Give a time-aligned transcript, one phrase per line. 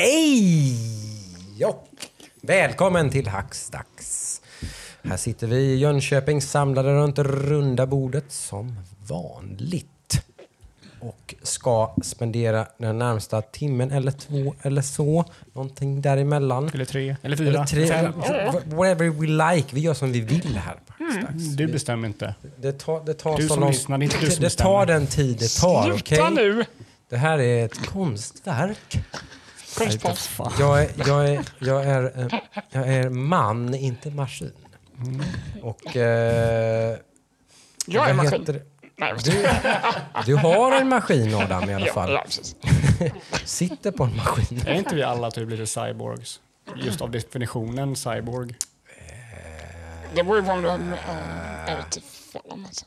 [0.00, 0.74] Hej
[1.64, 1.88] och
[2.42, 4.40] välkommen till Hackstacks.
[5.02, 8.76] Här sitter vi i Jönköping samlade runt det runda bordet som
[9.08, 10.22] vanligt.
[11.00, 15.24] Och ska spendera den närmsta timmen eller två eller så.
[15.52, 16.70] Någonting däremellan.
[16.74, 18.12] Eller tre, eller fyra, Eller tre, fem.
[18.64, 19.68] whatever we like.
[19.74, 21.44] Vi gör som vi vill här på Hackstacks.
[21.44, 22.34] Du bestämmer inte.
[22.56, 23.70] Det tar, det tar Du så som lång...
[23.70, 24.86] lyssnar, det är inte du som det tar bestämmer.
[24.86, 26.02] den tid det tar, okej?
[26.18, 26.64] Sluta nu!
[27.08, 28.98] Det här är ett konstverk.
[29.76, 30.30] Konstpass.
[30.58, 32.40] Jag är, jag är, jag är, eh,
[32.70, 34.52] jag är man, inte maskin.
[35.62, 35.96] Och...
[35.96, 36.98] Eh,
[37.86, 38.40] Jag är maskin.
[38.40, 38.62] heter
[39.24, 39.48] Du,
[40.26, 42.12] du har en maskin, Adam, i alla fall.
[42.12, 42.24] ja.
[43.44, 44.62] Sitter på en maskin.
[44.66, 46.40] Är inte vi alla typ lite cyborgs?
[46.76, 48.54] Just av definitionen cyborg.
[50.14, 50.74] Det beror ju på om du har...
[50.74, 52.00] inte
[52.32, 52.86] fan alltså.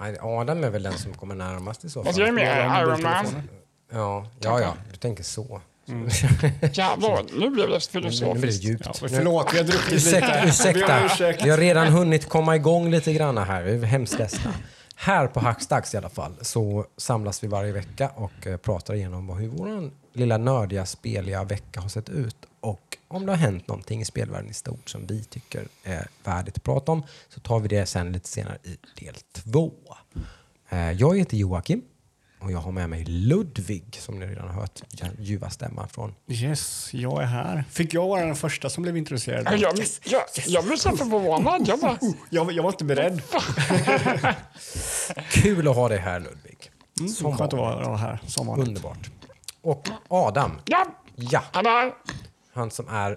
[0.00, 2.34] Nej, Adam är väl den som kommer närmast i så Fast jag är fall.
[2.34, 3.48] mer Iron Man.
[3.92, 5.60] Ja, ja, ja, du tänker så.
[6.72, 8.64] Jävlar, nu blev det Nu blir det filosofiskt.
[8.64, 8.86] djupt.
[8.86, 10.48] Ja, förlåt, vi har druckit Ursäkta, lite.
[10.48, 10.86] ursäkta.
[10.86, 11.44] Vi har ursäkt.
[11.44, 13.62] Vi har redan hunnit komma igång lite grann här.
[13.62, 14.54] Vi är hemskt ledsna.
[14.96, 19.28] Här på Hackstacks i alla fall så samlas vi varje vecka och eh, pratar igenom
[19.38, 24.00] hur vår lilla nördiga, speliga vecka har sett ut och om det har hänt någonting
[24.00, 27.68] i spelvärlden i stort som vi tycker är värdigt att prata om så tar vi
[27.68, 29.72] det sen lite senare i del två.
[30.68, 31.82] Eh, Jag heter Joakim
[32.40, 34.82] och jag har med mig Ludvig som ni redan har hört
[35.18, 36.14] ljuva stämman från.
[36.28, 37.64] Yes, jag är här.
[37.70, 39.46] Fick jag vara den första som blev introducerad?
[39.46, 41.68] Jag, jag, jag, jag blev så förvånad.
[41.68, 41.98] Jag bara...
[42.30, 43.22] Jag, jag var inte beredd.
[45.30, 46.70] Kul att ha dig här Ludvig.
[47.00, 48.68] Mm, Som skönt att vara här som vanligt.
[48.68, 49.10] Underbart.
[49.62, 51.40] Och Adam, Ja, ja,
[52.54, 53.16] han som är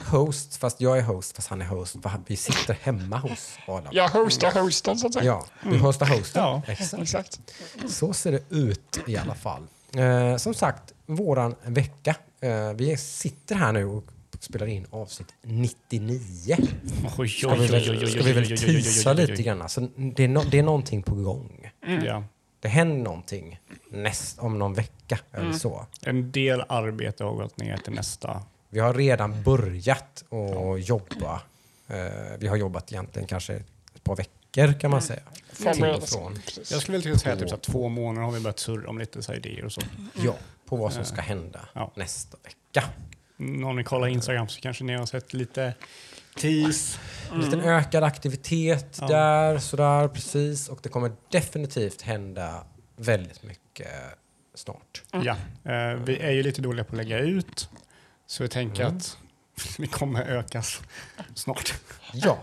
[0.00, 1.96] host, fast jag är host, fast han är host.
[2.26, 3.88] Vi sitter hemma hos Adam.
[3.92, 5.24] Jag hostar hosten, så att säga.
[5.24, 6.42] Ja, du hostar hosten.
[6.42, 6.62] Ja.
[6.66, 7.02] Exakt.
[7.02, 7.40] Exakt.
[7.88, 9.66] Så ser det ut i alla fall.
[9.96, 12.16] Eh, som sagt, våran vecka.
[12.40, 14.04] Eh, vi sitter här nu och
[14.40, 16.56] spelar in avsnitt 99.
[17.18, 19.62] Oj, Ska vi väl, ska vi väl teasa lite grann?
[19.62, 21.70] Alltså, det, är no, det är någonting på gång.
[22.04, 22.24] Ja.
[22.60, 23.60] Det händer någonting
[23.90, 25.86] näst, om någon vecka eller så.
[26.02, 28.42] En del arbete har gått ner till nästa.
[28.70, 31.42] Vi har redan börjat att jobba.
[31.88, 31.96] Eh,
[32.38, 33.54] vi har jobbat egentligen kanske
[33.94, 35.20] ett par veckor kan man säga.
[35.56, 36.18] Till och Förberedelse.
[36.18, 36.34] från.
[36.34, 36.72] Precis.
[36.72, 39.32] Jag skulle väl säga typ här, två månader har vi börjat surra om lite så
[39.32, 39.80] här idéer och så.
[40.14, 40.34] Ja,
[40.66, 41.92] på vad som ska hända Ja.
[41.96, 42.88] nästa vecka.
[43.66, 45.74] Om ni kollar Instagram så kanske ni har sett lite
[46.40, 46.98] tease.
[47.32, 49.06] En liten ökad aktivitet Ja.
[49.08, 50.68] där, sådär precis.
[50.68, 52.64] Och det kommer definitivt hända
[52.96, 53.88] väldigt mycket
[54.54, 55.02] snart.
[55.12, 55.36] Ja,
[55.72, 57.69] eh, vi är ju lite dåliga på att lägga ut.
[58.30, 59.18] Så jag tänker att
[59.78, 60.80] vi kommer ökas
[61.34, 61.74] snart.
[62.12, 62.38] Ja.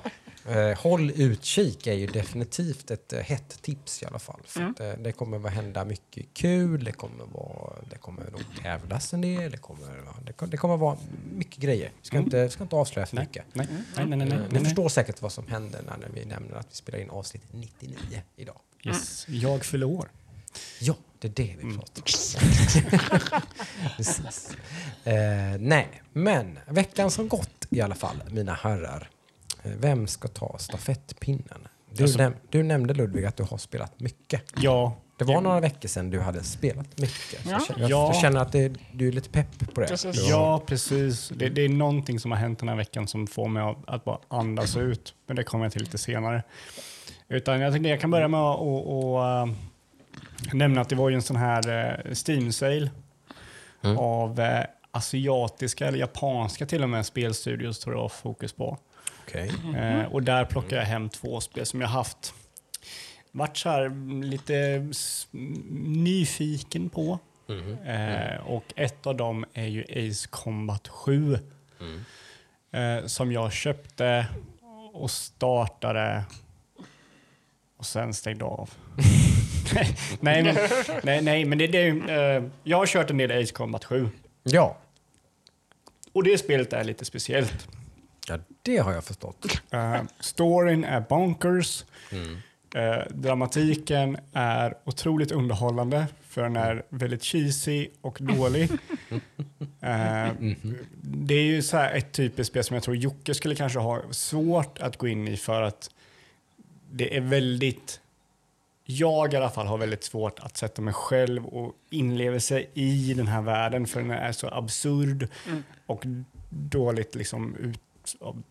[0.48, 4.40] Eh, håll utkik är ju definitivt ett eh, hett tips i alla fall.
[4.46, 8.42] För att, eh, det kommer att hända mycket kul, det kommer, vara, det kommer nog
[8.62, 10.98] tävlas en del, det kommer, det, kommer- kommer vara
[11.34, 11.92] mycket grejer.
[12.02, 13.46] Vi ska, inte, vi ska inte avslöja för mycket.
[13.54, 14.18] Nej, nej, nej.
[14.18, 14.64] nej, nej, Eh, Ni nej.
[14.64, 17.98] förstår säkert vad som händer när vi nämner att vi spelar in avsnitt 99
[18.36, 18.60] idag.
[18.84, 19.26] Yes.
[19.30, 20.12] Jag fyller år.
[20.82, 21.78] Ja, det är det vi Mm.
[21.78, 23.42] pratar om.
[23.98, 24.58] Precis.
[25.04, 25.14] Eh,
[25.60, 29.10] nej, men veckan som gått i alla fall, mina herrar.
[29.64, 31.68] Eh, vem ska ta stafettpinnen?
[31.92, 34.42] Du, Alltså- näm- du nämnde Ludvig att du har spelat mycket.
[34.62, 37.40] Ja, Det var några veckor sedan du hade spelat mycket.
[37.46, 37.52] Ja.
[37.52, 38.06] jag, känner, jag, Ja.
[38.14, 39.88] jag känner att det, du är lite pepp på det.
[39.88, 40.28] Precis.
[40.30, 41.30] Ja precis.
[41.36, 44.06] Det, det är någonting som har hänt den här veckan som får mig att, att
[44.06, 45.14] bara andas ut.
[45.28, 46.44] Men det kommer jag till lite senare.
[47.30, 49.46] Utan jag tänkte jag kan börja med att och, och, äh,
[50.54, 52.90] nämna att det var ju en sån här äh, Steam-sale
[53.82, 53.98] Mm.
[53.98, 58.78] av äh, asiatiska eller japanska till och med spelstudios tror jag fokus på.
[59.28, 59.52] Okej.
[59.78, 62.34] Eh, och där plockade jag hem två spel som jag haft
[63.32, 64.56] varit så här mm, lite
[64.92, 65.28] s-
[65.78, 67.20] nyfiken på.
[67.48, 67.78] Mhm.
[67.86, 71.40] Eh, och ett av dem är ju Ace Combat 7
[71.80, 72.04] Mm.
[73.02, 74.28] eh, som jag köpte
[74.94, 76.24] och startade
[77.78, 78.70] och sen stängde av.
[80.20, 80.56] nej, men,
[81.04, 84.10] nej, nej, men det, det, eh, jag har kört en del Ace Combat 7
[84.44, 84.78] Ja.
[86.14, 87.68] och det spelet är lite speciellt.
[88.28, 89.46] ja, det har jag förstått.
[89.74, 91.86] Uh, storyn är bonkers.
[92.12, 92.38] Mm.
[92.76, 98.70] Eh, dramatiken är otroligt underhållande för den är väldigt cheesy och dålig.
[99.82, 100.30] Eh,
[101.02, 104.02] Det är ju så här ett typiskt spel som jag tror Jocke skulle kanske ha
[104.12, 105.90] svårt att gå in i för att
[106.92, 108.00] det är väldigt
[108.90, 113.14] jag i alla fall har väldigt svårt att sätta mig själv och inleva sig i
[113.14, 115.30] den här världen för den är så absurd
[115.86, 116.04] och
[116.50, 117.82] dåligt liksom ut,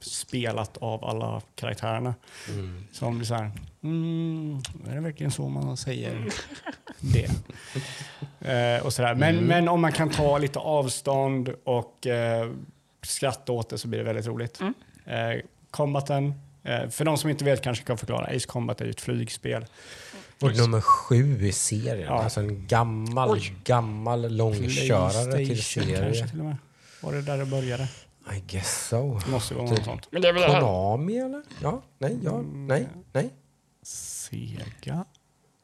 [0.01, 2.15] spelat av alla karaktärerna.
[2.49, 2.85] Mm.
[2.93, 3.51] Som blir så här,
[3.83, 6.29] mm, är det verkligen så man säger?
[7.01, 7.31] det.
[8.51, 9.15] Eh, och sådär.
[9.15, 12.51] Men, men om man kan ta lite avstånd och eh,
[13.03, 14.61] skratta åt det så blir det väldigt roligt.
[15.05, 15.41] Eh,
[15.71, 18.27] Combaten, eh, för de som inte vet kanske kan förklara.
[18.27, 19.65] Ace Combat är ju ett flygspel.
[20.43, 21.99] Och nummer sju i serien.
[22.07, 22.23] Ja.
[22.23, 23.55] Alltså en gammal, Oj.
[23.65, 26.29] gammal långkörare till PlayStation kanske serie.
[26.29, 26.57] till och med.
[27.03, 27.89] Var det där det började?
[28.37, 29.19] I guess so.
[29.25, 29.77] Det måste vara Typ.
[29.79, 30.09] något sånt.
[30.11, 30.61] Men det är väl det här.
[30.61, 31.43] Konami eller?
[31.63, 33.31] Ja, nej, ja, nej, nej.
[33.83, 35.05] Sega?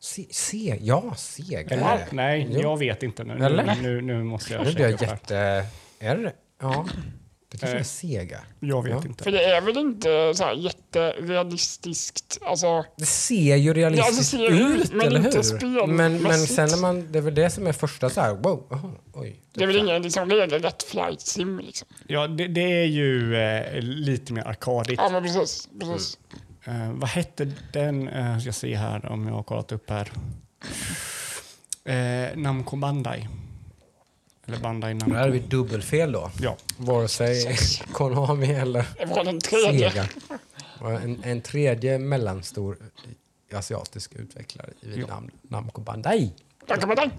[0.01, 1.77] Se, se, ja, Sega.
[1.77, 2.09] Eller?
[2.13, 2.61] Nej, Jo.
[2.61, 3.35] jag vet inte nu.
[3.39, 5.67] Nu, nu, nu måste jag Nu blir checka jag jätte...
[5.99, 6.87] Är det Ja,
[7.53, 8.41] det kanske är Eh, Sega.
[8.61, 9.03] Jag vet Ja.
[9.07, 9.25] inte.
[9.25, 12.39] För det är väl inte så här jätterealistiskt.
[12.43, 15.43] Alltså, Det ser ju realistiskt Ja, det ser ut, ut, men eller inte hur?
[15.43, 15.89] spelmässigt.
[15.97, 17.13] Men, men sen när man...
[17.13, 19.41] Det är väl det som är första så här, wow, aha, oj.
[19.55, 21.89] det är väl ingen liksom regelrätt flight sim liksom.
[22.07, 25.01] Ja, det, det är ju eh, lite mer arkadigt.
[25.03, 25.69] Ja, men precis.
[25.81, 26.19] precis.
[26.65, 28.09] Eh, vad hette den?
[28.09, 30.13] Uh, ska se här om jag har kollat upp här.
[31.89, 33.29] Uh, Namco Bandai.
[34.47, 35.15] Eller Bandai Namco.
[35.15, 36.31] Då är vi dubbelfel då.
[36.41, 37.57] Ja, Vare sig
[37.93, 39.91] Konami eller Det var den tredje.
[39.91, 40.09] Sega.
[40.81, 42.77] Och En, en tredje mellanstor
[43.55, 45.07] asiatisk utvecklare vid Jo.
[45.07, 46.33] namn Namco Bandai.
[46.67, 47.11] Där den.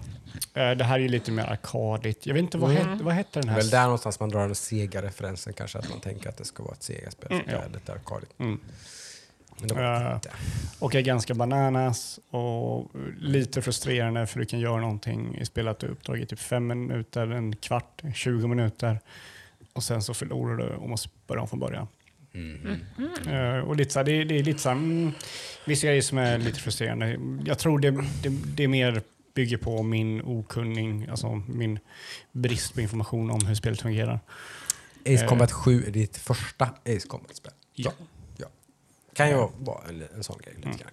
[0.54, 2.26] Eh, det här är ju lite mer arkadigt.
[2.26, 3.58] Jag vet inte, vad, hette, vad hette den Det här?
[3.58, 6.62] är väl där någonstans man drar den Sega-referensen kanske, att man tänker att det ska
[6.62, 7.32] vara ett Sega-spel.
[7.32, 7.56] Mm, ja.
[7.56, 8.30] är lite arkadigt.
[8.38, 8.60] Mm.
[9.62, 10.30] Eh, inte.
[10.78, 16.20] Och är ganska bananas och lite frustrerande för du kan göra någonting i spelet uppdrag
[16.20, 19.00] i typ fem minuter, en kvart, 20 minuter
[19.72, 21.86] och sen så förlorar du och måste börja om från början.
[23.26, 25.12] Eh, och lite så här, det, det är lite så här, mm,
[25.64, 27.18] vissa grejer som är lite frustrerande.
[27.44, 27.90] Jag tror det,
[28.22, 29.02] det, det mer
[29.34, 31.78] bygger på min okunning, alltså min
[32.32, 34.20] brist på information om hur spelet fungerar.
[35.00, 37.52] Ace eh, Combat 7 är ditt första Ace Combat-spel.
[37.74, 37.92] Ja.
[39.14, 40.78] Kan ju vara en, en sån grej lite Mm.
[40.78, 40.90] grann.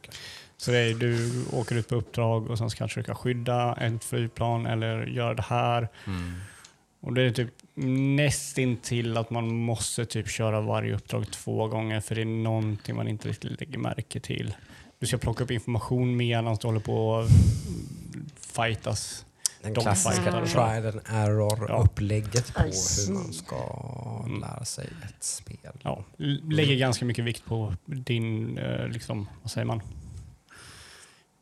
[0.57, 4.65] Så det är, du åker ut på uppdrag och sen ska ska skydda ett flygplan
[4.65, 5.88] eller göra det här.
[7.00, 7.50] Och det är typ
[8.15, 13.07] nästintill att man måste typ köra varje uppdrag två gånger för det är någonting man
[13.07, 14.53] inte riktigt lägger märke till.
[15.00, 17.27] Du ska plocka upp information medan du håller på och
[18.56, 19.25] fightas.
[19.63, 23.08] Den De klassiska trial and error-upplägget på I see.
[23.13, 25.72] hur man ska lära sig ett spel.
[25.84, 26.04] Ja,
[26.50, 29.81] lägger ganska mycket vikt på din, eh, liksom, vad säger man?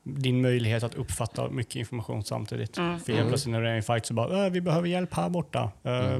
[0.04, 2.77] Din möjlighet att uppfatta mycket information samtidigt.
[2.77, 3.00] Mm.
[3.00, 5.30] För helt plötsligt när det är en fight så bara, "Äh, vi behöver hjälp här
[5.30, 5.71] borta.
[5.83, 6.19] Äh,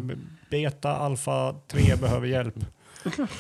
[0.50, 2.56] Beta, alfa, 3 behöver hjälp.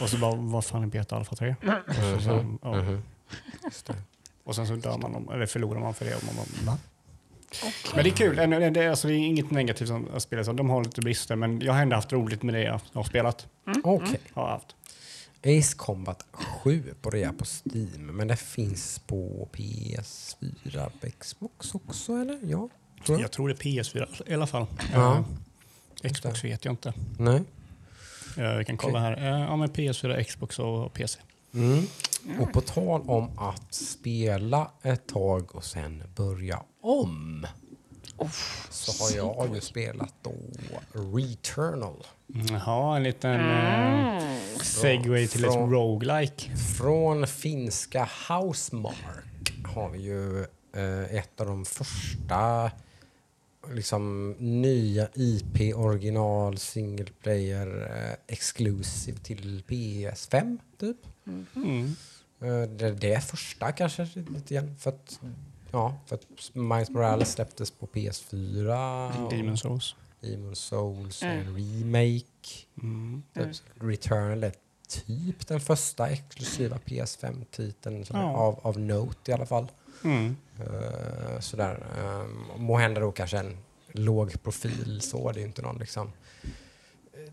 [0.01, 1.55] Och så bara, vad fan är beta, alfa, 3?
[1.87, 2.81] Och, så, så, ja.
[2.81, 3.01] Mhm.
[3.63, 3.95] Just det.
[4.43, 6.15] och sen så dör man, eller förlorar man för det.
[6.15, 6.77] Och man bara, va?
[7.95, 10.53] Men det är kul, det är, alltså, det är inget negativt som att spela så.
[10.53, 13.47] De har lite brister, men jag har ändå haft roligt med det jag har spelat.
[13.83, 14.19] Okej.
[14.33, 14.75] Har haft.
[15.45, 22.13] Ace Combat 7 på rea på Steam, men det finns på PS4, på Xbox också
[22.13, 22.39] eller?
[22.43, 22.69] Ja,
[23.05, 23.21] tror jag.
[23.21, 24.65] Jag tror det är PS4 i alla fall.
[24.93, 25.23] Ja.
[26.03, 26.93] Eh, Xbox vet jag inte.
[27.17, 27.41] Nej.
[28.37, 29.17] Eh, Vi kan kolla här.
[29.17, 31.19] Eh, Ja, men PS4, Xbox och PC.
[31.53, 31.83] Mm.
[32.39, 37.47] Och på tal om att spela ett tag och sen börja om
[38.69, 40.33] så har jag ju spelat då
[40.93, 42.05] Returnal.
[42.49, 44.23] Jaha, en liten eh,
[44.63, 46.55] segway till ett Från- roguelike.
[46.57, 50.39] Från finska Housemark har vi ju
[50.75, 52.71] eh, ett av de första
[53.73, 60.97] liksom nya IP original single player eh, exclusive till PS5 typ.
[61.55, 61.95] Mm.
[62.41, 65.19] Eh, det, det är första kanske lite grann för att
[65.71, 69.95] ja, för att Miles Morales släpptes på PS4 och Demon's Souls.
[70.21, 71.37] Demon's Souls Mm.
[71.39, 72.25] en remake.
[72.81, 73.23] Mm.
[73.35, 74.53] Typ Returnal är
[74.87, 78.37] typ den första exklusiva PS5-titeln som är Ja.
[78.37, 79.67] av, av Note i alla fall.
[80.03, 80.37] Mm.
[80.59, 81.85] Uh, sådär.
[82.05, 83.57] Um, må hända då kanske en
[83.91, 85.31] låg profil så.
[85.31, 86.11] Det är inte någon liksom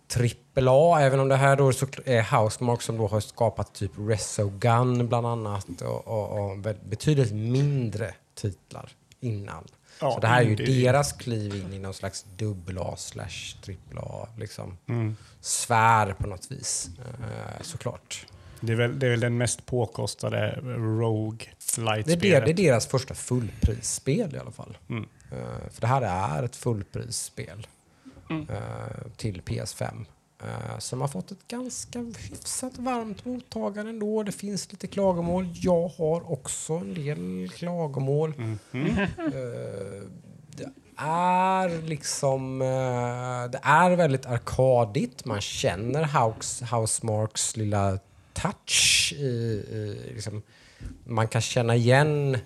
[0.09, 3.91] trippel A, även om det här då så är Housemark som då har skapat typ
[3.99, 9.65] Resogun bland annat och, och, och be- betydligt mindre titlar innan.
[10.01, 13.57] Ja, så det här är ju deras kliv in i någon slags dubbel A slash
[13.63, 15.17] trippel A liksom Mm.
[15.41, 16.91] sfär på något vis.
[16.99, 18.27] Eh, såklart.
[18.61, 22.51] Det, är väl, det är väl den mest påkostade rogue Det light är, det, det
[22.51, 24.79] är deras första fullprisspel i alla fall.
[24.89, 25.07] Mm.
[25.33, 27.67] Eh, för det här är ett fullprisspel
[28.31, 28.49] Mm.
[28.51, 30.05] eh, till PS5.
[30.43, 34.23] Uh, som har fått ett ganska hyfsat varmt mottagande ändå.
[34.23, 35.49] Det finns lite klagomål.
[35.55, 38.35] Jag har också en del klagomål.
[38.73, 38.99] Mm.
[38.99, 40.03] Eh,
[40.57, 42.63] det är liksom...
[42.63, 45.25] eh, det är väldigt arkadigt.
[45.25, 47.99] Man känner House, Housemarks lilla
[48.33, 49.13] touch.
[49.17, 50.43] I, i, liksom,
[51.05, 52.39] man kan känna igen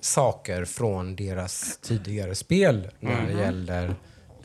[0.00, 3.94] saker från deras tidigare spel när det gäller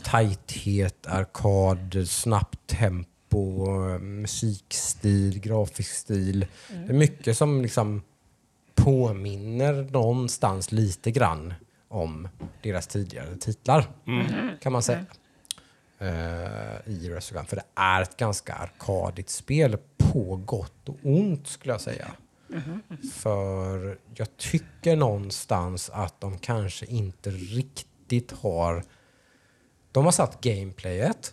[0.03, 3.67] tajthet, arkad, snabbt tempo,
[3.99, 6.45] musikstil, grafisk stil.
[6.69, 8.01] Det är mycket som liksom
[8.75, 11.53] påminner någonstans lite grann
[11.87, 12.27] om
[12.61, 13.87] deras tidigare titlar,
[14.61, 15.05] kan man säga.
[15.99, 17.45] Eh, I Resogun.
[17.45, 22.11] För det är ett ganska arkadigt spel på gott och ont skulle jag säga.
[23.13, 28.83] För jag tycker någonstans att de kanske inte riktigt har...
[29.93, 31.31] De har satt gameplayet.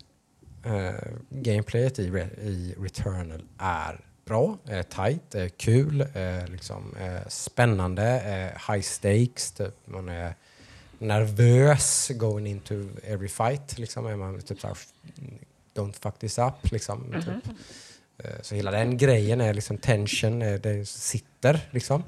[0.67, 0.91] Uh,
[1.31, 8.03] gameplayet i, Re- i Returnal är bra, är tight, är kul, är liksom, är spännande,
[8.03, 9.53] är high stakes.
[9.53, 9.75] Typ.
[9.85, 10.35] Man är
[10.99, 12.75] nervös going into
[13.05, 13.79] every fight.
[13.79, 14.07] Liksom.
[14.07, 14.77] Är man typ såhär,
[15.75, 16.73] don't fuck this up.
[16.73, 17.55] Liksom, typ.
[18.19, 22.03] Eh, Så hela den grejen är liksom tension, eh, det sitter liksom.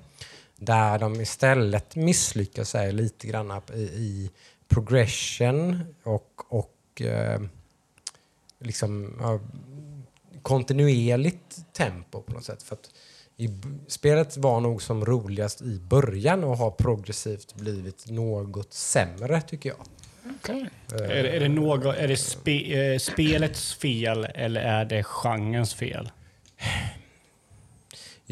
[0.56, 4.30] Där de istället misslyckas är lite grann i, i
[4.75, 7.41] progression och, och eh,
[8.59, 9.41] liksom ja,
[10.43, 12.62] kontinuerligt tempo på något sätt.
[12.62, 12.91] För att
[13.37, 13.49] i,
[13.87, 19.79] spelet var nog som roligast i början och har progressivt blivit något sämre tycker jag.
[20.41, 20.71] Okej.
[20.93, 25.75] Är, det- är det, något, är det spe, eh, spelets fel eller är det genrens
[25.75, 26.11] fel?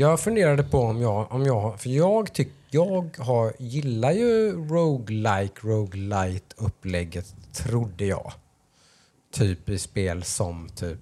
[0.00, 5.54] Jag funderade på om jag, om jag för jag, tyck, jag har, gillar ju roguelike,
[5.60, 8.32] roguelite upplägget, trodde jag.
[9.32, 10.98] Typ i spel som typ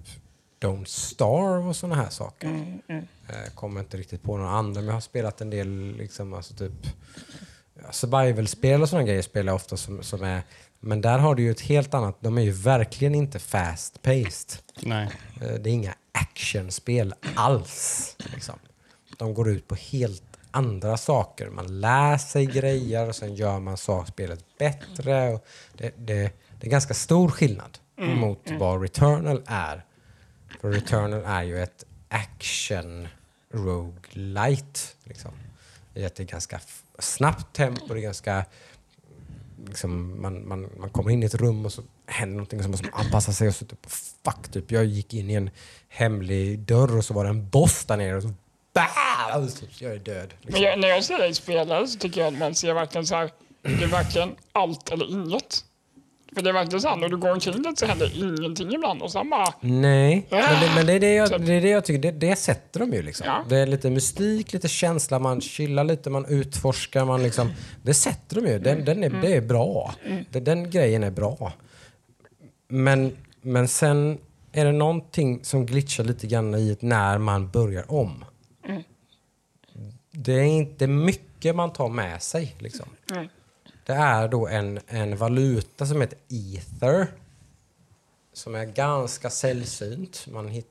[0.61, 2.79] Don't Starve och såna här saker.
[2.87, 6.53] Eh, kommer inte riktigt på några andra, men jag har spelat en del liksom, alltså
[6.53, 6.87] typ
[7.91, 10.41] survival-spel och sådana grejer spelar jag ofta som, som är
[10.79, 14.59] men där har du ju ett helt annat, de är ju verkligen inte fast-paced.
[14.81, 15.09] Nej.
[15.41, 18.15] Eh, Det är inga actionspel alls.
[18.33, 18.59] Liksom.
[19.19, 21.49] De går ut på helt andra saker.
[21.49, 25.29] Man lär sig grejer och sen gör man sakspelet bättre.
[25.33, 25.45] Och
[25.77, 29.85] det, det, det är ganska stor skillnad mot vad Returnal är.
[30.61, 33.07] För Returnal är ju ett action
[33.51, 34.79] roguelite.
[35.03, 35.31] Liksom.
[35.93, 36.59] I att det är ganska
[36.99, 38.45] snabbt tempo, det är ganska
[39.67, 42.89] liksom, man, man, man kommer in i ett rum och så händer någonting som måste
[42.91, 43.85] anpassa sig och så typ,
[44.25, 45.49] fuck, typ, jag gick in i en
[45.89, 48.33] hemlig dörr och så var det en boss där nere och så,
[48.73, 50.33] bah, så jag är död.
[50.41, 50.63] Men Liksom.
[50.63, 53.31] jag, när jag ser dig spela så tycker jag att man ser verkligen så här,
[53.61, 55.65] det är verkligen allt eller inget.
[56.35, 59.01] För det är verkligen så här, när du går omkring det så händer ingenting ibland
[59.01, 61.45] och sen bara, Nej, men, det, men det, är det, jag, Typ.
[61.45, 63.25] det är det jag tycker, det, det sätter de ju liksom.
[63.27, 63.45] Ja.
[63.49, 67.51] Det är lite mystik, lite känsla, man chillar lite, man utforskar, man liksom,
[67.83, 68.59] det sätter de ju.
[68.59, 69.93] Den, den är, Det är bra.
[70.31, 71.53] Det, den grejen är bra.
[72.67, 74.17] Men, men sen
[74.51, 78.25] är det någonting som glitchar lite grann i när man börjar om.
[80.21, 82.55] Det är inte mycket man tar med sig.
[82.59, 82.85] Liksom.
[83.11, 83.29] Nej.
[83.85, 87.07] Det är då en, en valuta som heter ether.
[88.33, 90.27] Som är ganska sällsynt.
[90.27, 90.61] Man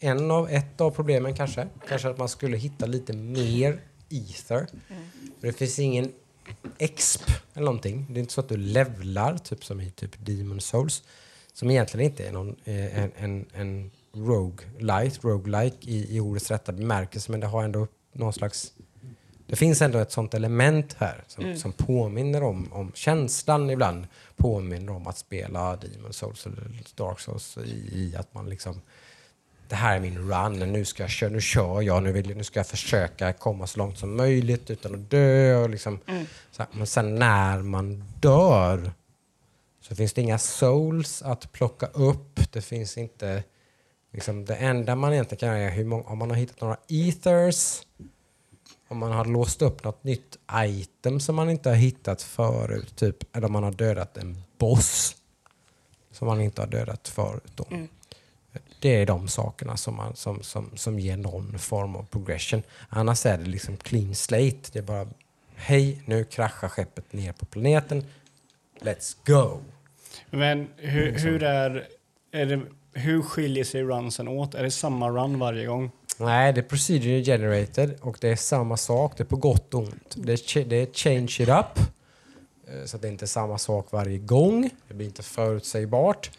[0.00, 4.66] en av, ett av problemen kanske, kanske att man skulle hitta lite mer ether.
[5.40, 6.12] För det finns ingen
[6.78, 8.06] exp eller någonting.
[8.10, 11.02] Det är inte så att du levlar, typ som i typ Demon Souls.
[11.52, 16.72] Som egentligen inte är någon, eh, en, en, en roguelite, roguelike i, i ordets rätta
[16.72, 17.30] bemärkelse.
[17.30, 17.86] Men det har ändå
[18.18, 18.72] någon slags
[19.46, 24.06] det finns ändå ett sånt element här som, som påminner om, om känslan ibland.
[24.36, 28.80] Påminner om att spela Demon Souls eller Dark Souls i, i att man liksom
[29.68, 32.44] det här är min run, nu, ska jag köra, nu kör jag, nu, vill, nu
[32.44, 35.56] ska jag försöka komma så långt som möjligt utan att dö.
[35.56, 35.98] Och liksom,
[36.50, 38.92] så här, men sen när man dör
[39.80, 42.52] så finns det inga souls att plocka upp.
[42.52, 43.42] Det finns inte...
[44.16, 46.76] Liksom, det enda man egentligen kan göra är hur många, om man har hittat några
[46.88, 47.82] ethers
[48.88, 53.36] om man har låst upp något nytt item som man inte har hittat förut, typ,
[53.36, 55.16] eller om man har dödat en boss
[56.10, 57.52] som man inte har dödat förut.
[57.54, 57.66] Då.
[58.80, 62.62] Det är de sakerna som, man, som, som, som ger någon form av progression.
[62.88, 64.72] Annars är det liksom clean slate.
[64.72, 65.08] Det är bara,
[65.54, 68.04] hej, nu kraschar skeppet ner på planeten.
[68.80, 69.60] Let's go!
[70.30, 71.88] Men hur, hur, är,
[72.32, 72.62] är det,
[72.96, 74.54] hur skiljer sig runsen åt?
[74.54, 75.90] Är det samma run varje gång?
[76.18, 79.12] Nej, det är procedure generated och det är samma sak.
[79.16, 80.14] Det är på gott och ont.
[80.16, 81.78] Det är, det är change it up.
[82.68, 84.70] Eh, så att det inte är samma sak varje gång.
[84.88, 86.30] Det blir inte förutsägbart.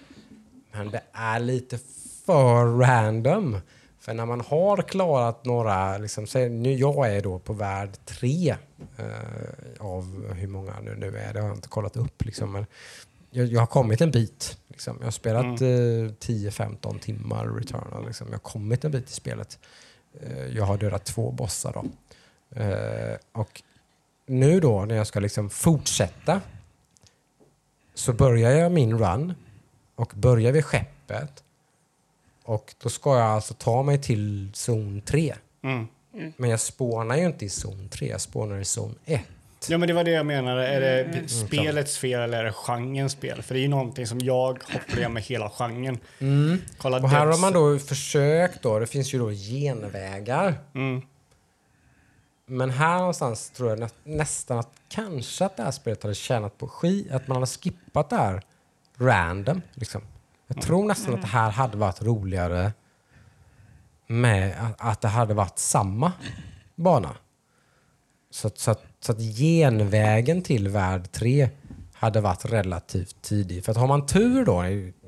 [0.72, 1.80] Men det är lite
[2.26, 3.58] för random.
[4.00, 8.56] För när man har klarat några, liksom, säg, nu jag är då på värld tre
[8.98, 9.06] eh,
[9.80, 12.26] av hur många nu, nu är, det har jag inte kollat upp.
[12.26, 12.66] Liksom, men
[13.38, 14.58] jag, jag har kommit en bit.
[14.68, 14.98] Liksom.
[15.00, 18.06] Jag har spelat eh, 10-15 timmar Returnal.
[18.06, 18.28] Liksom.
[18.28, 19.60] Jag har kommit en bit i spelet.
[20.22, 21.86] Eh, jag har dödat två bossar då.
[22.62, 23.62] Eh, och
[24.26, 26.42] nu då när jag ska liksom fortsätta
[27.94, 29.34] så börjar jag min run
[29.96, 31.44] och börjar vid skeppet
[32.44, 35.36] och då ska jag alltså ta mig till zon 3.
[35.64, 35.88] Mm.
[36.38, 39.22] Men jag spånar ju inte i zon 3, jag spånar i zon 1.
[39.70, 40.68] Ja, men det var det jag menade.
[40.68, 43.42] Är det Mm, spelets fel eller är det genrens fel?
[43.42, 46.00] För det är ju någonting som jag har problem med hela genren.
[46.78, 47.06] Kolla Mm.
[47.06, 50.56] Och här har man då försökt då, det finns ju då genvägar.
[50.76, 51.02] Mm.
[52.46, 56.58] Men här någonstans tror jag nä nästan att kanske att det här spelet hade tjänat
[56.58, 58.42] på skit, att man hade skippat det här
[58.98, 59.62] random.
[59.74, 60.02] Liksom.
[60.48, 62.72] Jag tror nästan att det här hade varit roligare
[64.08, 66.12] med att, att det hade varit samma
[66.76, 67.16] bana.
[68.30, 71.50] Så, så, att, så att genvägen till värld 3
[71.94, 73.66] hade varit relativt tidig.
[73.66, 74.64] För att har man tur då,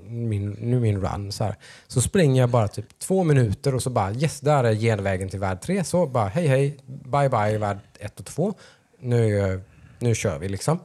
[0.09, 1.55] min, nu min run, så, här,
[1.87, 5.39] så springer jag bara typ två minuter och så bara yes, där är genvägen till
[5.39, 5.83] värld 3.
[5.83, 8.53] Så bara hej hej, bye bye värld 1 och 2.
[8.99, 9.61] Nu,
[9.99, 10.79] nu kör vi liksom.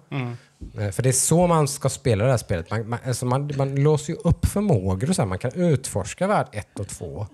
[0.78, 2.70] Eh, För det är så man ska spela det här spelet.
[2.70, 5.28] Man, man, alltså man, man låser ju upp förmågor och så här.
[5.28, 7.26] Man kan utforska värld 1 och 2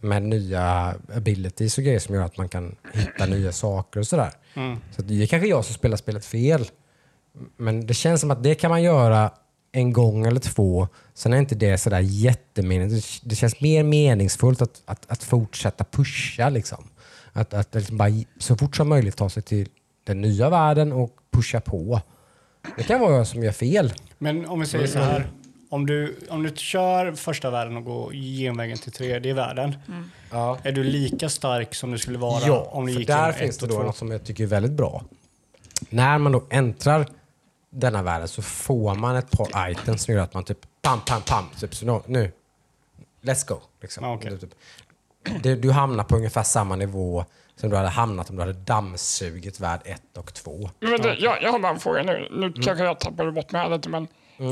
[0.00, 4.30] med nya abilities och grejer som gör att man kan hitta nya saker och sådär.
[4.90, 6.70] Så att det är kanske jag som spelar spelet fel.
[7.56, 9.30] Men det känns som att det kan man göra
[9.72, 10.88] en gång eller två.
[11.14, 13.30] Sen är inte det sådär jättemeningsfullt.
[13.30, 16.48] Det känns mer meningsfullt att, att, att fortsätta pusha.
[16.48, 16.88] Liksom.
[17.32, 19.68] Att, att liksom bara så fort som möjligt ta sig till
[20.04, 22.00] den nya världen och pusha på.
[22.76, 23.92] Det kan vara jag som gör fel.
[24.18, 25.30] Men om vi säger så här.
[25.72, 29.76] Om du, om du kör första världen och går genvägen till tredje världen.
[30.30, 30.58] Ja.
[30.62, 33.32] Är du lika stark som du skulle vara Ja, om du för gick där genom
[33.32, 35.04] finns det då något som jag tycker är väldigt bra.
[35.90, 37.06] När man då äntrar
[37.70, 41.22] denna världen så får man ett par items som gör att man typ pam, pam,
[41.22, 41.44] pam.
[41.60, 42.32] Typ, så nu, nu,
[43.22, 43.60] let's go.
[43.80, 44.04] Liksom.
[44.04, 44.30] Ja, okej.
[44.30, 44.54] Du, typ,
[45.42, 47.24] du, du hamnar på ungefär samma nivå
[47.56, 50.70] som du hade hamnat om du hade dammsugit värld 1 och 2.
[50.80, 52.28] Men vänta, jag, jag har bara en fråga nu.
[52.30, 54.08] Nu kanske jag tappade bort mig här lite, men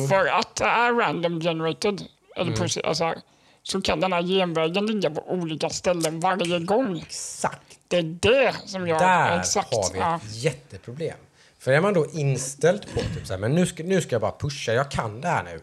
[0.09, 2.03] för att det är random generated,
[2.37, 3.15] eller precis, alltså,
[3.63, 6.99] så kan den här genvägen ligga på olika ställen varje gång.
[7.07, 7.61] Exakt.
[7.89, 8.99] Det är det som jag...
[9.01, 10.17] Där exakt, har vi ja.
[10.17, 11.17] ett jätteproblem.
[11.59, 14.21] För är man då inställd på typ så här, men nu ska, nu ska jag
[14.21, 15.61] bara pusha, jag kan det här nu.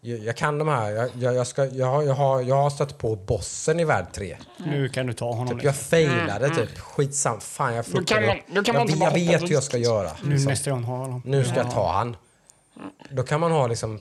[0.00, 2.70] Jag, jag kan de här, jag, jag, jag, ska, jag, har, jag, har, jag har
[2.70, 4.36] stött på bossen i värld 3.
[4.58, 5.54] Nu kan du ta honom.
[5.54, 8.80] Typ, jag failade typ, skitsam, fan jag Mm, Då kan fuckade man- då kan man
[8.82, 10.10] jag, inte bara jag vet hur jag ska göra.
[10.22, 10.50] nu Liksom.
[10.50, 11.22] nästa gång har honom.
[11.24, 12.16] Nu ska jag ta han.
[13.10, 14.00] Då kan man ha liksom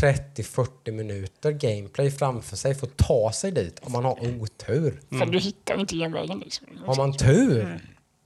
[0.00, 5.00] 30-40 minuter gameplay framför sig för att ta sig dit om man har otur.
[5.18, 6.38] För du hittar inte genvägen.
[6.38, 6.66] Liksom.
[6.86, 7.80] Har man tur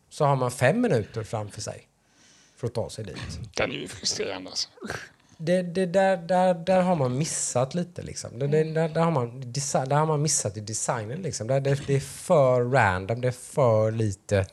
[0.09, 1.87] så har man fem minuter framför sig
[2.57, 3.41] för att ta sig dit.
[3.57, 4.51] Den är ju frustrerande.
[4.51, 4.69] Alltså.
[5.37, 8.03] Det, det där, där, där har man missat lite.
[8.03, 8.39] Liksom.
[8.39, 9.53] Det, det, där, där, har man,
[9.89, 11.23] där har man missat i designen.
[11.23, 11.47] Liksom.
[11.47, 14.47] Det, det, det är för random, det är för lite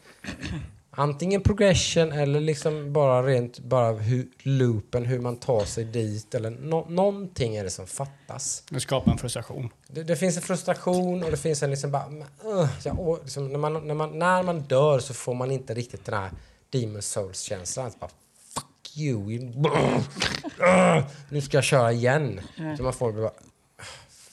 [1.00, 6.36] antingen progression eller liksom bara rent bara hur, loopen, hur man tar sig dit.
[6.36, 8.64] Eller nå någonting är det som fattas.
[8.70, 9.70] Nu skapar en frustration.
[9.88, 12.08] Det, det finns en frustration och det finns en liksom bara...
[12.08, 16.06] Uh, ja, liksom, när, man, när, man, när man dör så får man inte riktigt
[16.06, 16.32] den här
[16.70, 17.88] Demon Souls-känslan.
[17.88, 18.12] Att Bara,
[18.54, 19.40] Fuck you!
[20.62, 22.42] Uh, nu ska jag köra igen.
[22.78, 23.32] Så man får bara...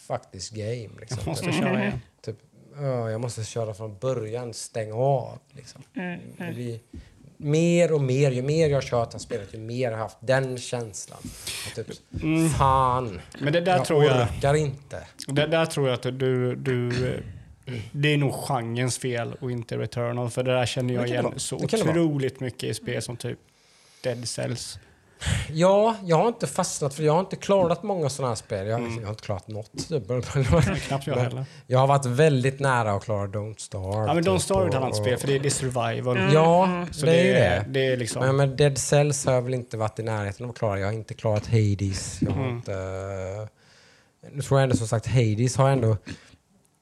[0.06, 0.90] Fuck this game.
[1.00, 1.18] Liksom.
[1.20, 2.00] Jag måste köra igen.
[2.24, 2.36] Typ,
[2.80, 5.38] uh, jag måste köra från början, stäng av.
[5.52, 5.82] Liksom.
[5.96, 6.78] Mm, Det blir
[7.36, 10.16] mer och mer, ju mer jag har kört det spelet, ju mer har jag haft
[10.20, 11.18] den känslan.
[11.66, 11.86] Och typ,
[12.58, 14.22] fan, Men det där jag tror jag...
[14.22, 15.06] orkar inte.
[15.26, 16.90] Det där tror jag att du, du...
[17.92, 20.30] Det är nog genrens fel och inte Returnal.
[20.30, 23.38] För det där känner jag igen så otroligt mycket i spel som typ
[24.02, 24.78] Dead Cells.
[25.52, 28.66] Ja, jag har inte fastnat för jag har inte klarat många sådana här spel.
[28.66, 29.70] Jag, jag har inte klarat något.
[29.88, 31.44] Knappt jag Men heller.
[31.66, 34.06] Jag har varit väldigt nära att klara Don't Starve.
[34.06, 36.32] Ja men Don't typ, Starve är ett annat spel för det är, det är survival.
[36.32, 37.64] Ja, Så det är ju det, det.
[37.68, 38.22] det är liksom...
[38.26, 40.80] Men med Dead Cells har jag väl inte varit i närheten av att klara.
[40.80, 42.22] Jag har inte klarat Hades.
[42.22, 42.72] Jag har inte...
[44.32, 45.96] Nu tror jag ändå som sagt Hades har ändå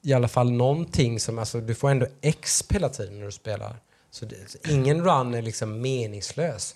[0.02, 1.38] i alla fall någonting som...
[1.38, 2.06] Alltså, du får ändå
[2.42, 3.76] XP hela tiden när du spelar.
[4.10, 4.36] Så, det,
[4.70, 6.74] ingen run är liksom meningslös.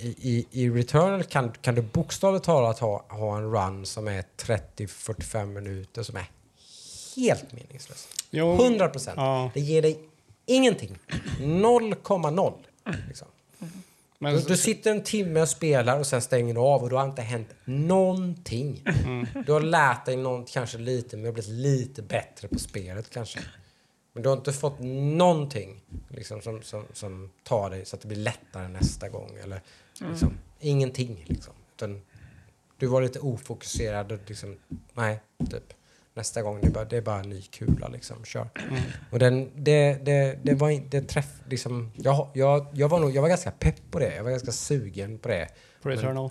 [0.00, 5.46] I, i, Returnal kan, kan du bokstavligt talat ha, ha en run som är 30-45
[5.46, 6.26] minuter som är
[7.16, 8.08] helt meningslös.
[8.30, 9.16] Jo, 100 procent.
[9.16, 9.50] Ja.
[9.54, 9.98] Det ger dig
[10.46, 10.98] ingenting.
[11.38, 12.52] 0,0.
[13.08, 13.28] Liksom.
[14.18, 16.96] men, Du, du sitter en timme och spelar och sen stänger du av och då
[16.96, 18.82] har inte hänt någonting.
[19.04, 19.26] Mm.
[19.46, 23.40] Du har lärt dig något, kanske lite, men blivit lite bättre på spelet kanske.
[24.12, 28.08] Men du har inte fått någonting liksom, som, som, som tar dig så att det
[28.08, 29.38] blir lättare nästa gång.
[29.42, 29.60] Eller,
[30.00, 31.24] liksom, Ingenting.
[31.26, 31.52] Liksom.
[31.76, 32.02] Utan,
[32.78, 34.56] du var lite ofokuserad och liksom,
[34.94, 35.72] nej, typ.
[36.14, 36.60] nästa gång.
[36.60, 38.24] Det är bara, det är bara en ny kula liksom.
[38.24, 38.48] Kör.
[39.10, 41.40] Och den, det, det, det var inte träff...
[41.48, 44.14] Liksom, jag, jag, jag, var nog, jag var ganska pepp på det.
[44.16, 45.48] Jag var ganska sugen på det.
[45.82, 46.30] På Returnal.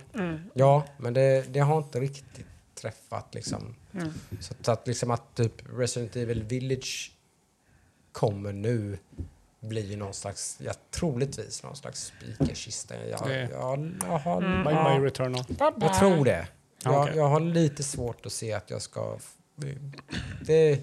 [0.54, 3.74] Ja, men det, det har inte riktigt träffat liksom.
[4.40, 7.12] Så, att- så att liksom att typ Resident Evil Village
[8.12, 8.98] kommer nu
[9.64, 12.94] blir någon slags, ja, troligtvis någon slags spikerkista.
[13.06, 15.44] Jag, Det- jag, jag, har, By, ja, by Returnal.
[15.80, 16.46] jag tror det.
[16.82, 17.16] Jag, Okej.
[17.16, 19.18] jag har lite svårt att se att jag ska...
[20.46, 20.78] Det är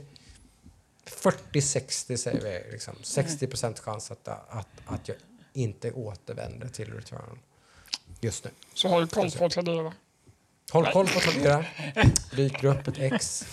[1.05, 2.71] 40-60 säger vi.
[2.71, 2.95] Liksom.
[3.01, 5.17] 60 procent chans att, att, att jag
[5.53, 7.39] inte återvänder till Return.
[8.21, 8.49] Just nu.
[8.73, 9.93] Så håll koll på Tradera.
[10.71, 11.65] Håll koll på Tradera.
[12.35, 13.45] Dyker upp ett X.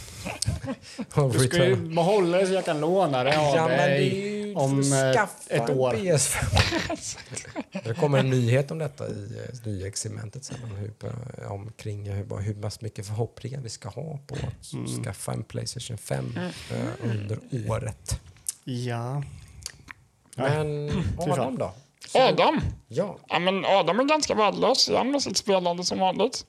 [1.14, 3.82] Och Du ska ju behålla det så jag kan låna det av Ja, men det
[3.84, 5.92] är dig ju om eh, skaffa ett år.
[5.92, 7.18] PS5.
[7.84, 10.56] det kommer en nyhet om detta i eh, nyhetsegmentet sen.
[10.64, 10.92] Om hur,
[11.42, 15.02] eh, om kring hur, bara hur pass mycket förhoppningar vi ska ha på att Mm.
[15.04, 16.38] skaffa en Playstation 5
[16.70, 17.38] eh, under
[17.70, 18.20] året.
[18.64, 19.22] Ja.
[20.36, 20.90] Men.
[21.18, 21.72] Adam då?
[22.14, 22.60] Adam.
[22.88, 23.18] Ja.
[23.28, 26.46] Ja, men Adam är ganska värdelös igen med sitt spelande som vanligt.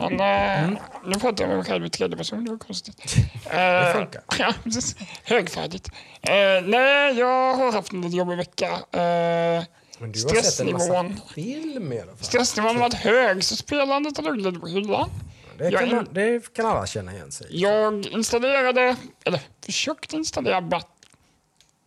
[0.00, 0.70] Han, eh,
[1.04, 3.16] Nu pratar jag med mig själv i tredje person, det var konstigt.
[3.50, 4.22] Det Eh, funkar.
[4.38, 4.96] Ja, precis.
[5.24, 5.88] Högfärdigt.
[6.22, 6.32] Eh,
[6.64, 8.66] nej, jag har haft en lite jobbig vecka.
[8.68, 9.64] Eh,
[9.98, 12.24] Men du har sett en massa film i alla fall.
[12.24, 15.10] stressnivån har varit hög, så spelandet har legat lite på hyllan.
[15.58, 17.46] Det kan, man, det kan alla känna igen sig.
[17.50, 20.88] Jag installerade, eller försökte installera Bat,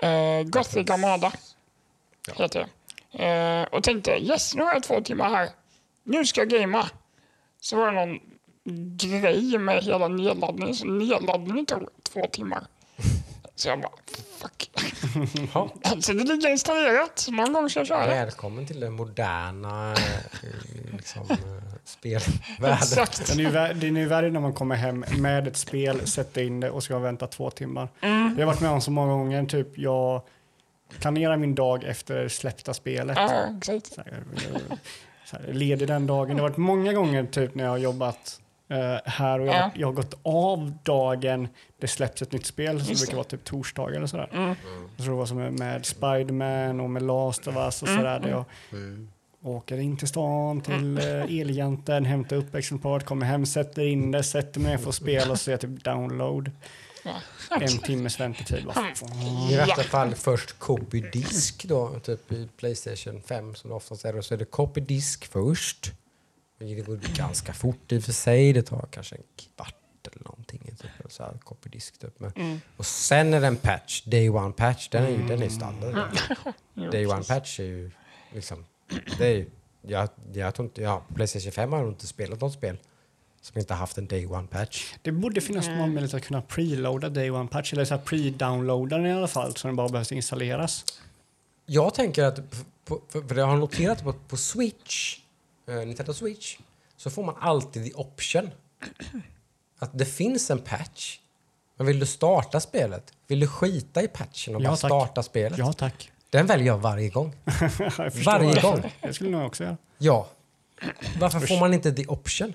[0.01, 1.31] eh, Gothic Armada.
[2.27, 2.33] Ja.
[2.43, 2.67] Heter
[3.11, 3.25] det.
[3.25, 5.49] Eh, och tänkte yes, nu har jag två timmar här.
[6.03, 6.89] Nu ska jag gamea.
[7.67, 8.19] Så var det någon
[8.97, 12.63] grej med hela nedladdningen, så nedladdningen tog två timmar.
[13.55, 13.91] Så jag bara,
[14.37, 14.71] fuck.
[15.53, 15.73] Ja.
[15.83, 18.15] Alltså det ligger installerat, så någon gång ska jag köra det.
[18.15, 21.37] Välkommen till den moderna eh, liksom, eh,
[21.83, 22.77] spelvärlden.
[22.77, 23.27] Exakt.
[23.27, 26.69] Den är, ju är värre när man kommer hem med ett spel, sätter in det
[26.69, 27.89] och ska vänta två timmar.
[27.99, 29.45] Det har jag varit med om så många gånger.
[29.45, 30.21] Typ jag
[30.99, 33.17] planerar min dag efter det släppta spelet.
[33.17, 33.99] Ja, exakt.
[35.31, 36.35] Här, ledig den dagen.
[36.35, 39.71] Det har varit många gånger typ när jag har jobbat eh, här och jag, Ja.
[39.75, 41.47] jag har gått av dagen
[41.79, 42.75] det släpps ett nytt spel.
[42.75, 44.29] Just brukar vara typ torsdag eller sådär.
[44.33, 44.55] Mm.
[44.95, 48.19] Jag tror det var som med Spiderman och med Last of Us och sådär.
[48.19, 48.45] Där jag
[49.41, 54.23] åker in till stan till eh, Elgiganten, hämtar upp exemplaret, kommer hem, sätter in det,
[54.23, 56.51] sätter mig att spela och så är typ download.
[57.61, 58.65] En timmes väntetid.
[58.65, 58.93] Bara,
[59.51, 64.15] I värsta fall först copy-disk då, typ i Playstation 5 som det oftast är.
[64.17, 65.91] Och så är det copy-disk först.
[66.59, 68.53] Det går ganska fort i och för sig.
[68.53, 69.23] Det tar kanske en
[69.55, 69.73] kvart
[70.13, 70.61] eller någonting.
[70.81, 72.19] Typ, så här, copy-disk typ.
[72.19, 72.61] Men, Mm.
[72.77, 74.89] Och sen är det en patch, day one patch.
[74.89, 75.95] Den är ju den är standard.
[76.73, 77.91] Jo, Day one patch är ju
[78.33, 78.65] liksom...
[79.17, 79.49] Det är, ju-
[79.81, 80.81] jag, jag tror inte...
[80.81, 82.77] Ja, Playstation 5 har nog inte spelat något spel
[83.47, 84.93] som inte haft en day one patch.
[85.01, 88.89] Det borde finnas någon möjlighet att kunna preloada Day One Patch eller så här pre-downloada
[88.97, 90.85] den i alla fall så den bara behövs installeras.
[91.65, 92.39] Jag tänker att,
[93.27, 95.19] för, jag har noterat på, på Switch,
[95.67, 96.57] eh, Nintendo Switch,
[96.97, 98.49] så får man alltid the option
[99.79, 101.19] att det finns en patch.
[101.77, 103.13] Men vill du starta spelet?
[103.27, 104.89] Vill du skita i patchen och Ja, bara tack.
[104.89, 105.57] starta spelet?
[105.57, 106.11] Ja tack.
[106.29, 107.35] Den väljer jag varje gång.
[107.97, 108.61] jag Varje det.
[108.61, 108.81] gång.
[109.01, 109.77] Det skulle nog också göra.
[109.97, 110.27] Ja.
[111.19, 112.53] Varför får man inte the option?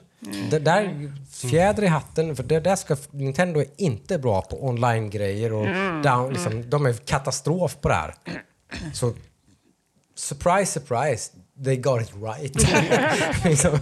[0.50, 1.12] Det där,
[1.50, 5.66] fjäder i hatten, för det där ska, Nintendo är inte bra på online-grejer och
[6.02, 8.14] down, liksom, de är katastrof på det här.
[8.92, 9.14] Så
[10.14, 11.32] surprise, surprise,
[11.64, 12.56] they got it right.
[13.44, 13.78] liksom,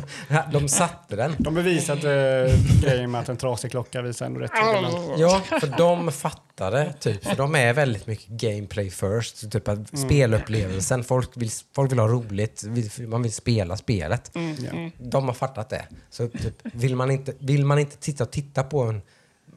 [0.52, 1.36] de satte den.
[1.38, 4.50] De bevisade grejen med att en trasig klocka visar ändå rätt.
[5.16, 7.24] Ja, för de fattade, typ.
[7.24, 9.50] För de är väldigt mycket gameplay first.
[9.50, 11.04] Typ att spelupplevelsen.
[11.04, 12.64] Folk vill, folk vill ha roligt.
[12.98, 14.30] Man vill spela spelet.
[14.34, 14.90] Ja.
[14.98, 15.84] De har fattat det.
[16.10, 19.02] Så typ, vill, man inte, vill man inte titta och titta på en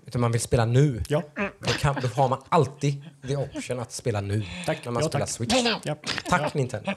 [0.05, 1.23] utan man vill spela nu, Ja,
[1.59, 4.45] då, kan, då har man alltid the option att spela nu.
[4.65, 4.85] Tack.
[4.85, 5.35] När man Ja, spelar tack.
[5.35, 5.53] Switch.
[5.83, 5.95] ja,
[6.29, 6.91] Tack Nintendo.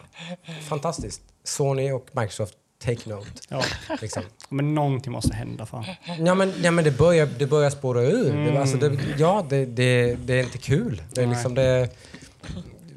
[0.68, 1.22] Fantastiskt.
[1.44, 3.30] Sony och Microsoft, take note.
[3.48, 3.62] ja.
[4.00, 4.22] Liksom.
[4.48, 5.84] Men någonting måste hända fan.
[6.18, 8.50] Ja men, ja, men det, börjar, det börjar spåra ur.
[8.50, 11.02] Det, alltså, det, ja, det, det, det är inte kul.
[11.14, 11.34] Det är Nej.
[11.34, 11.88] liksom det...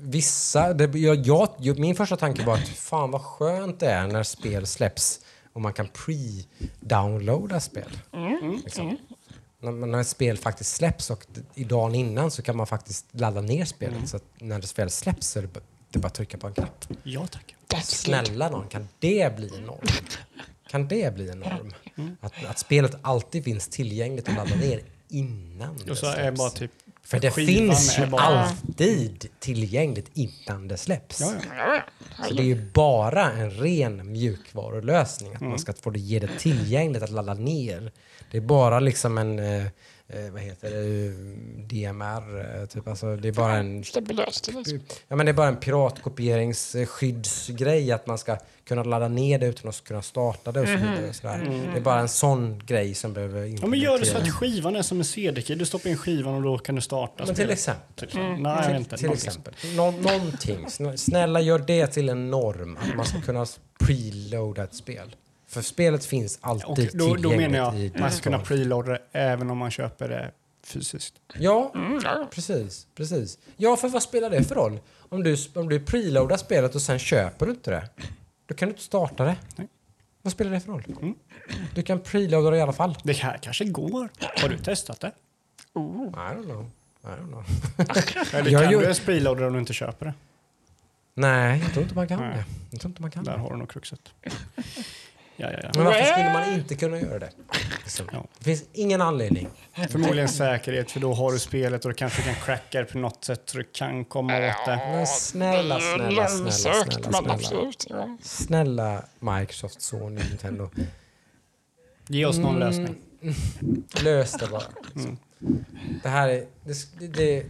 [0.01, 0.73] Vissa...
[0.73, 1.25] Det, jag,
[1.59, 5.19] jag, min första tanke var att fan vad skönt det är när spel släpps
[5.53, 7.91] och man kan pre-downloada spel.
[8.63, 8.87] Liksom.
[8.87, 8.97] När,
[9.61, 13.65] när ett spel faktiskt släpps och i dagen innan så kan man faktiskt ladda ner
[13.65, 14.09] spelet.
[14.09, 16.47] Så att när det spelet släpps så är det, bara- det är att trycka på
[16.47, 16.85] en knapp.
[17.03, 17.55] Ja tack.
[17.67, 17.81] That's.
[17.95, 19.87] Snälla någon, kan det bli en norm?
[20.69, 21.73] Kan det bli en norm?
[22.21, 26.37] Att, att spelet alltid finns tillgängligt att ladda ner innan det Och så är släpps.
[26.37, 26.71] bara typ...
[27.03, 31.19] För det finns ju är bara- alltid tillgängligt innan det släpps.
[31.21, 31.81] Ja, ja.
[32.27, 35.35] Så det är ju bara en ren mjukvarulösning.
[35.35, 37.91] Att man ska få det, ge det tillgängligt att ladda ner.
[38.31, 39.65] Det är bara liksom en, eh,
[40.07, 41.09] eh, vad heter det,
[41.67, 43.83] DMR, eh, typ alltså det är bara en.
[45.07, 48.37] Ja, men det är bara en piratkopieringsskyddsgrej att man ska
[48.67, 51.09] kunna ladda ner det utan att kunna starta det och så vidare.
[51.09, 51.69] Och sådär.
[51.73, 54.75] Det är bara en sån grej som behöver Ja, men gör det så att skivan
[54.75, 55.55] är som en CD-key.
[55.55, 57.53] Du stoppar in skivan och då kan du starta Men till spelet.
[57.53, 58.11] exempel.
[58.11, 58.17] Så.
[58.19, 58.97] Nej, jag vet inte.
[58.97, 59.53] Till exempel.
[59.75, 60.65] Nå någonting.
[60.67, 62.77] Snä- Snälla gör det till en norm.
[62.81, 63.45] Att man ska kunna
[63.79, 65.15] preloada ett spel.
[65.49, 68.39] För spelet finns Och alltid då, då tillgängligt menar i jag att man ska kunna
[68.39, 70.31] preloada det även om man köper det
[70.63, 71.13] fysiskt.
[71.33, 72.27] Ja, Mm, ja.
[72.31, 73.37] precis, precis.
[73.57, 74.79] Ja, för vad spelar det för roll?
[75.09, 77.89] Om du, om du preloadar spelet och sen köper du inte det,
[78.45, 79.35] då kan du inte starta det.
[79.55, 79.67] Nej.
[80.21, 80.83] Vad spelar det för roll?
[81.01, 81.15] Mm.
[81.75, 82.97] Du kan preloada det i alla fall.
[83.03, 84.09] Det här kanske går.
[84.41, 85.11] Har du testat det?
[85.73, 86.07] Oh.
[86.07, 86.69] I don't know.
[87.03, 87.43] I don't know.
[88.33, 90.13] Eller kan gör- du ens preloada om du inte köper det?
[91.13, 92.37] Nej, jag tror inte man kan Nej.
[92.37, 92.43] det.
[92.71, 93.39] Jag tror inte man kan Där det.
[93.39, 93.99] har du nog kruxet.
[95.39, 95.69] Ja, ja, ja.
[95.75, 97.31] Men varför skulle man inte kunna göra det?
[97.83, 98.05] Liksom.
[98.11, 98.25] Ja.
[98.37, 99.47] Det finns ingen anledning.
[99.89, 103.23] Förmodligen säkerhet, för då har du spelet och du kanske kan cracka det på något
[103.25, 104.75] sätt så du kan komma åt det.
[104.75, 108.17] Men snälla, snälla, snälla, snälla, snälla.
[108.21, 110.69] Snälla Microsoft, Sony, Nintendo.
[112.07, 112.67] Ge oss någon Mm.
[112.69, 112.95] lösning.
[114.03, 114.63] Lös det bara.
[114.95, 115.17] Mm.
[116.03, 116.45] Det här är...
[116.63, 117.45] Det, det,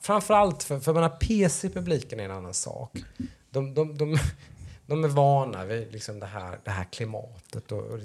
[0.00, 2.92] framförallt för, för menar, PC-publiken är en annan sak.
[3.50, 4.18] De, de, de,
[4.86, 7.98] de är vana vid liksom det, här, det här klimatet och, och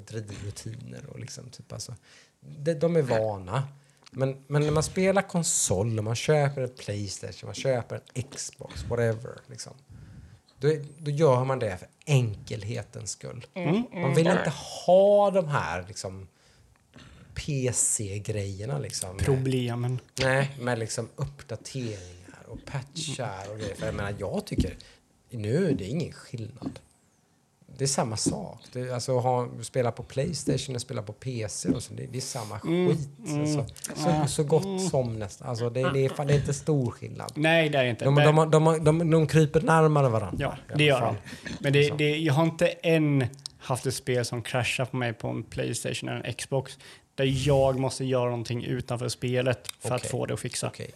[0.44, 1.06] rutiner.
[1.08, 1.94] Och liksom, typ, alltså,
[2.40, 3.68] de, de är vana.
[4.10, 9.32] Men, men när man spelar konsol, man köper en Playstation, man köper en Xbox, whatever.
[9.46, 9.72] Liksom,
[10.58, 10.68] då,
[10.98, 13.46] då gör man det för enkelhetens skull.
[13.54, 13.84] Mm.
[13.92, 14.52] Man vill inte
[14.86, 16.28] ha de här liksom,
[17.34, 18.78] PC-grejerna.
[18.78, 19.98] Liksom, med- Problemen.
[20.20, 23.74] Nej, med liksom uppdateringar och patchar och grejer.
[23.74, 24.76] För jag menar, jag tycker
[25.36, 26.78] nu är det ingen skillnad.
[27.78, 28.60] Det är samma sak.
[28.72, 32.18] Det är, alltså, ha, spela på Playstation och spela på PC, och så, det, det
[32.18, 33.08] är samma skit.
[33.28, 35.48] Alltså, så, så gott som nästan.
[35.48, 37.32] Alltså, det, det, är, fan- det är inte stor skillnad.
[37.34, 38.04] Nej, det är inte.
[38.04, 40.56] De, de, de, de, de, kryper närmare varandra.
[40.68, 41.16] Ja, det gör de.
[41.60, 43.26] Men det, det, jag har inte än
[43.58, 46.78] haft ett spel som kraschar på mig på en Playstation eller en Xbox
[47.14, 50.10] där jag måste göra någonting utanför spelet för att Okej.
[50.10, 50.66] få det att fixa.
[50.66, 50.90] Okej,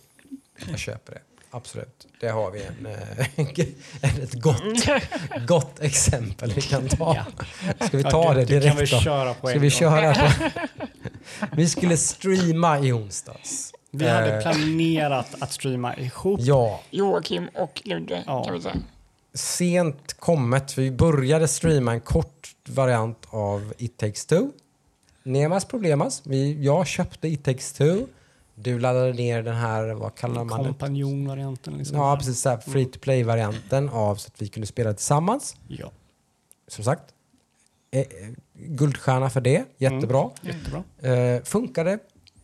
[0.71, 1.21] jag köper det.
[1.51, 2.07] Absolut.
[2.21, 4.63] Det har vi en, eh, ett gott,
[5.47, 7.17] gott exempel vi kan ta.
[7.81, 8.87] Ska vi ta Ja, det direkt då?
[8.87, 10.31] köra på Ska en vi köra på?
[11.57, 13.73] Vi skulle streama i onsdags.
[13.91, 16.41] Vi hade Eh, planerat att streama ihop.
[16.43, 18.45] Ja, Joakim och Ludde Ja.
[18.45, 18.77] kan vi säga.
[19.35, 20.79] sent kommet.
[20.79, 24.43] Vi började streama en kort variant av It takes two.
[25.23, 26.23] Nemas problemas.
[26.25, 28.07] Vi, jag köpte It takes two.
[28.59, 30.69] Du laddade ner den här, vad kallar man det?
[30.69, 31.79] Kompanjonvarianten.
[31.79, 31.97] Liksom.
[31.97, 32.41] Ja, precis.
[32.41, 35.57] så här Free to play-varianten av så att vi kunde spela tillsammans.
[35.69, 35.91] Ja,
[36.69, 37.03] Som sagt,
[37.91, 38.07] eh,
[38.55, 39.65] guldstjärna för det.
[39.79, 40.31] Jättebra.
[40.43, 40.85] jättebra.
[41.13, 41.99] Eh, funkade.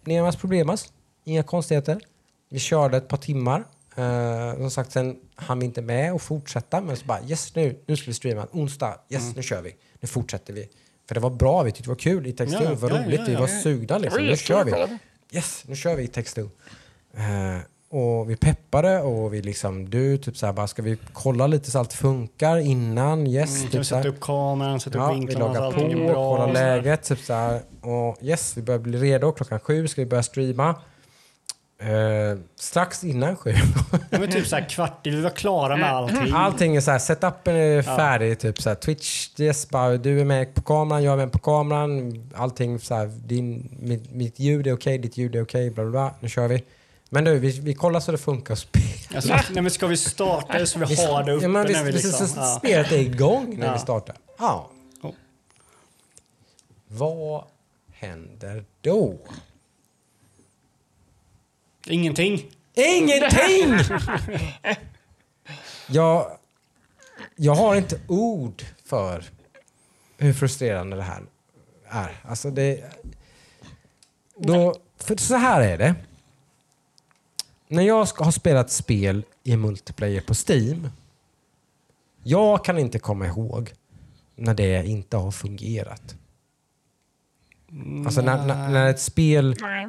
[0.05, 0.93] Nemas problemas.
[1.25, 2.01] Inga konstigheter.
[2.49, 3.65] Vi körde ett par timmar.
[3.97, 6.81] Eh, som sagt, sen hann vi inte med att fortsätta.
[6.81, 8.47] Men så bara, yes nu, nu ska vi streama.
[8.53, 9.35] Onsdag, yes Mm.
[9.37, 9.75] nu kör vi.
[10.01, 10.69] Nu fortsätter vi.
[11.09, 13.05] För det var bra, vi tyckte det var kul i text Ja, det var ja,
[13.07, 13.61] roligt, ja, vi ja, var ja.
[13.63, 14.23] sugna liksom.
[14.23, 14.99] Var Nu kör vi.
[15.33, 16.45] Yes, nu kör vi i text eh,
[17.89, 21.71] Och vi peppade och vi liksom, du typ så här bara, ska vi kolla lite
[21.71, 23.27] så allt funkar innan?
[23.27, 24.03] Yes, Mm, kan typ vi så här.
[24.03, 26.31] sätta upp kameran, sätta Ja, upp vi vinklarna så loggar allting är på, bra.
[26.33, 26.77] och så här.
[26.77, 27.03] läget.
[27.03, 27.61] Typ så här.
[27.81, 29.33] Och yes, vi börjar bli redo.
[29.33, 30.75] Klockan sju ska vi börja streama.
[31.83, 33.55] Eh, strax innan sju.
[34.11, 36.33] Ja, men typ så här kvart, vi var klara med allting.
[36.35, 38.39] Allting är så här, setupen är färdig.
[38.39, 41.39] Typ så här, Twitch, yes, bara, du är med på kameran, jag är med på
[41.39, 42.23] kameran.
[42.35, 45.91] Allting så här, din, mitt, mitt ljud är okej, ditt ljud är okej, bla bla
[45.91, 46.15] bla.
[46.21, 46.65] Nu kör vi.
[47.09, 48.59] Men du, vi, vi kollar så det funkar.
[49.15, 51.79] Alltså, nej, men ska vi starta det så vi har det uppe Ja, men visst,
[51.79, 52.29] när vi liksom...
[52.29, 52.57] så Ja.
[52.59, 53.73] spelet är igång när Ja.
[53.73, 54.17] vi startar.
[54.39, 54.71] Ja.
[55.03, 55.11] Oh.
[56.89, 57.45] Vad
[57.93, 59.19] händer då?
[61.87, 62.51] Ingenting.
[62.75, 63.79] Ingenting!
[65.87, 66.39] jag,
[67.37, 69.25] jag har inte ord för
[70.17, 71.23] hur frustrerande det här
[71.89, 72.21] är.
[72.25, 72.93] Alltså det...
[74.37, 75.95] Då, för så här är det.
[77.69, 80.89] När jag ska ha spelat spel i multiplayer på Steam.
[82.23, 83.73] Jag kan inte komma ihåg
[84.37, 86.17] när det inte har fungerat.
[88.05, 89.87] Alltså när, när, när ett spel Nej,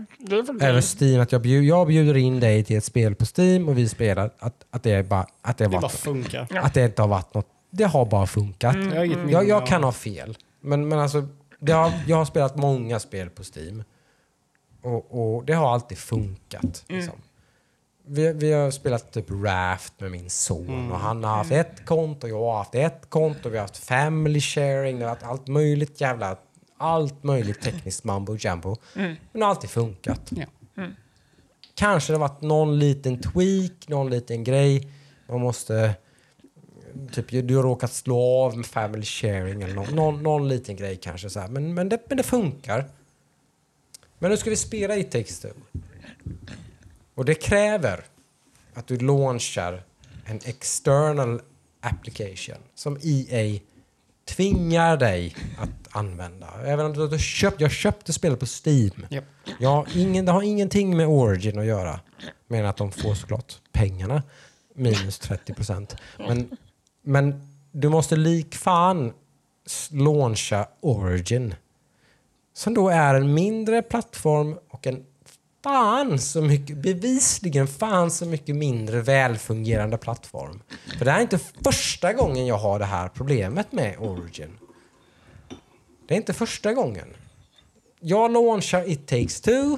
[0.62, 0.82] över.
[1.02, 3.90] Steam att jag, bjud, jag bjuder in dig till ett spel på Steam och vi
[3.90, 6.48] spelar att, att det är bara att det, har Det bara varit, funkar.
[6.50, 6.62] Ja.
[6.62, 7.48] att det inte har varit något.
[7.70, 8.76] Det har bara funkat.
[8.76, 10.38] Jag har inget minne Jag, jag kan ha fel.
[10.62, 11.28] Men, men alltså,
[11.60, 13.84] det har, jag har spelat många spel på Steam.
[14.82, 16.86] Och, och det har alltid funkat.
[16.88, 17.16] Liksom.
[18.06, 22.28] Vi, vi har spelat typ Raft med min son och han har haft ett konto,
[22.28, 26.02] jag har haft ett konto, vi har haft family sharing, det har varit allt möjligt
[26.02, 26.38] jävla...
[26.84, 28.76] allt möjligt tekniskt mambo jumbo.
[28.94, 30.22] Men det har alltid funkat.
[30.30, 30.46] Ja.
[31.76, 34.88] Kanske det har varit någon liten tweak, någon liten grej.
[35.28, 35.96] Man måste...
[37.12, 40.96] Typ, du har råkat slå av med family sharing eller någon, någon, någon liten grej
[40.96, 41.30] kanske.
[41.30, 41.48] Så här.
[41.48, 42.90] Men, men, det, men det funkar.
[44.20, 45.48] Men nu ska vi spela It takes two.
[47.16, 48.06] Och det kräver
[48.74, 49.84] att du launchar
[50.26, 51.42] en external
[51.82, 53.60] application som EA
[54.26, 56.48] tvingar dig att använda.
[56.66, 59.06] Även om du köpt, jag köpte spelet på Steam.
[59.10, 59.24] Japp.
[59.60, 62.00] Jag har ingen, det har ingenting med Origin att göra.
[62.48, 64.24] Mer än att de får såklart pengarna.
[64.76, 65.96] Minus 30 procent.
[66.18, 66.58] Men,
[67.02, 69.14] men du måste lik fan
[69.92, 71.56] launcha Origin.
[72.54, 75.06] Som då är en mindre plattform och en
[75.64, 80.62] fan så mycket, bevisligen fan så mycket mindre välfungerande plattform.
[80.98, 84.58] För det här är inte första gången jag har det här problemet med Origin.
[86.08, 87.08] Det är inte första gången.
[88.00, 89.78] Jag launchar It takes two.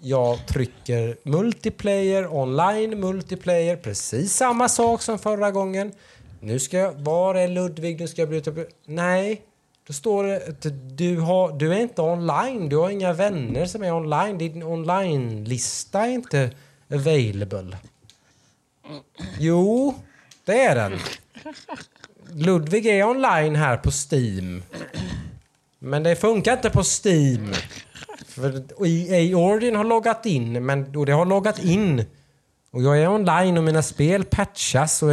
[0.00, 5.92] Jag trycker multiplayer, online multiplayer, precis samma sak som förra gången.
[6.40, 8.00] Nu ska jag, var är Ludvig?
[8.00, 8.68] Nu ska jag bryta upp.
[8.84, 9.42] Nej,
[9.86, 10.66] då står det att
[10.98, 12.68] du, har, du är inte online.
[12.68, 14.38] Du har inga vänner som är online.
[14.38, 16.50] Din online-lista är inte
[16.94, 17.76] available.
[19.38, 19.94] Jo,
[20.44, 20.98] det är den.
[22.34, 24.62] Ludvig är online här på Steam.
[25.78, 27.52] Men det funkar inte på Steam.
[28.28, 32.04] För EA Origin har loggat in, men och det har loggat in.
[32.70, 35.10] Och jag är online och mina spel patchas och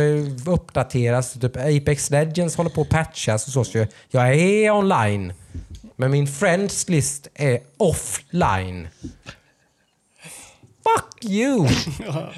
[0.54, 1.34] uppdateras.
[1.34, 3.64] Typ Apex Legends håller på att patchas och så.
[3.64, 5.34] så jag, jag är online.
[5.96, 8.88] Men min friends list är offline.
[10.84, 11.60] Fuck you!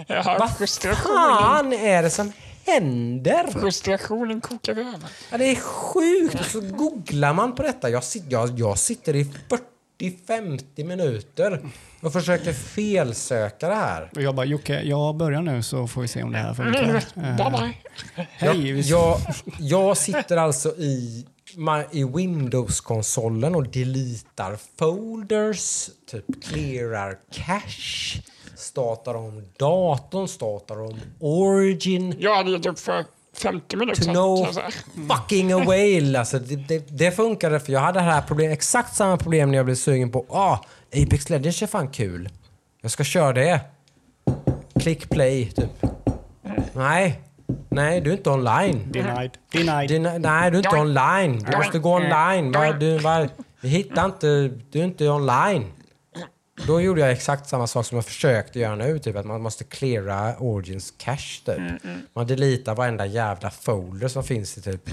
[0.08, 0.52] Vad
[1.04, 2.32] fan är det som
[2.68, 3.48] händer?
[3.52, 5.10] Frustrationen kokar över.
[5.32, 6.40] Ja, det är sjukt.
[6.40, 7.90] Och så googlar man på detta.
[7.90, 9.28] Jag, sit, jag, jag sitter i
[10.00, 11.62] 40-50 minuter
[12.02, 14.12] och försöker felsöka det här.
[14.16, 17.04] Och jag bara, Jocke, jag börjar nu så får vi se om det här funkar.
[17.16, 18.28] Bye Eh, bye.
[18.30, 19.18] Hej, vi Jag,
[19.60, 21.26] jag sitter alltså i,
[21.92, 28.22] i Windows-konsolen och deletar folders, typ clearar cache,
[28.58, 32.16] startar om datorn, startar om origin.
[32.20, 33.06] Jag hade gett upp för
[33.38, 34.14] 50 minuter To sedan.
[34.14, 34.70] no säga.
[35.10, 36.16] fucking away.
[36.16, 39.58] Alltså, det, det, det funkade för jag hade det här problem, exakt samma problem när
[39.58, 40.58] jag blev sugen på ah,
[41.04, 42.30] Apex Legends är fan kul.
[42.82, 43.60] Jag ska köra det.
[44.80, 45.86] Click play, typ.
[46.74, 47.22] Nej.
[47.70, 48.92] Nej, du är inte online.
[48.92, 49.32] Denied.
[49.52, 49.90] Denied.
[49.90, 51.46] Du, nej, du är inte online.
[51.52, 52.52] Du måste gå online.
[52.52, 53.28] Va, du, va,
[53.62, 54.52] vi hittar inte...
[54.72, 55.66] Du är inte online.
[56.66, 59.00] Då gjorde jag exakt samma sak som jag försökte göra nu.
[59.00, 61.42] Typ att man måste cleara Origins cache.
[61.46, 61.84] Typ.
[62.14, 64.90] Man deletar varenda jävla folder som finns i typ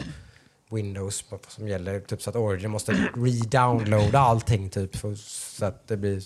[0.70, 2.00] Windows som gäller.
[2.00, 6.22] Typ så att Origin måste re-downloada allting typ för, så att det blir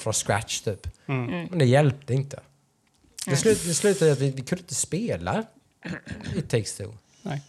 [0.00, 0.88] från scratch typ.
[1.06, 2.40] Men det hjälpte inte.
[3.26, 5.44] Det, slut, det slutade i att vi, vi kunde inte spela
[6.36, 6.84] It takes two.
[7.22, 7.42] Nej.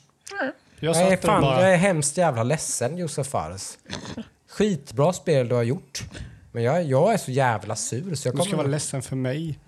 [0.80, 1.62] Jag Jag är, fan, bara...
[1.62, 3.78] jag är hemskt jävla ledsen Josef Fares.
[4.50, 6.04] Skitbra spel du har gjort.
[6.56, 8.70] Men jag, jag är så jävla sur så jag Du ska vara kommer...
[8.70, 9.60] ledsen för mig.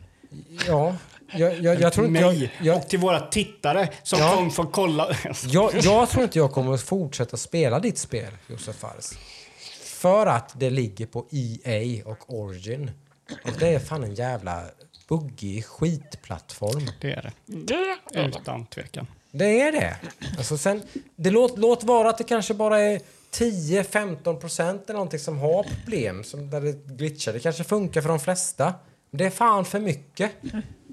[0.68, 0.96] Ja,
[1.32, 4.36] jag, jag, jag tror inte mig jag, jag, och till våra tittare som Ja.
[4.36, 5.16] kom för att kolla.
[5.48, 9.14] jag, jag tror inte jag kommer att fortsätta spela ditt spel, Josef Fares.
[9.84, 12.92] För att det ligger på EA och Origin.
[13.46, 14.64] Och det är fan en jävla
[15.08, 16.90] buggig skitplattform.
[17.02, 17.32] Det är det.
[17.46, 18.38] Det är det.
[18.38, 19.08] Utan tvekan.
[19.32, 19.96] Det är det.
[20.38, 20.82] Alltså sen,
[21.16, 25.64] det låt, låt vara att det kanske bara är 10-15 procent är någonting som har
[25.64, 27.34] problem, som där det glitchar.
[27.34, 28.74] Det kanske funkar för de flesta.
[29.10, 30.32] Men det är fan för mycket.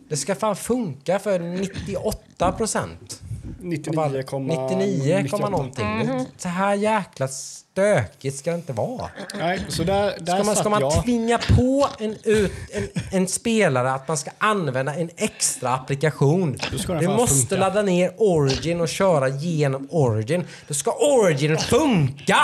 [0.09, 3.23] Det ska fan funka för 98 procent.
[3.64, 6.27] 99, 99, komma någonting.
[6.37, 9.09] Så här jäkla stökigt ska det inte vara.
[9.38, 11.05] Nej, så där, där Ska man, ska man jag.
[11.05, 16.59] tvinga på en, ut, en, en spelare att man ska använda en extra applikation?
[17.00, 17.57] Du måste funka.
[17.57, 20.44] ladda ner Origin och köra genom Origin.
[20.68, 22.38] Då ska Origin funka!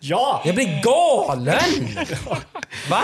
[0.00, 0.42] Ja!
[0.44, 1.88] Jag blir galen!
[2.90, 3.02] Va?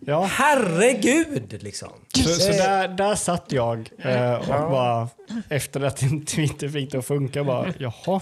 [0.00, 0.24] ja.
[0.24, 1.88] Herregud, liksom.
[2.14, 5.08] Så, så där, där satt jag eh, och bara
[5.48, 8.20] efter att inte inte fick det att funka bara jaha.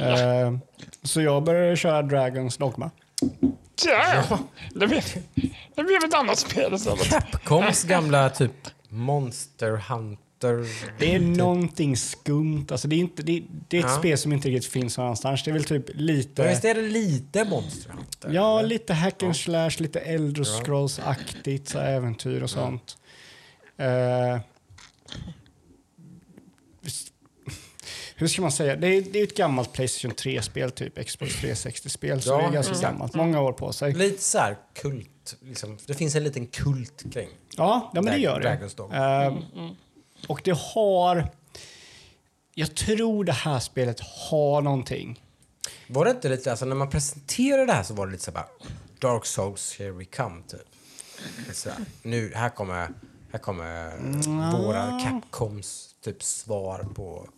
[0.00, 0.52] Eh,
[1.02, 2.90] så jag började köra Dragons Dogma.
[3.84, 4.38] Ja.
[4.74, 5.02] Det, blev,
[5.74, 7.10] det blev ett annat spel istället.
[7.10, 8.52] Capcoms gamla typ
[8.88, 9.76] Monster
[10.54, 10.92] Hunter...
[10.98, 12.66] Det är någonting skumt.
[12.70, 13.98] Alltså det, är inte, det, det är ett Ja.
[13.98, 15.44] spel som inte riktigt finns någon annanstans.
[15.44, 16.48] Det är väl typ Ja, lite...
[16.48, 18.30] visst är det lite Monster Hunter?
[18.32, 18.68] Ja, eller?
[18.68, 22.96] lite hack and slash, lite Elder Scrolls-aktigt, så äventyr och sånt.
[23.78, 23.86] Eh,
[28.16, 32.22] hur ska man säga, det är, det är ett gammalt Playstation 3-spel, typ Xbox 360-spel,
[32.22, 32.92] så Ja, det är ganska exakt.
[32.92, 33.94] gammalt, många år på sig.
[33.94, 35.36] Lite så här kult.
[35.40, 35.78] Liksom.
[35.86, 38.48] Det finns en liten kult kring Ja, ja men det gör det.
[38.48, 39.42] Dragon's Dogma.
[40.28, 41.30] Och det har...
[42.54, 45.22] Jag tror det här spelet har någonting.
[45.88, 48.32] Var det inte lite, alltså när man presenterade det här så var det lite så
[48.32, 48.48] bara
[48.98, 50.60] Dark Souls, here we come, typ.
[51.52, 51.70] Så
[52.02, 52.88] nu, här kommer,
[53.32, 53.96] här kommer
[54.62, 57.28] våra Capcoms typ svar på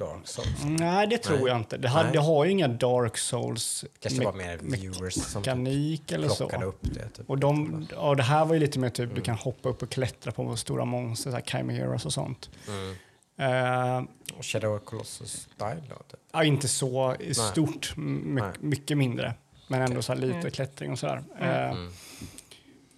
[0.00, 0.64] Dark Souls.
[0.64, 1.46] Nej, det tror Nej.
[1.46, 1.76] jag inte.
[1.76, 2.12] Det, har, Nej.
[2.12, 6.44] det har ju inga Dark Souls Kanske var mer viewers som typ mekanik eller så.
[6.64, 7.08] upp det.
[7.08, 7.30] Typ.
[7.30, 9.14] Och de, ja, det här var ju lite mer typ, Mm.
[9.14, 12.50] du kan hoppa upp och klättra på stora monster, så här chimeras och sånt.
[12.68, 12.96] Mm.
[13.38, 14.04] Eh,
[14.38, 16.20] Och Shadow of Colossus style då, typ.
[16.32, 18.52] ja, inte så i stort, my, Nej.
[18.60, 19.34] mycket mindre.
[19.68, 20.50] Men ändå så här lite Mm.
[20.50, 21.24] klättring och sådär.
[21.40, 21.92] Mm.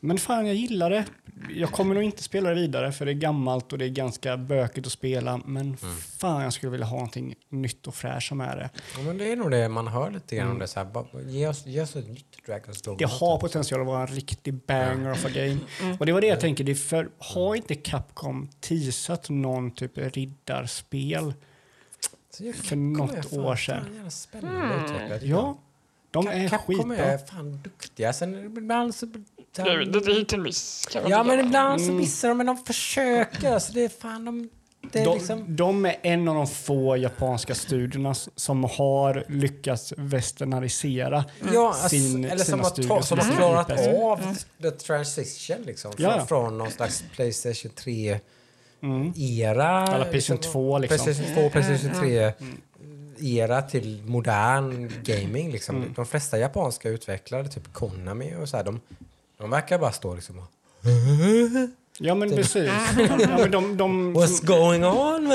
[0.00, 1.05] Men fan, jag gillar det.
[1.51, 4.36] Jag kommer nog inte spela det vidare för det är gammalt och det är ganska
[4.36, 5.40] bökigt att spela.
[5.45, 5.97] Men Mm.
[6.18, 8.70] fan, jag skulle vilja ha någonting nytt och fräscht som är det.
[8.97, 10.66] Ja, men det är nog det man hör lite grann om det.
[10.66, 12.99] Så här, bara, ge, oss, ge oss ett nytt Dragon's Dogma.
[12.99, 13.40] Det har typ.
[13.40, 15.59] potential att vara en riktig banger of a game.
[16.01, 21.34] Och det var det jag tänkte, det för har inte Capcom teasat någon typ riddarspel?
[22.36, 24.11] För Capcom något år sedan.
[24.11, 25.59] spännande utvecklare, tycker Ja,
[26.11, 26.34] de jag.
[26.36, 26.97] är Capcom skitbra.
[26.97, 28.12] är fan duktiga.
[28.12, 29.07] Sen ibland så...
[29.57, 30.88] Det är lite hit och miss.
[31.09, 31.96] Ja, men ibland så Mm.
[31.96, 33.59] missar de, men de försöker.
[33.59, 34.48] Så det är fan de...
[34.92, 35.57] Det är De, liksom...
[35.57, 42.24] de är en av de få japanska studierna som har lyckats westernarisera Ja, alltså, sin,
[42.24, 42.88] eller som sina har, studier.
[42.88, 45.92] ta, som har klarat av the transition liksom.
[45.92, 48.20] Från, Ja, från någon slags Playstation 3-era.
[48.82, 49.12] Mm.
[49.94, 50.98] Alla Playstation 2 liksom.
[51.05, 51.90] Playstation 2, Playstation
[53.18, 55.53] 3-era till modern gaming.
[55.53, 55.76] Liksom.
[55.76, 55.92] Mm.
[55.96, 58.80] De flesta japanska utvecklare, typ Konami och så här, de,
[59.43, 60.45] de verkar bara stå liksom och...
[61.99, 62.70] Ja, men precis.
[62.99, 65.30] Ja, men de, de, What's going on?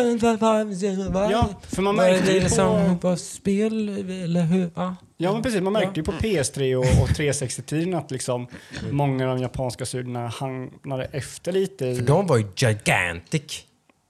[1.31, 3.15] Ja, för man vad är märkte det liksom på...
[3.17, 3.89] spel
[4.23, 4.69] eller hur?
[4.75, 4.95] Ja.
[5.17, 5.61] Ja, men precis.
[5.61, 8.47] Man märkte ju på PS3 och, och 360-tiden att liksom
[8.91, 11.95] många av de japanska studierna hamnade efter lite i...
[11.95, 13.63] För de var ju gigantic.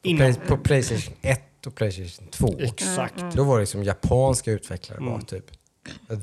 [0.04, 2.56] På, Innan- Play, på Playstation 1 och Playstation 2.
[2.60, 3.24] Exakt.
[3.34, 5.22] Då var det som japanska utvecklare var Mm.
[5.26, 5.46] typ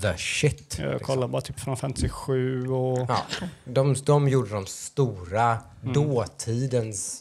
[0.03, 0.77] the shit.
[0.79, 1.07] Jag liksom.
[1.07, 2.99] kollar bara typ Final Fantasy 7 och...
[3.09, 3.23] Ja,
[3.65, 5.93] de, de gjorde de stora, Mm.
[5.95, 7.21] dåtidens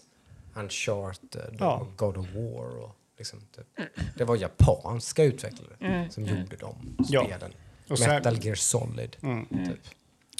[0.55, 1.75] Uncharted Ja.
[1.77, 2.83] och God of War.
[2.83, 3.87] Och liksom, typ.
[4.17, 6.75] Det var japanska utvecklare som gjorde de
[7.09, 7.23] Ja.
[7.25, 7.53] spelen.
[7.89, 9.15] Och sen- Metal Gear Solid.
[9.23, 9.45] Mm.
[9.49, 9.79] Typ.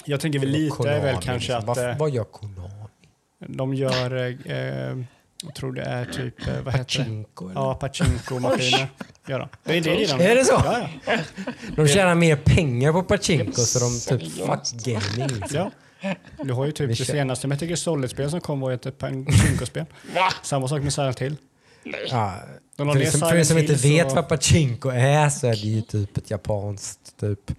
[0.06, 1.70] Jag tänker väl lite är väl Konami, kanske liksom.
[1.70, 2.70] att Vad, eh, vad gör Konami?
[3.48, 4.16] de gör...
[4.16, 4.98] Eh, eh,
[5.46, 6.48] jag tror det är typ...
[6.48, 7.04] Eh, vad heter det?
[7.04, 7.46] Pachinko?
[7.50, 7.62] Eller?
[7.62, 8.88] Ja, Pachinko-maskiner.
[9.28, 9.48] Gör de.
[9.64, 10.22] Det är det redan.
[10.22, 10.54] Är det så?
[10.66, 11.18] Ja, ja.
[11.76, 15.36] De tjänar mer pengar på Pachinko så de typ fuck gaming.
[15.40, 15.72] Liksom.
[16.02, 16.16] ja.
[16.44, 19.86] Du har ju typ det senaste Metal Gear Solid-spel som kom var ju ett Pachinko-spel.
[20.44, 21.36] Samma sak med Silent Hill.
[22.10, 22.34] Ja,
[22.78, 25.48] De la för, er som, för er som inte vet så- vad Pachinko är så
[25.48, 27.52] är det ju typ ett japanskt typ...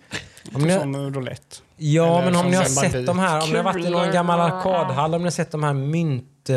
[0.54, 1.56] Om ni, Som roulette.
[1.76, 3.06] ja, eller men om ni har sett bandit.
[3.06, 5.64] de här, om ni har varit i någon gammal arkadhall, om ni har sett de
[5.64, 6.50] här mynt...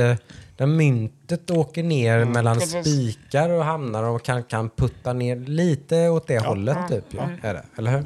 [0.58, 2.32] eh, Där myntet åker ner Mm.
[2.32, 2.86] mellan Precis.
[2.86, 7.06] spikar och hamnar och kan, kan putta ner lite åt det hållet typ.
[7.10, 8.06] Ja, är det, eller hur?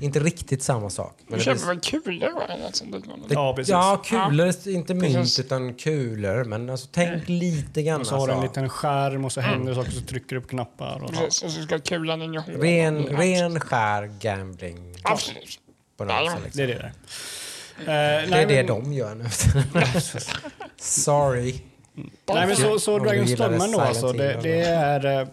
[0.00, 1.14] Inte riktigt samma sak.
[1.18, 3.70] Men Du det köper väl kulor det, Ja, precis.
[3.70, 4.52] Ja, kulor.
[4.68, 5.38] Inte mynt Precis.
[5.40, 6.44] utan kulor.
[6.44, 8.00] Men alltså, tänk lite grann.
[8.00, 8.50] Och så har du en alltså.
[8.60, 11.00] liten skärm och så händer det saker så trycker du på knappar.
[11.04, 12.62] Och, Precis, och så ska kulan in i hålet.
[12.62, 14.94] Ren, ren skär gambling.
[15.02, 15.58] Absolut.
[15.96, 16.42] På något Jajamän.
[16.42, 16.86] sätt, det liksom.
[16.86, 16.92] är
[17.86, 18.22] det där.
[18.22, 19.24] Eh, Det är det men, de gör nu.
[20.80, 21.54] Sorry.
[21.94, 24.12] Nej, men så, så Dragon's gillade Dogma då alltså.
[24.12, 25.20] Det, det är...
[25.20, 25.28] eh,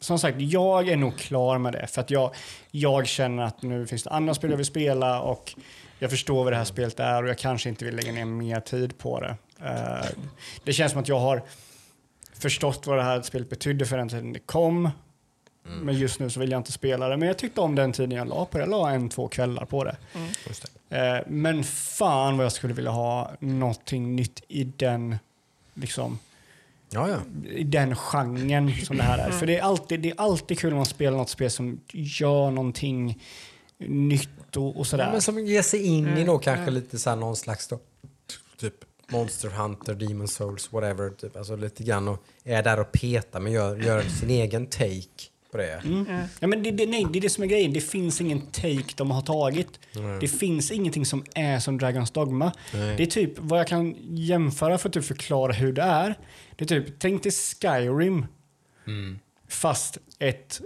[0.00, 1.86] Som sagt, jag är nog klar med det.
[1.86, 2.34] För att jag,
[2.70, 5.54] jag känner att nu finns det andra spel jag vill spela och
[5.98, 8.60] jag förstår vad det här spelet är och jag kanske inte vill lägga ner mer
[8.60, 9.36] tid på det.
[9.64, 10.06] Eh,
[10.64, 11.42] det känns som att jag har
[12.32, 14.90] förstått vad det här spelet betydde för den tiden det kom.
[15.62, 17.16] Men just nu så vill jag inte spela det.
[17.16, 18.64] Men jag tyckte om den tiden jag la på det.
[18.64, 19.96] Jag la en, två kvällar på det.
[20.48, 20.98] Just det.
[20.98, 25.18] Eh, men fan vad jag skulle vilja ha någonting nytt i den,
[25.74, 26.18] liksom,
[26.92, 27.18] Ja, ja.
[27.50, 29.30] i den genren som det här är.
[29.30, 32.50] För det är, alltid, det är alltid kul när man spelar något spel som gör
[32.50, 33.22] någonting
[33.78, 35.04] nytt och, och sådär.
[35.04, 37.78] ja men som ger sig in i då kanske lite så här någon slags då,
[38.56, 38.74] typ
[39.12, 41.10] Monster Hunter, Demon Souls, whatever.
[41.10, 41.36] Typ.
[41.36, 45.58] Alltså lite grann och är där och petar men gör, gör sin egen take på
[45.58, 45.80] det.
[45.84, 46.06] Mm.
[46.40, 47.72] Ja, men det, det, nej, det är det som är grejen.
[47.72, 49.80] Det finns ingen take de har tagit.
[50.20, 52.52] Det finns ingenting som är som Dragons Dogma.
[52.72, 56.14] Det är typ vad jag kan jämföra för att typ förklara hur det är.
[56.56, 58.26] Det är typ, tänk dig Skyrim
[59.48, 60.60] fast ett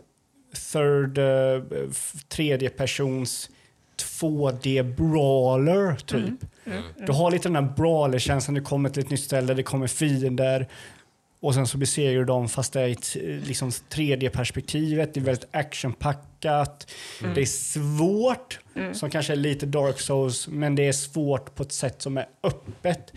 [0.72, 1.91] third, uh,
[2.28, 3.51] tredje persons
[3.97, 6.41] 2D-brawler typ.
[7.07, 10.68] Du har lite den här brawler-känslan, du kommer till ett nytt ställe, det kommer fiender
[11.45, 13.16] Och sen så besegrar du dem fast det är ett,
[13.47, 15.14] liksom, 3D-perspektivet.
[15.14, 16.90] Det är väldigt actionpackat.
[17.34, 18.59] Det är svårt,
[18.92, 22.26] som kanske är lite Dark Souls, men det är svårt på ett sätt som är
[22.42, 23.12] öppet.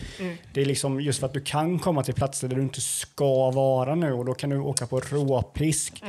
[0.53, 3.51] Det är liksom just för att du kan komma till platser där du inte ska
[3.51, 6.03] vara nu och då kan du åka på råpisk.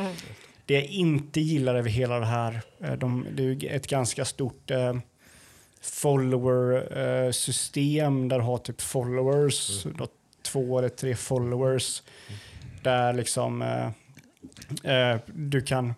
[0.66, 4.70] Det jag inte gillar över hela det här, eh, de, det är ett ganska stort
[4.70, 4.96] eh,
[5.80, 10.08] follower-system där du har typ followers, har
[10.52, 12.02] två eller tre followers.
[12.82, 13.86] Där liksom eh,
[14.92, 15.94] eh, du kan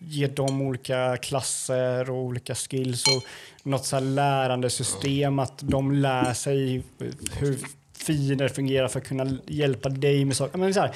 [0.00, 3.22] ge dem olika klasser och olika skills och
[3.62, 6.82] något så här lärandesystem att de lär sig
[7.38, 7.58] hur
[7.92, 10.58] fiender fungerar för att kunna hjälpa dig med saker.
[10.58, 10.94] Men så här,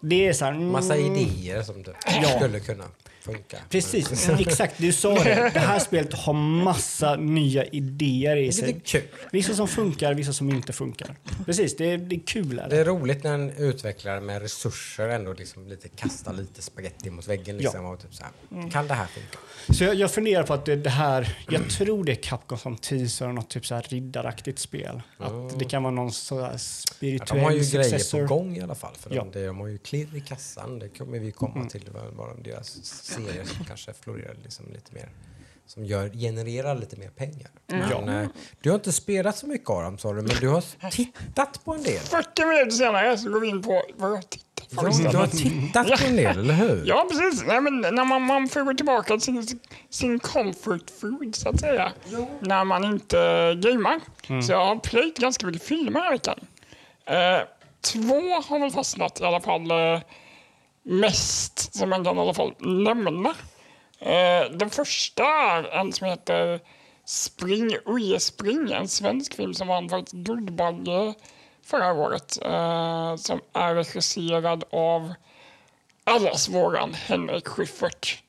[0.00, 2.28] det är så här, mm, Massa idéer som typ Ja.
[2.38, 2.84] skulle kunna
[3.20, 3.56] funka.
[3.70, 4.74] Precis, exakt.
[4.78, 5.50] Du sa det.
[5.54, 8.80] Det här spelet har massa nya idéer i Det är sig.
[8.84, 9.02] kul.
[9.32, 11.16] Vissa som funkar, vissa som inte funkar.
[11.46, 12.58] Precis, det är, det är kul.
[12.58, 12.80] Är Det det.
[12.80, 17.56] är roligt när en utvecklare med resurser ändå liksom lite kastar lite spaghetti mot väggen.
[17.56, 19.38] Liksom, och typ så här, Kan det här funka?
[19.78, 22.76] Så jag, jag funderar på att det, det här, jag tror det är Capcom som
[22.76, 25.02] teaser något typ så här riddaraktigt spel.
[25.18, 28.26] Att det kan vara någon så här Ja, spirituell de har ju grejer successor.
[28.26, 28.92] på gång i alla fall.
[29.00, 29.26] För Ja.
[29.32, 30.78] de, de har ju klirr i kassan.
[30.78, 31.90] Det kommer vi komma till.
[31.94, 35.08] Vad, vad deras serier som kanske florerar liksom lite mer.
[35.66, 37.50] Som gör, genererar lite mer pengar.
[37.66, 38.28] Men, eh,
[38.60, 41.74] du har inte spelat så mycket av dem sa du, men du har tittat på
[41.74, 41.98] en del.
[42.00, 45.26] 40 minuter senare så går vi in på vad jag tittar på Ja, du har
[45.26, 46.82] tittat på en del, eller hur?
[46.86, 47.44] Ja, precis.
[47.46, 49.60] Nej, men när man, man får gå tillbaka till sin,
[49.90, 51.92] sin comfort food, så att säga.
[52.40, 53.16] När man inte
[53.62, 54.00] gamer.
[54.42, 56.40] Så jag har plöjt ganska mycket filmer här veckan.
[57.04, 57.40] Eh,
[57.92, 60.00] två har väl fastnat i alla fall eh,
[60.82, 63.28] mest, som man kan i alla fall nämna.
[63.98, 66.60] Eh, den första är en som heter
[67.04, 71.14] Spring Uje Spring, en svensk film som vann faktiskt Guldbagge
[71.62, 72.38] förra året.
[72.42, 75.14] Eh, som är regisserad av
[76.04, 78.22] allas våran Henrik Schyffert.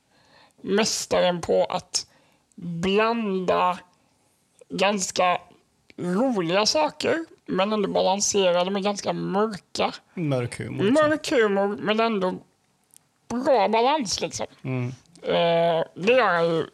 [0.62, 2.08] Mästaren på att
[2.56, 3.80] blanda
[4.70, 5.42] ganska
[5.98, 9.92] roliga saker men ändå balanserade med ganska mörka.
[10.14, 10.84] Mörk humor.
[10.84, 11.10] Liksom.
[11.10, 12.36] Mörk humor men ändå
[13.28, 14.46] bra balans liksom.
[15.22, 16.68] Eh, det gör han ju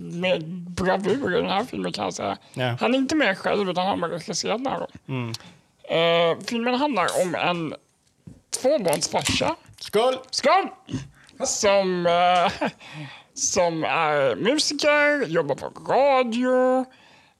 [0.00, 2.38] med bravur i den här filmen kan jag säga.
[2.54, 2.76] Ja.
[2.80, 4.78] Han är inte med själv utan han har regisserat den här.
[4.78, 5.14] Då.
[5.94, 7.74] Eh, filmen handlar om en
[8.60, 10.14] tvåbarnsfarsa Skål!
[10.30, 10.68] Skål!
[11.44, 12.68] Som, eh,
[13.34, 16.84] som är musiker, jobbar på radio,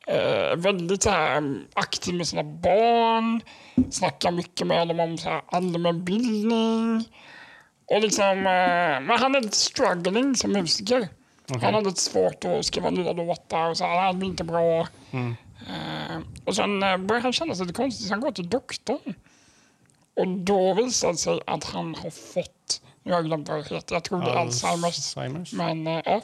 [0.06, 3.40] eh, väldigt så här, mm, aktiv med sina barn,
[3.90, 7.04] snackar mycket med dem om så här, allmänbildning.
[7.86, 11.08] Och liksom, eh, men han är lite struggling som musiker.
[11.62, 14.88] Han har lite svårt att skriva nya låtar och så här, han blir inte bra.
[15.68, 19.14] Eh, och sen eh, börjar han känna sig lite konstigt så han går till doktorn.
[20.16, 23.74] Och då visar det sig att han har fått, nu har jag glömt vad det
[23.74, 24.84] heter, jag tror det är Alzheimers.
[24.84, 25.52] Alzheimers?
[25.52, 26.20] Men eh, ja,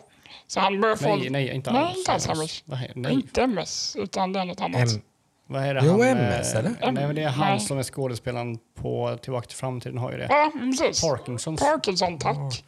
[0.48, 1.16] så han börjar få...
[1.16, 2.62] Nej, nej, inte nej, inte Alzheimers.
[2.66, 3.12] Är, nej.
[3.12, 4.92] Inte MS, utan det är något annat.
[4.94, 5.00] M-
[5.46, 6.70] Vad är det Jo, han, MS, eh, eller?
[6.92, 7.60] Nej, men det är han Nej.
[7.60, 10.26] som är skådespelaren på Tillbaka till framtiden har ju det.
[10.30, 11.00] Ja, precis.
[11.02, 11.60] Parkinsons.
[11.60, 12.64] Parkinson, tack.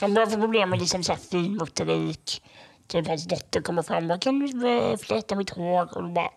[0.00, 2.42] Han börjar få problem med liksom så här finmotorik.
[2.86, 5.96] Typ hans dotter kommer fram och kan du eh, fläta mitt hår?
[5.96, 6.30] Och du bara,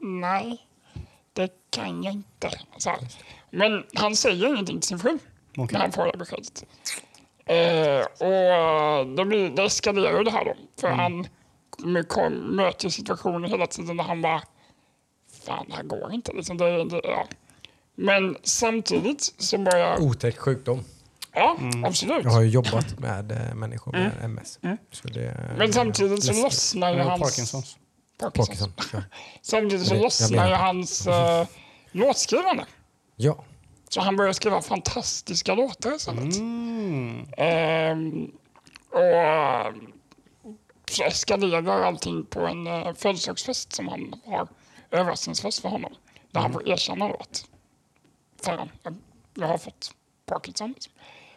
[0.00, 0.66] nej,
[1.32, 2.50] det kan jag inte.
[2.78, 2.98] Så här.
[3.50, 5.18] Men han säger ingenting till sin fru
[5.56, 5.68] Okej.
[5.72, 6.64] när han får det beskedet.
[7.46, 10.54] Eh, och det, blir, det eskalerar ju det här då.
[10.80, 11.26] För han
[11.70, 14.42] kommer- kom, möter situationer hela tiden där han bara,
[15.46, 16.32] fan det här går inte.
[16.32, 17.26] Liksom det, det, ja.
[17.94, 20.84] Men samtidigt så börjar, Otäck sjukdom.
[21.34, 22.24] ja absolut.
[22.24, 24.58] Jag har ju jobbat med eh, människor med MS.
[24.90, 27.22] Så det, Men samtidigt så lossnar ju Han hans...
[27.22, 27.76] Parkinsons.
[28.20, 28.48] Parkinsons.
[28.58, 28.72] Parkinson.
[28.92, 29.16] Ja.
[29.42, 31.12] Samtidigt så lossnar ju hans uh,
[31.92, 32.64] låtskrivande.
[33.16, 33.44] ja.
[33.94, 36.36] Så han börjar skriva fantastiska låtar istället.
[36.36, 37.26] Mm.
[37.36, 38.32] Ehm,
[38.90, 39.74] och eh,
[40.90, 44.48] så eskalerar allting på en uh, födelsedagsfest som han har.
[44.90, 45.94] Överraskningsfest för honom.
[46.30, 47.44] Där han får erkänna då att
[48.44, 48.70] fan,
[49.34, 49.94] jag, har fått
[50.26, 50.74] Parkinson.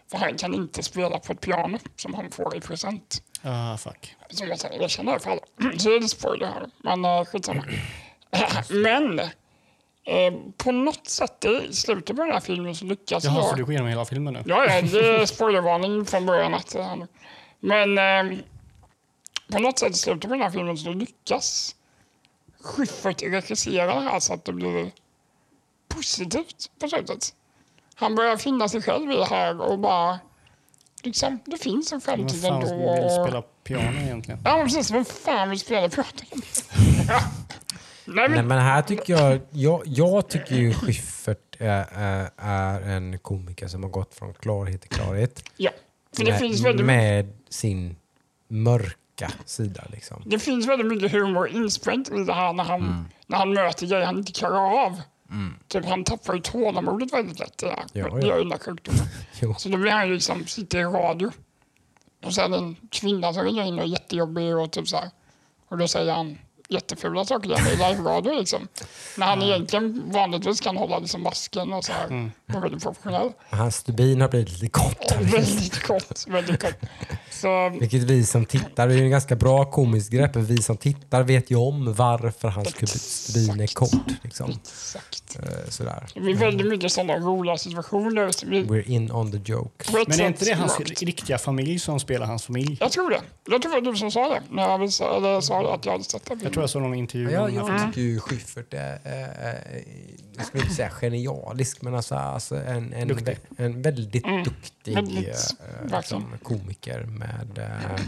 [0.08, 3.24] För han kan inte spela på ett piano som han får i present.
[3.42, 4.16] Ah, fuck.
[4.30, 5.42] som jag säger, jag känner alla.
[5.78, 7.64] Så det är spoiler här, men uh, skitsamma.
[8.70, 9.22] men
[10.08, 13.58] eh, på något sätt i slutet på den här filmen så lyckas Jaha, så jag...
[13.58, 14.44] du går igenom hela filmen nu?
[14.46, 16.54] Ja, ja, det är spoilervarning från början.
[16.54, 17.08] Att, nu.
[17.60, 17.98] men
[18.32, 18.38] eh,
[19.52, 21.76] på något sätt i slutet på den här filmen så lyckas
[22.62, 24.92] Schyffert regissera det här så att det blir
[25.88, 27.34] positivt på slutet.
[27.96, 30.20] Han börjar finna sig själv i det här och bara...
[31.04, 32.94] Liksom, det finns en Vem framtid fan ändå.
[32.96, 34.40] vill och- spela piano egentligen?
[34.46, 34.92] Ja, precis.
[34.92, 36.08] Vem fan vill spela piano?
[38.08, 41.86] Nej, Nej, men, men här tycker jag, jag, jag tycker ju Schyffert är,
[42.38, 45.44] är, en komiker som har gått från klarhet till klarhet.
[45.58, 45.72] Ja.
[46.16, 47.96] För det, med, finns väldigt, med sin
[48.48, 49.84] mörka sida.
[49.92, 50.24] Liksom.
[50.26, 53.06] det finns väldigt mycket humor insprängt i det här när han, Mm.
[53.28, 55.02] när han möter grejer han inte klarar av.
[55.68, 57.58] Typ, han tappar ju tålamodet väldigt lätt.
[57.58, 58.28] Det, Ja, det ja.
[58.28, 59.08] gör ju sjukdomen.
[59.58, 61.32] Så då blir han ju liksom, sitter i radio.
[62.26, 64.98] Och så är det en kvinna som ringer in och är jättejobbig och typ så
[64.98, 65.10] här.
[65.68, 66.38] Och då säger han
[66.70, 68.68] jättefula saker i live-radio liksom.
[69.18, 72.06] När han egentligen vanligtvis kan hålla liksom masken och så här.
[72.06, 72.32] Mm.
[72.54, 73.32] Och väldigt professionell.
[73.50, 75.12] Hans stubin har blivit lite kort.
[75.22, 76.76] Väldigt kort, väldigt kort.
[77.38, 80.36] Så Vilket vi som tittar, det är ju en ganska bra komiskt grepp.
[80.36, 83.92] Vi som tittar vet ju om varför hans kub- stubin är kort.
[84.24, 84.50] Liksom.
[84.52, 85.38] exakt.
[85.44, 86.06] Eh, Sådär.
[86.14, 88.32] Det blir väldigt mycket sådana roliga situationer.
[88.32, 89.86] Så vi, We're in on the joke.
[90.08, 91.02] Men är inte det hans smart.
[91.02, 92.78] riktiga familj som spelar hans familj?
[92.80, 93.22] Jag tror det.
[93.50, 94.42] Jag tror det var du som sa det.
[94.50, 96.38] När jag visade, eller sa att jag hade sett det.
[96.44, 97.88] Jag tror jag såg någon intervju Ja, jag filmen.
[97.92, 99.84] tycker ju Schyffert är, är,
[100.38, 103.18] jag skulle inte säga genialisk, men alltså, alltså en, en,
[103.58, 105.34] en väldigt duktig Väldigt, eh,
[105.82, 105.98] verkligen.
[106.00, 108.00] liksom, komiker med, eh,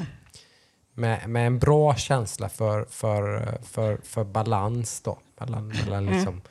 [0.93, 6.41] med, med en bra känsla för, för, för, för balans då, mellan, mellan liksom,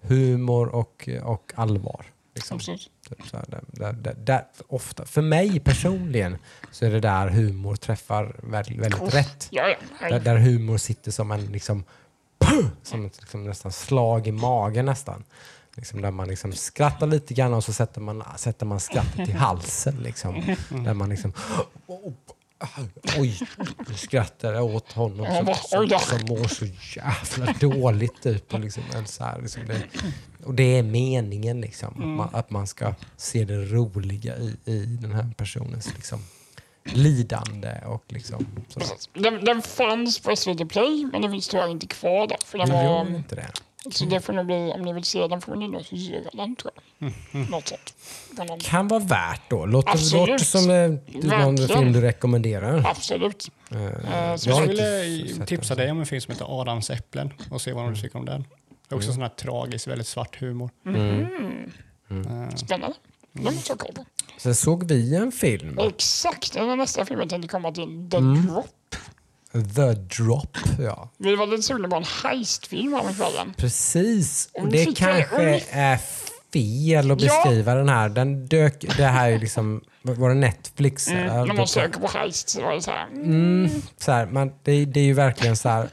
[0.00, 2.06] humor och, och allvar.
[2.34, 2.58] Liksom.
[2.58, 6.38] Typ så här, där, där, där, ofta, för mig personligen
[6.70, 9.48] så är det där humor träffar väldigt, väldigt rätt.
[9.50, 9.68] Ja,
[10.00, 10.08] ja.
[10.08, 11.84] Där, där humor sitter som en liksom,
[12.38, 15.24] puh, som ett liksom, nästan slag i magen nästan.
[15.78, 19.32] Liksom, där man liksom skrattar lite grann och så sätter man, sätter man skrattet i
[19.32, 19.96] halsen.
[20.02, 21.32] Liksom, där man liksom
[23.18, 23.40] Oj,
[23.88, 26.66] nu skrattar jag åt honom som, som, som mår så
[26.96, 28.22] jävla dåligt.
[28.22, 29.82] Typ, och, liksom, så här, liksom det,
[30.44, 34.84] och det är meningen liksom, att, man, att man ska se det roliga i, i
[34.84, 36.18] den här personens liksom,
[36.84, 37.80] lidande.
[37.86, 38.80] Och liksom, så.
[39.14, 42.38] Den, den fanns på SVT Play, men den finns tyvärr inte kvar där.
[42.44, 43.50] För den var, inte det.
[43.90, 46.56] Så det får nog bli, om ni vill se den får ni nog hyra den
[46.56, 47.12] tror jag.
[47.34, 47.72] Mm, Något.
[48.36, 49.66] Från någon- kan vara värt då.
[49.66, 50.28] Låter, Absolut.
[50.28, 50.90] låter som eh,
[51.38, 52.82] någon film du rekommenderar.
[52.86, 53.42] Absolut.
[53.42, 53.50] Så
[54.50, 55.82] jag Jag sett tipsa den.
[55.84, 57.94] dig om en film som heter Adams äpplen och se vad Mm.
[57.94, 58.44] du tycker om den.
[58.88, 60.70] Det är också sån här tragisk, väldigt svart humor.
[60.86, 61.26] Mm.
[62.10, 62.96] Eh, Spännande.
[63.32, 64.04] Den måste jag kolla på.
[64.38, 68.08] Sen såg vi en film, Exakt, det är nästa film jag tänkte komma till.
[68.10, 68.46] The Mm.
[68.46, 68.66] Drop.
[69.52, 70.56] The Drop.
[70.78, 71.08] Ja.
[71.18, 73.54] Vi var lite sugna på en heistfilm häromkvällen.
[73.56, 74.48] Precis.
[74.54, 75.98] Och det kanske är
[76.52, 77.42] fel att Ja.
[77.44, 78.08] beskriva den här.
[78.08, 81.08] Den dök, det här är liksom, var det Netflix?
[81.08, 81.28] eller?
[81.28, 83.06] Mm, när man söker på heist så var det så här.
[83.06, 85.88] Mm, så här, man, det, det är ju verkligen så här.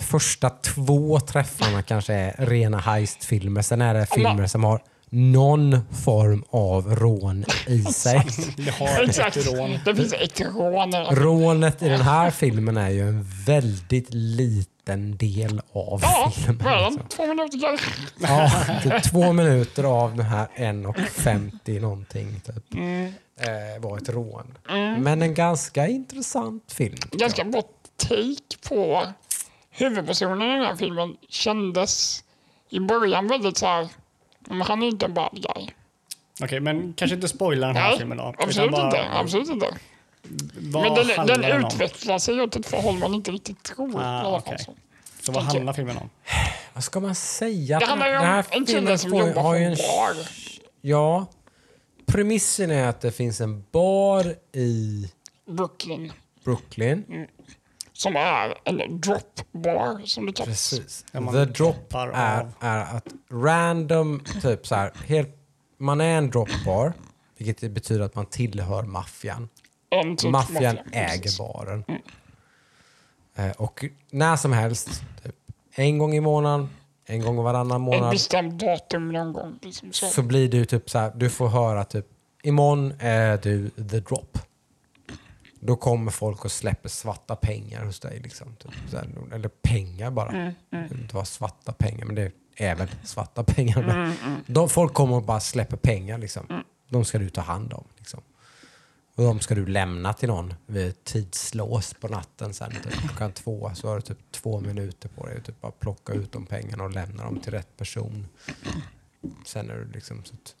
[0.00, 3.62] Första två träffarna kanske är rena heistfilmer.
[3.62, 4.82] Sen är det filmer som har
[5.14, 8.26] någon form av rån i sig.
[9.02, 9.34] Exakt.
[9.84, 10.92] Det finns ett rån.
[11.10, 16.66] Rånet i den här filmen är ju en väldigt liten del av Ja, filmen.
[16.66, 17.08] är liksom.
[17.08, 17.80] Två minuter.
[18.20, 18.50] Ja,
[18.82, 23.06] typ två minuter av den här 1.50 någonting typ, Mm.
[23.40, 24.58] eh, var ett rån.
[25.02, 26.96] Men en ganska intressant film.
[27.12, 27.62] Ganska bra
[27.96, 29.02] take på
[29.70, 31.16] huvudpersonen i den här filmen.
[31.28, 32.24] Kändes
[32.70, 33.88] i början väldigt så här.
[34.48, 35.68] Men han är inte en bad guy.
[36.42, 38.34] Okej, men kanske inte spoila den här Nej, filmen då.
[38.38, 39.10] absolut bara- inte.
[39.12, 39.66] Absolut inte.
[40.54, 41.66] Men den, den den om?
[41.66, 44.00] utvecklar sig åt ett håll man inte riktigt tror.
[44.00, 44.58] Ah, fall okej.
[44.58, 45.32] så.
[45.32, 46.10] Vad tänker- handlar filmen om?
[46.72, 47.78] Vad ska man säga?
[47.78, 50.28] Det handlar ju Den här om en kille som jobbar har på en bar.
[50.80, 51.26] Ja.
[52.06, 55.10] Premissen är att det finns en bar i
[55.46, 56.12] Brooklyn.
[56.44, 57.26] Brooklyn.
[57.96, 60.70] Som är en drop bar som det kallas.
[60.70, 61.04] Precis.
[61.12, 65.36] The drop droppar är, är att random, typ så här, helt,
[65.78, 66.92] man är en drop bar,
[67.38, 69.48] vilket betyder att man tillhör maffian.
[70.18, 71.38] Typ Maffian maffia, äger precis.
[71.38, 71.84] baren.
[73.36, 75.36] Eh, och när som helst, typ,
[75.74, 76.68] en gång i månaden,
[77.06, 79.58] en gång varannan Ett månad, bestämt datum någon gång.
[79.62, 80.06] Liksom så.
[80.06, 82.06] så blir du typ så här, du får höra typ,
[82.42, 84.38] imorgon är du the drop.
[85.66, 88.20] Då kommer folk och släpper svarta pengar hos dig.
[88.20, 90.28] Liksom, typ, här, eller pengar bara.
[90.30, 93.82] Mm, Det behöver inte vara svarta pengar, men det är väl svarta pengar.
[93.82, 96.18] Men de, folk kommer och bara släpper pengar.
[96.18, 96.62] Liksom.
[96.88, 97.84] De ska du ta hand om.
[97.98, 98.20] Liksom.
[99.16, 102.54] Och de ska du lämna till någon vid tidslås på natten.
[102.54, 105.72] Sen typ, klockan två så har du typ två minuter på dig att typ bara
[105.72, 108.26] plocka ut de pengarna och lämna dem till rätt person.
[109.46, 110.54] Sen är du liksom så att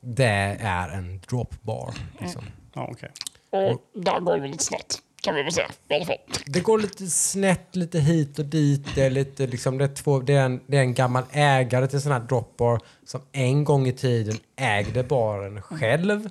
[0.00, 1.94] det är en drop bar.
[2.20, 2.44] Liksom.
[2.74, 3.10] Ja, okej.
[3.50, 5.02] Och där går det lite snett.
[5.22, 5.70] Kan vi väl säga.
[5.88, 6.16] I alla fall.
[6.46, 8.94] Det går lite snett, lite hit och dit.
[8.94, 11.86] Det är, lite, liksom, det är, två, det är, en, det är en gammal ägare
[11.86, 16.28] till sån här dropbar som en gång i tiden ägde baren själv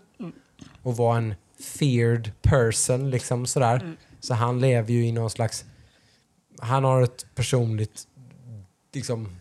[0.83, 1.35] och var en
[1.79, 3.09] feared person.
[3.09, 3.97] Liksom, sådär.
[4.19, 5.65] Så han lever ju i någon slags...
[6.59, 8.03] Han har ett personligt...
[8.93, 9.36] Liksom,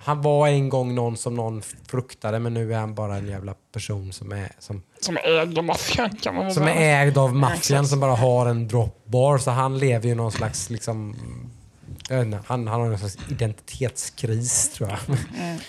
[0.00, 3.54] Han var en gång någon som någon fruktade men nu är han bara en jävla
[3.72, 7.02] person som är, som, Som ägde maffian kan man väl som är säga.
[7.02, 9.38] ägd av maffian som bara har en dropbar.
[9.38, 11.16] Så han lever ju någon slags liksom...
[12.08, 14.98] Jag vet inte, han, han har någon slags identitetskris tror jag.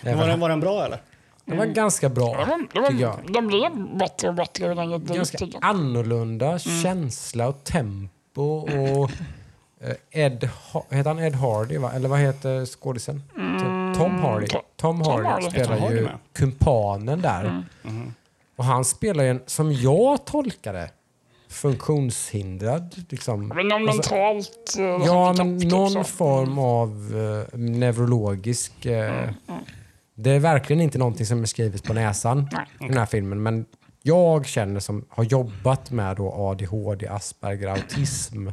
[0.06, 0.18] Mm.
[0.20, 1.02] Var den, var den bra eller?
[1.46, 3.10] det var ganska bra, Det var, det tycker jag.
[3.10, 5.16] var, de blev bättre och bättre den dit.
[5.16, 5.70] Ganska tycker jag.
[5.70, 6.60] annorlunda Mm.
[6.84, 8.42] känsla och tempo.
[8.44, 9.12] Och
[9.82, 10.50] eh, Ed,
[10.90, 11.78] heter han Ed Hardy?
[11.78, 11.92] Va?
[11.96, 13.24] Eller vad heter skådisen?
[14.04, 14.46] Tom Hardy.
[14.46, 15.50] To- Tom Tom Hardy Hardy.
[15.50, 17.64] spelar Tom Hardy ju kumpanen där.
[17.84, 18.14] Mm.
[18.56, 20.92] Och han spelar ju en, som jag tolkar det,
[21.50, 22.96] funktionshindrad.
[23.10, 23.48] Liksom.
[23.48, 26.04] Men någon Alltså, mentalt eh, Ja, men typ någon så.
[26.04, 26.90] form av
[27.54, 28.86] eh, neurologisk...
[28.86, 29.30] Mm, eh,
[30.16, 32.66] Det är verkligen inte någonting som är skrivet på näsan Nej.
[32.82, 33.44] i den här filmen.
[33.44, 33.66] Men
[34.02, 38.48] jag känner som har jobbat med då ADHD, Asperger, autism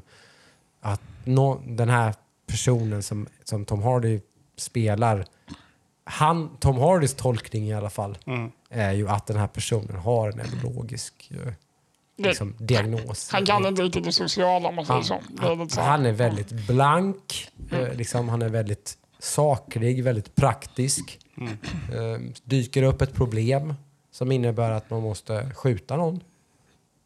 [0.80, 2.14] att nå, den här
[2.47, 4.20] personen som, som Tom Hardy
[4.57, 5.24] spelar
[6.09, 8.50] han, Tom Hardys tolkning i alla fall Mm.
[8.70, 11.52] är ju att den här personen har en neurologisk eh,
[12.16, 13.30] liksom, diagnos.
[13.32, 15.80] Han kan inte riktigt det sociala om man säger Han, så.
[15.80, 21.18] Han är väldigt blank, eh, liksom, han är väldigt saklig, väldigt praktisk.
[21.92, 23.74] Eh, dyker upp ett problem
[24.11, 26.20] som innebär att man måste skjuta någon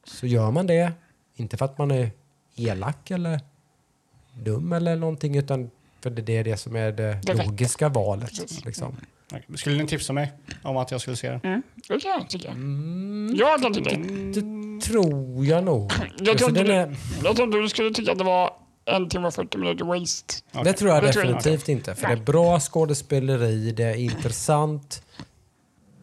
[0.05, 0.93] så gör man det.
[1.37, 2.11] Inte för att man är
[2.57, 3.41] elak eller
[4.35, 5.71] dum eller någonting utan
[6.03, 7.45] för det är det som är det Det räcker.
[7.47, 8.65] logiska valet.
[8.65, 8.97] Liksom.
[9.55, 10.33] Skulle ni tipsa mig
[10.63, 11.41] om att jag skulle se den?
[11.45, 12.49] Mm, det kan jag tycka.
[12.51, 13.91] Mm, Jag kan tycka.
[14.35, 15.93] det tror jag nog.
[16.19, 18.51] Jag Alltså, trodde, är, jag trodde du skulle tycka att det var
[18.85, 20.35] en timme och 40 minuter waste.
[20.65, 21.95] Det tror jag Det tror jag definitivt inte.
[21.95, 25.03] För det är bra skådespeleri, det är intressant.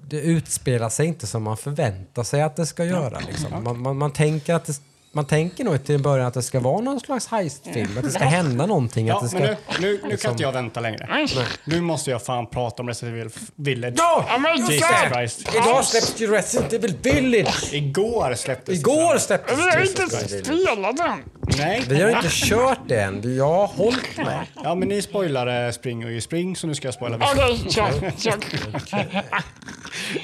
[0.10, 3.20] Det utspelar sig inte som man förväntar sig att det ska göra.
[3.28, 3.64] Liksom.
[3.64, 4.74] Man, man, man, tänker att det,
[5.18, 8.12] man tänker nog till en början att det ska vara någon slags heistfilm, att det
[8.12, 9.08] ska hända någonting.
[9.08, 11.28] Ja, att det ska, men nu, nu, nu liksom- kan inte jag vänta längre.
[11.66, 13.94] Nu måste jag fan prata om Resident Evil Village.
[13.98, 14.26] Ja,
[14.58, 14.86] Jesus!
[15.14, 15.56] Christ.
[15.56, 17.74] Idag släpps ju Resident Evil Village!
[17.74, 19.20] Igår släpptes Igår den.
[19.20, 20.08] släpptes Vi har inte
[20.46, 21.24] spelat den.
[21.58, 21.84] Nej.
[21.88, 23.36] Vi har inte kört det än.
[23.38, 24.52] Jag har hållit mig.
[24.64, 27.34] Ja, men ni spoilade Spring och ju Spring, så nu ska jag spoila Village.
[27.38, 27.72] Okej,
[28.18, 28.38] kör.
[28.86, 29.08] kör.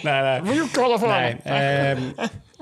[0.04, 0.42] Nej, nej.
[0.44, 1.42] Vi håller för nej.
[1.46, 2.12] Ehm,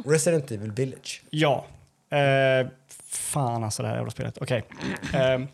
[0.06, 1.22] Resident Evil Village.
[1.30, 1.66] ja.
[2.12, 2.68] Eh,
[3.08, 4.38] fan alltså det här jävla spelet.
[4.42, 4.64] Okej.
[5.14, 5.48] Ehm,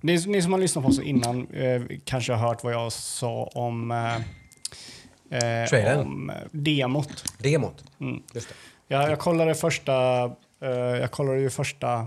[0.00, 3.44] ni, ni som har lyssnat på oss innan eh, kanske har hört vad jag sa
[3.44, 3.90] om,
[5.30, 7.24] eh, eh, om eh, demot.
[7.38, 7.84] Demot.
[8.00, 8.22] Mm.
[8.34, 8.54] Just det.
[8.94, 10.24] Jag, jag kollade första,
[10.62, 12.06] eh, jag kollade ju första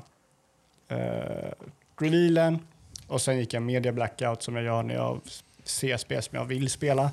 [0.91, 1.51] uh,
[1.99, 2.59] revealen
[3.07, 5.21] och sen gick jag media blackout som jag gör när jag
[5.63, 7.11] ser spel som jag vill spela.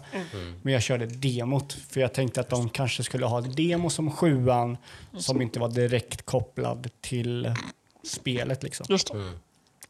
[0.62, 4.10] Men jag körde demot för jag tänkte att de kanske skulle ha ett demo som
[4.10, 4.76] sjuan
[5.18, 7.54] som inte var direkt kopplad till
[8.04, 8.86] spelet liksom.
[8.88, 9.32] Just det.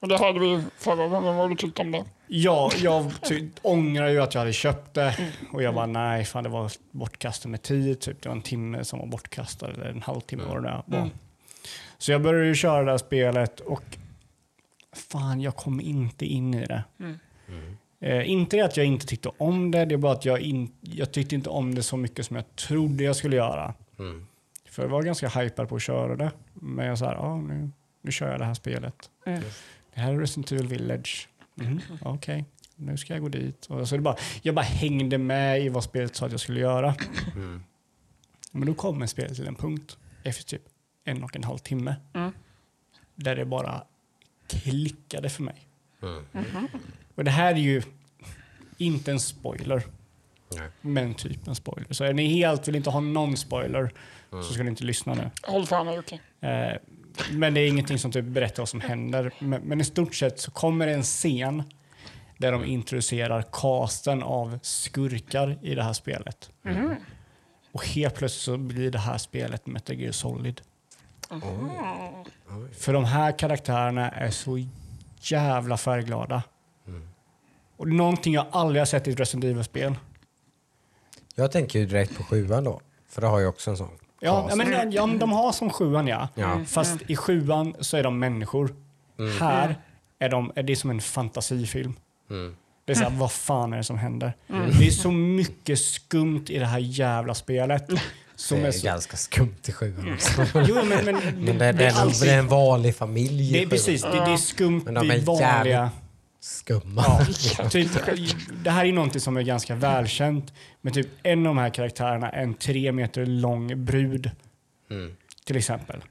[0.01, 2.05] Och det hörde vi förra gången vad du tyckte om det.
[2.27, 6.45] Ja, jag ty- ångrar ju att jag hade köpt det och jag bara nej, fan
[6.45, 8.01] det var bortkastat med tid.
[8.01, 8.23] Typ.
[8.23, 11.11] Det var en timme som var bortkastad, eller en halvtimme var det där.
[11.99, 13.83] Så jag började ju köra det här spelet och
[14.93, 16.85] fan, jag kom inte in i det.
[18.01, 20.73] Eh, inte det att jag inte tyckte om det, det är bara att jag, in,
[20.81, 23.75] jag tyckte inte om det så mycket som jag trodde jag skulle göra.
[23.99, 24.27] Mm.
[24.65, 26.31] För jag var ganska hypad på att köra det.
[26.55, 27.71] Men jag sa, ja nu,
[28.03, 29.11] nu kör jag det här spelet.
[29.27, 29.43] Mm.
[29.95, 31.29] Det här är Resident Evil Village.
[31.55, 32.45] Mhm, Okej,
[32.77, 33.67] nu ska jag gå dit.
[33.67, 36.61] Och så det bara, jag bara hängde med i vad spelet sa att jag skulle
[36.61, 36.95] göra.
[37.35, 37.63] Mm.
[38.53, 40.63] Men då kommer spelet till en punkt efter typ
[41.05, 41.97] en och en halv timme.
[42.15, 42.33] Mm.
[43.15, 43.85] Där det bara
[44.47, 45.69] klickade för mig.
[46.03, 46.25] Mm.
[47.21, 47.83] Och det här är ju
[48.79, 49.83] inte en spoiler,
[50.57, 50.69] Nej.
[50.81, 51.95] men typ en spoiler.
[51.95, 53.93] Så är ni helt vill inte ha någon spoiler
[54.31, 55.31] så ska ni inte lyssna nu.
[55.43, 56.21] Håll för henne Jocke.
[56.41, 56.77] Eh,
[57.33, 59.33] men det är ingenting som typ berättar vad som händer.
[59.39, 61.63] Men, men i stort sett så kommer det en scen
[62.39, 66.51] där de introducerar casten av skurkar i det här spelet.
[67.73, 70.61] Och helt plötsligt så blir det här spelet Metal Gear Solid.
[72.73, 74.67] För de här karaktärerna är så
[75.21, 76.43] jävla färgglada.
[77.81, 79.95] Och någonting jag aldrig har sett i ett Resident Evil-spel.
[81.35, 82.81] Jag tänker ju direkt på sjuan då.
[83.09, 83.89] För det har ju också en sån.
[84.21, 86.29] Ja, ja, men, ja, men de har som sjuan ja.
[86.35, 86.61] Ja.
[86.67, 88.75] Fast i sjuan så är de människor.
[89.41, 89.75] Här
[90.19, 91.95] är, de, är det som en fantasifilm.
[92.31, 92.57] Mm.
[92.85, 94.33] Det är så här, vad fan är det som händer?
[94.79, 97.89] Det är så mycket skumt i det här jävla spelet.
[98.37, 100.43] Som Det är är så, ganska skumt i sjuan också.
[100.69, 102.97] jo, men, men, Men det, det, är, det är en, alltid- det är en vanlig
[102.97, 105.91] familj det är precis, det, det är skumt Men de i vanliga...
[106.41, 107.05] Skumma.
[107.59, 107.91] Ja, typ,
[108.65, 110.53] det här är någonting som är ganska välkänt.
[110.81, 114.31] Men typ en av de här karaktärerna är en tre meter lång brud.
[114.91, 115.17] Mm.
[115.45, 116.03] Till exempel.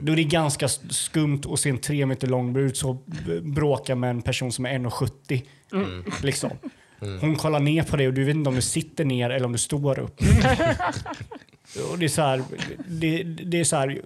[0.00, 2.98] Då är det ganska skumt att se en tre meter lång brud så
[3.42, 6.22] bråka med en person som är 1,70.
[6.22, 6.50] Liksom.
[7.20, 9.52] Hon kollar ner på dig och du vet inte om du sitter ner eller om
[9.52, 10.20] du står upp.
[11.92, 12.42] och det är så här,
[12.88, 14.00] det, det är så här,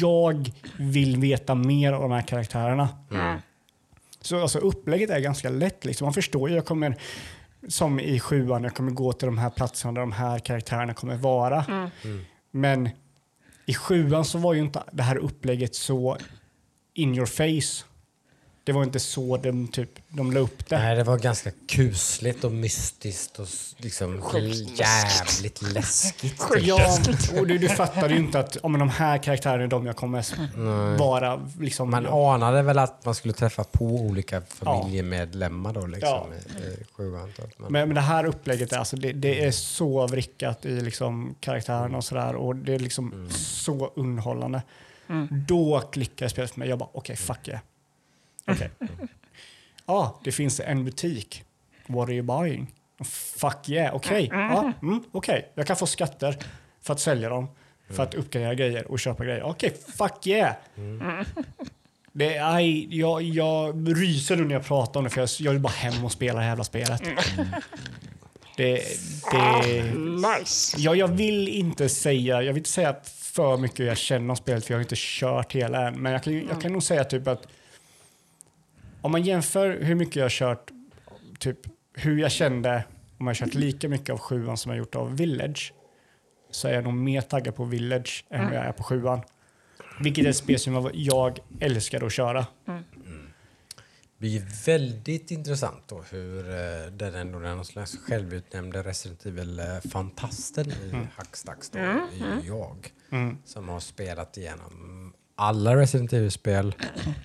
[0.00, 2.88] jag vill veta mer om de här karaktärerna.
[4.28, 5.84] Så alltså, upplägget är ganska lätt.
[5.84, 6.04] Liksom.
[6.04, 6.96] Man förstår ju, jag kommer,
[7.68, 11.16] som i sjuan, jag kommer gå till de här platserna där de här karaktärerna kommer
[11.16, 11.90] vara.
[12.50, 12.88] Men
[13.66, 16.16] i sjuan så var ju inte det här upplägget så
[16.94, 17.84] in your face.
[18.68, 20.78] Det var inte så de, typ, de la upp det.
[20.78, 23.46] Nej, det var ganska kusligt och mystiskt och
[23.76, 24.22] liksom
[24.74, 26.40] jävligt läskigt.
[26.42, 26.98] Sjukt Ja,
[27.40, 30.96] och du, du fattade ju inte att om de här karaktärerna är de jag kommer
[30.98, 31.40] vara.
[31.60, 32.34] Liksom, Man ja.
[32.34, 36.26] anade väl att man skulle träffa på olika familjemedlemmar då liksom Ja.
[36.60, 37.32] i, i sjuan.
[37.36, 37.58] typ.
[37.58, 41.34] Men, men, men det här upplägget är, alltså, det, det är så vrickat i liksom,
[41.40, 42.34] karaktärerna och sådär.
[42.34, 44.62] Och det är liksom så underhållande.
[45.30, 46.68] Då klickar spelet för mig.
[46.68, 47.60] Jag bara, okej, fuck yeah.
[48.48, 48.70] Okej.
[49.86, 51.44] Ja, det finns en butik.
[51.86, 52.72] What are you buying?
[53.36, 54.28] Fuck yeah, okej.
[54.32, 55.52] Ja, mm, okej.
[55.54, 56.36] Jag kan få skatter
[56.82, 57.48] för att sälja dem,
[57.90, 59.42] för att uppgradera grejer och köpa grejer.
[59.42, 60.54] Okej, fuck yeah.
[62.12, 65.60] Det, aj, jag, jag ryser nu när jag pratar om det för jag, jag vill
[65.60, 67.02] bara hem och spela det här jävla spelet.
[68.56, 68.82] Det,
[69.32, 69.82] det,
[70.38, 70.76] Nice.
[70.80, 74.36] ja, jag vill inte säga, jag vill inte säga för mycket hur jag känner om
[74.36, 75.94] spelet för jag har inte kört hela än.
[76.02, 77.46] Men jag kan, jag kan nog säga typ att
[79.02, 80.70] om man jämför hur mycket jag har kört,
[81.38, 81.58] typ
[81.92, 82.84] hur jag kände
[83.18, 85.72] om jag har kört lika mycket av sjuan som jag gjort av Village
[86.50, 89.20] så är jag nog mer taggad på Village än vad jag är på sjuan.
[90.00, 92.46] Vilket är ett spel som jag- älskar att köra.
[92.64, 92.82] det
[94.18, 101.70] blir väldigt intressant då hur eh, den ändå den slags självutnämnde Resident Evil-fantasten i Hackstacks
[101.70, 102.00] då, är
[102.42, 102.92] ju jag.
[103.44, 106.74] Som har spelat igenom alla Resident Evil-spel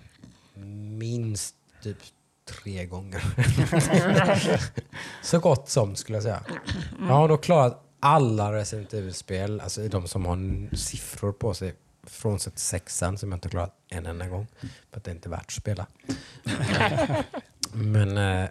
[0.99, 1.97] minst typ
[2.45, 3.23] tre gånger.
[5.23, 6.43] Så gott som skulle jag säga.
[6.99, 12.59] Jag har då klarat alla Resident Evil-spel, alltså de som har siffror på sig, frånsett
[12.59, 14.47] sexan som jag inte har klarat en enda gång.
[14.91, 15.87] För att det är inte värt att spela.
[17.73, 18.49] Men eh,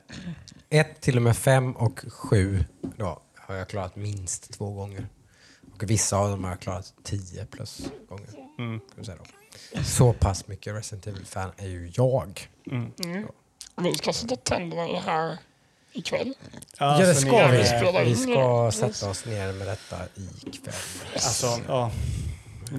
[0.70, 2.64] ett till och med fem och sju
[2.96, 5.08] då, har jag klarat minst två gånger.
[5.74, 8.28] Och vissa av dem har jag klarat tio plus gånger.
[9.04, 9.41] Säga då.
[9.84, 12.48] Så pass mycket Resident Evil-fan är ju jag.
[13.76, 15.38] Vi ska sätta tänderna i här
[15.92, 16.34] ikväll.
[16.78, 17.58] Ja, det så ska vi.
[18.04, 18.72] Vi ska det.
[18.72, 19.96] sätta oss ner med detta
[20.46, 20.74] ikväll.
[21.14, 21.90] Alltså, ja.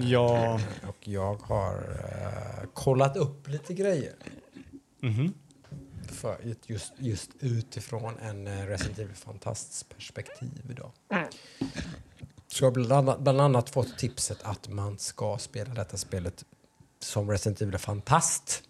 [0.00, 0.60] Ja.
[0.88, 4.14] Och jag har eh, kollat upp lite grejer.
[5.00, 5.34] Mhm.
[6.12, 10.74] För just, just utifrån en eh, Resident Evil-fantasts perspektiv.
[10.76, 10.92] Då.
[12.46, 16.44] Så jag har bland annat, bland annat fått tipset att man ska spela detta spelet
[17.04, 18.62] som Resident Evil-fantast.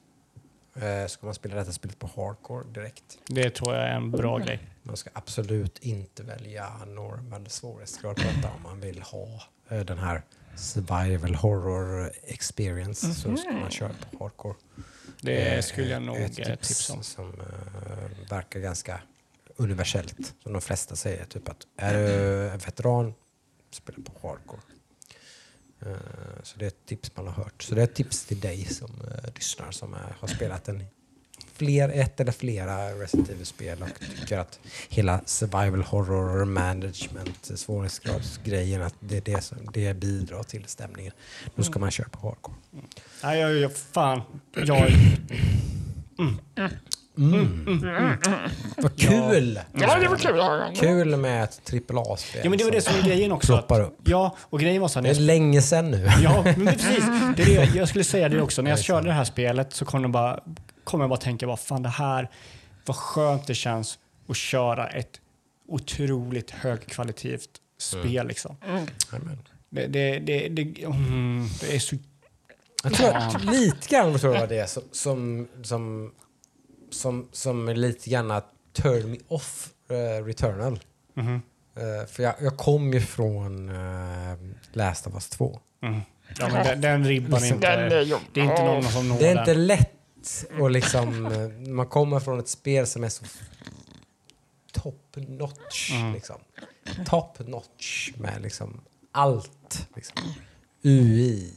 [0.77, 3.19] Eh, ska man spela detta spelet på hardcore direkt.
[3.27, 4.69] Det tror jag är en bra grej.
[4.83, 9.99] Man ska absolut inte välja normal svårighetsgrad på detta om man vill ha eh, den
[9.99, 10.23] här
[10.57, 14.55] survival horror experience så ska man köra på hardcore.
[15.21, 17.03] Det Eh, skulle jag nog ett tips tipsa om.
[17.03, 19.01] som eh, verkar ganska
[19.57, 20.35] universellt.
[20.43, 23.15] Som de flesta säger, typ att är du en veteran,
[23.71, 24.61] spela på hardcore.
[25.87, 27.63] Eh, så det är ett tips man har hört.
[27.63, 30.85] Så det är ett tips till dig som uh, lyssnar som eh, har spelat en
[31.53, 38.95] fler, ett eller flera Resident Evil-spel och tycker att hela survival horror management svårighetsgradsgrejen att
[39.01, 41.13] det, är det, som, det bidrar till stämningen.
[41.55, 42.57] Då ska man köra på hardcore.
[43.23, 44.21] Nej, jag, jag, fan.
[44.55, 44.93] Jag,
[48.77, 49.61] Vad kul!
[49.73, 50.77] Ja, det var kul att.
[50.77, 52.41] Kul med ett AAA-spel.
[52.45, 53.47] ja, men det var det som var grejen också.
[53.53, 53.99] Ploppar upp.
[54.05, 56.09] Ja, och grejen var så här, Det är jag, länge sedan nu.
[56.23, 57.05] ja, men precis.
[57.37, 58.63] Det är det jag, skulle säga det också.
[58.63, 60.41] När jag körde det här spelet så kom, det bara,
[60.85, 62.31] kom jag bara tänka, vad fan det här,
[62.87, 63.99] vad skönt det känns
[64.29, 65.21] att köra ett
[65.69, 68.27] otroligt högkvalitativt spel.
[68.27, 68.57] Liksom.
[69.13, 69.39] Amen.
[69.71, 71.97] Det, det, det, det, mm, det är så...
[72.83, 76.13] Jag tror att lite grann tror jag det är som, som, som,
[76.95, 78.43] som, som är lite grann
[78.73, 80.81] turn me off uh, Returnal.
[81.15, 81.43] Mhm.
[81.77, 84.37] Eh, för jag, jag kom ju från uh,
[84.73, 85.61] Last of Us 2.
[85.83, 86.01] Mm.
[86.39, 87.77] Ja, men den, den ribban är inte...
[87.77, 88.27] Den är jobbig.
[88.33, 89.39] Det är inte någon som når Det är den.
[89.39, 89.91] inte lätt
[90.61, 91.31] och liksom,
[91.67, 93.25] man kommer från ett spel som är så
[94.73, 95.93] top notch.
[96.15, 96.37] Liksom.
[97.07, 98.81] Top notch med liksom
[99.13, 99.89] allt.
[99.97, 100.17] Liksom.
[100.83, 101.53] UI,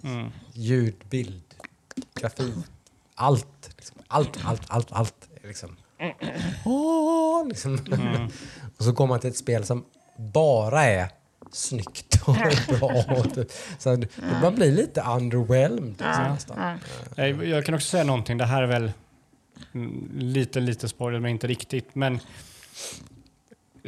[0.53, 1.55] ljud, bild,
[2.15, 2.53] grafik.
[3.15, 3.69] Allt.
[3.77, 3.97] Liksom.
[4.07, 5.26] Allt, allt, allt, allt.
[5.47, 5.77] Liksom.
[7.49, 7.79] Liksom.
[8.77, 9.85] och så kommer man till ett spel som
[10.17, 11.09] bara är
[11.51, 12.35] snyggt och
[12.79, 13.03] bra.
[13.79, 14.03] Så
[14.41, 15.89] man blir lite underwhelmed.
[15.89, 16.79] Liksom, nästan.
[17.15, 18.37] Jag, jag kan också säga någonting.
[18.37, 18.91] Det här är väl
[19.73, 21.95] mm, lite, lite spoiler, men inte riktigt.
[21.95, 22.19] Men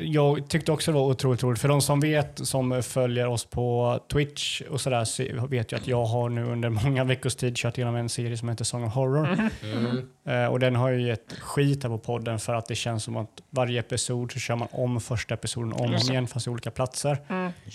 [0.02, 1.60] jag tyckte också det var otroligt roligt.
[1.60, 5.88] För de som vet, som följer oss på Twitch och sådär, så vet ju att
[5.88, 8.94] jag har nu under många veckors tid kört igenom en serie som heter Song of
[8.94, 9.50] Horror.
[9.64, 10.10] Mm.
[10.26, 13.18] Eh, och den har ju gett skit här på podden för att det känns som
[13.18, 16.72] att varje episod så kör man om första episoden om och igen fast i olika
[16.72, 17.18] platser.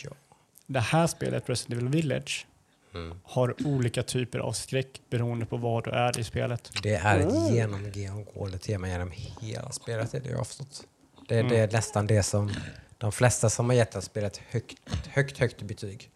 [0.04, 0.10] Ja.
[0.66, 2.46] Det här spelet, Resident Evil Village,
[2.94, 3.18] Mm.
[3.24, 6.70] har olika typer av skräck beroende på vad du är i spelet.
[6.82, 7.52] Det är ett
[7.94, 9.10] genomgående tema genom
[9.40, 10.86] hela spelet, det är det jag har förstått.
[11.28, 12.50] Det, det är nästan det som
[12.98, 16.10] de flesta som har gett det spelet högt, högt, högt betyg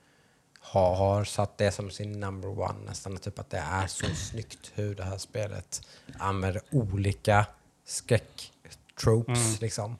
[0.61, 2.85] har, har satt det som sin number one.
[2.87, 5.83] Nästan typ att det är så snyggt hur det här spelet
[6.19, 7.47] använder olika
[7.87, 9.97] skräcktropes liksom.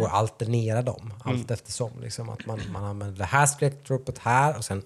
[0.00, 2.00] Och alternerar dem allt eftersom.
[2.00, 4.82] Liksom, att man, man använder det här skräcktropet här och sen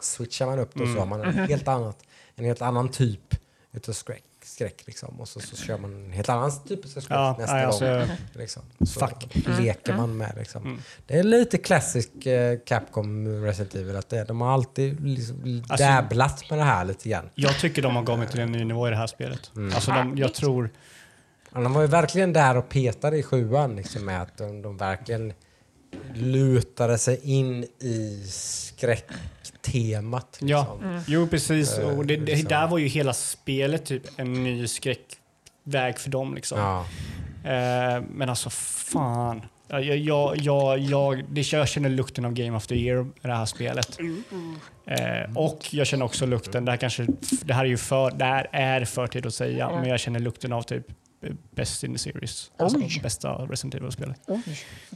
[0.00, 2.02] switchar man upp det och så har man en helt, annat,
[2.34, 3.34] en helt annan typ
[3.72, 4.24] utav skräck.
[4.56, 5.20] Skräck liksom.
[5.20, 7.88] Och så, så kör man en helt annan typ av skräck Ja, nästa nej, gång.
[7.88, 8.62] alltså, Liksom.
[8.86, 9.36] Så Fuck.
[9.58, 10.32] leker man med.
[10.36, 10.78] Liksom.
[11.06, 13.96] Det är lite klassisk eh, Capcom Resident Evil.
[13.96, 17.30] Att det, de har alltid liksom Alltså- dabblat med det här lite grann.
[17.34, 19.50] jag tycker de har kommit till en ny nivå i det här spelet.
[19.56, 19.74] Mm.
[19.74, 20.70] Alltså de, jag tror...
[21.54, 24.76] Ja, de var ju verkligen där och petade i sjuan liksom, med att de, de
[24.76, 25.32] verkligen
[26.14, 28.24] lutade sig in i
[29.70, 30.38] skräcktemat.
[30.40, 31.00] Ja, Liksom.
[31.06, 31.78] jo precis.
[31.78, 32.48] Eh, Och det, det, liksom.
[32.48, 36.34] där var ju hela spelet typ en ny skräckväg för dem.
[36.34, 36.58] Liksom.
[36.58, 36.86] Ja.
[37.50, 39.42] Eh, men alltså fan.
[39.68, 43.34] Jag, jag, jag, jag, det, jag känner lukten av Game of the Year i det
[43.34, 43.98] här spelet.
[44.86, 47.06] Eh, och jag känner också lukten, det här, kanske,
[47.44, 50.20] det här är ju för, det här är för tid att säga, men jag känner
[50.20, 50.86] lukten av typ
[51.50, 52.50] Best in the series.
[52.56, 53.00] Alltså Oj.
[53.02, 54.20] bästa Resident Evil-spelet.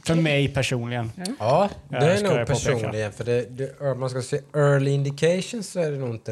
[0.05, 1.11] För mig personligen.
[1.39, 2.71] Ja, det är ska nog jag påpeka.
[2.71, 3.11] personligen.
[3.11, 6.31] För det, det, om man ska se early indications så är det nog inte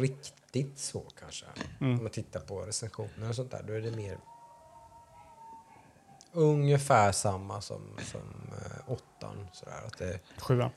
[0.00, 1.46] riktigt så kanske.
[1.80, 1.92] Mm.
[1.98, 3.62] Om man tittar på recensioner och sånt där.
[3.66, 4.18] Då är det mer
[6.32, 7.82] ungefär samma som,
[8.12, 9.46] som uh, åttan.
[9.52, 9.82] Sådär.
[9.86, 10.70] Att det, Sjuan.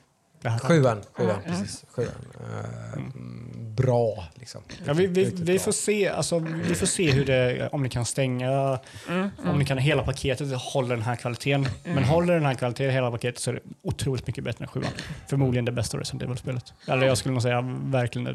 [0.62, 1.84] Sjuan, sjuan, precis.
[1.88, 2.08] Sjuan.
[2.40, 4.62] Eh, mm, bra liksom.
[4.86, 8.04] Ja, vi, vi, vi, får se, alltså, vi får se hur det, om ni kan
[8.04, 8.78] stänga,
[9.44, 11.68] om ni kan hela paketet håller den här kvaliteten.
[11.84, 14.90] Men håller den här kvaliteten hela paketet så är det otroligt mycket bättre än sjuan.
[15.28, 16.72] Förmodligen det bästa Resident Evil-spelet.
[16.88, 18.26] Eller jag skulle nog säga verkligen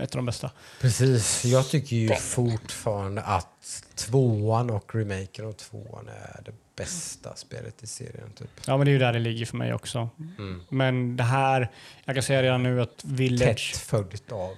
[0.00, 0.50] ett av de bästa.
[0.80, 1.44] Precis.
[1.44, 7.86] Jag tycker ju fortfarande att tvåan och remaken av tvåan är det bästa spelet i
[7.86, 8.30] serien.
[8.38, 8.48] Typ.
[8.66, 10.08] Ja men det är ju där det ligger för mig också.
[10.38, 10.60] Mm.
[10.68, 11.70] Men det här,
[12.04, 14.54] jag kan säga redan nu att Village, Tätt följt av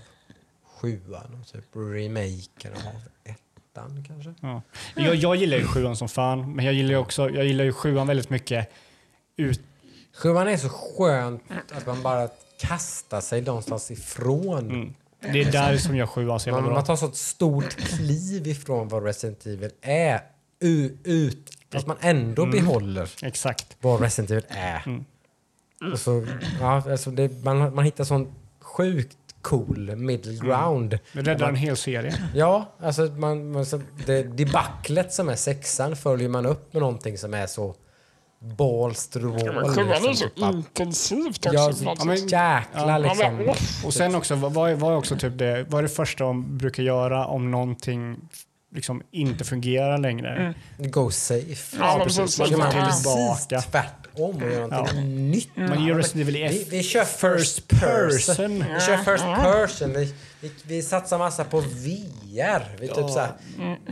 [0.65, 4.35] sjuan och typ remaken av ettan kanske.
[4.41, 4.63] ja.
[4.97, 7.73] jag, jag gillar ju sjuan som fan, men jag gillar ju också, jag gillar ju
[7.73, 8.71] sjuan väldigt mycket
[9.37, 9.61] ut,
[10.13, 11.43] Sjuan är så skönt
[11.73, 12.29] att man bara
[12.61, 14.71] kastar sig någonstans ifrån.
[14.71, 14.95] mm.
[15.21, 16.75] Det är där som gör sjuan så jävla Man, bra.
[16.75, 20.21] man tar så ett stort kliv ifrån vad Resident Evil är
[20.61, 23.77] ut, fast man ändå behåller Exakt.
[23.81, 24.83] vad Resident Evil är.
[24.87, 25.05] Mm.
[25.93, 26.27] Och så,
[26.61, 30.99] ja, alltså det, man, man hittar sån sjukt cool middle ground.
[31.13, 32.15] Det räddar en hel serie.
[32.35, 37.19] Ja, alltså man, man, så det debaclet som är sexan följer man upp med någonting
[37.19, 37.75] som är så
[38.59, 39.69] balls to the wall.
[39.75, 41.55] Sjuan är så typ att- intensivt också.
[41.59, 42.17] Ja, något ja, men-.
[42.17, 43.55] Jäkla Ja, liksom.
[43.85, 46.25] Och sen också, vad, vad är- vad är också typ det, vad är det första
[46.25, 48.17] de brukar göra om någonting
[48.75, 50.55] liksom inte fungerar längre?
[50.79, 51.77] Go safe.
[51.79, 52.39] Ja, men precis.
[52.39, 52.71] Man Ja.
[52.71, 53.61] precis Tillbaka.
[53.61, 55.57] tvärtom och göra någonting nytt.
[55.57, 58.65] Man gör Resident Evil Vi, vi kör first person.
[58.75, 59.93] Vi kör first person.
[59.93, 62.77] Vi, vi, vi satsar massa på VR.
[62.81, 63.33] Vi typ så här,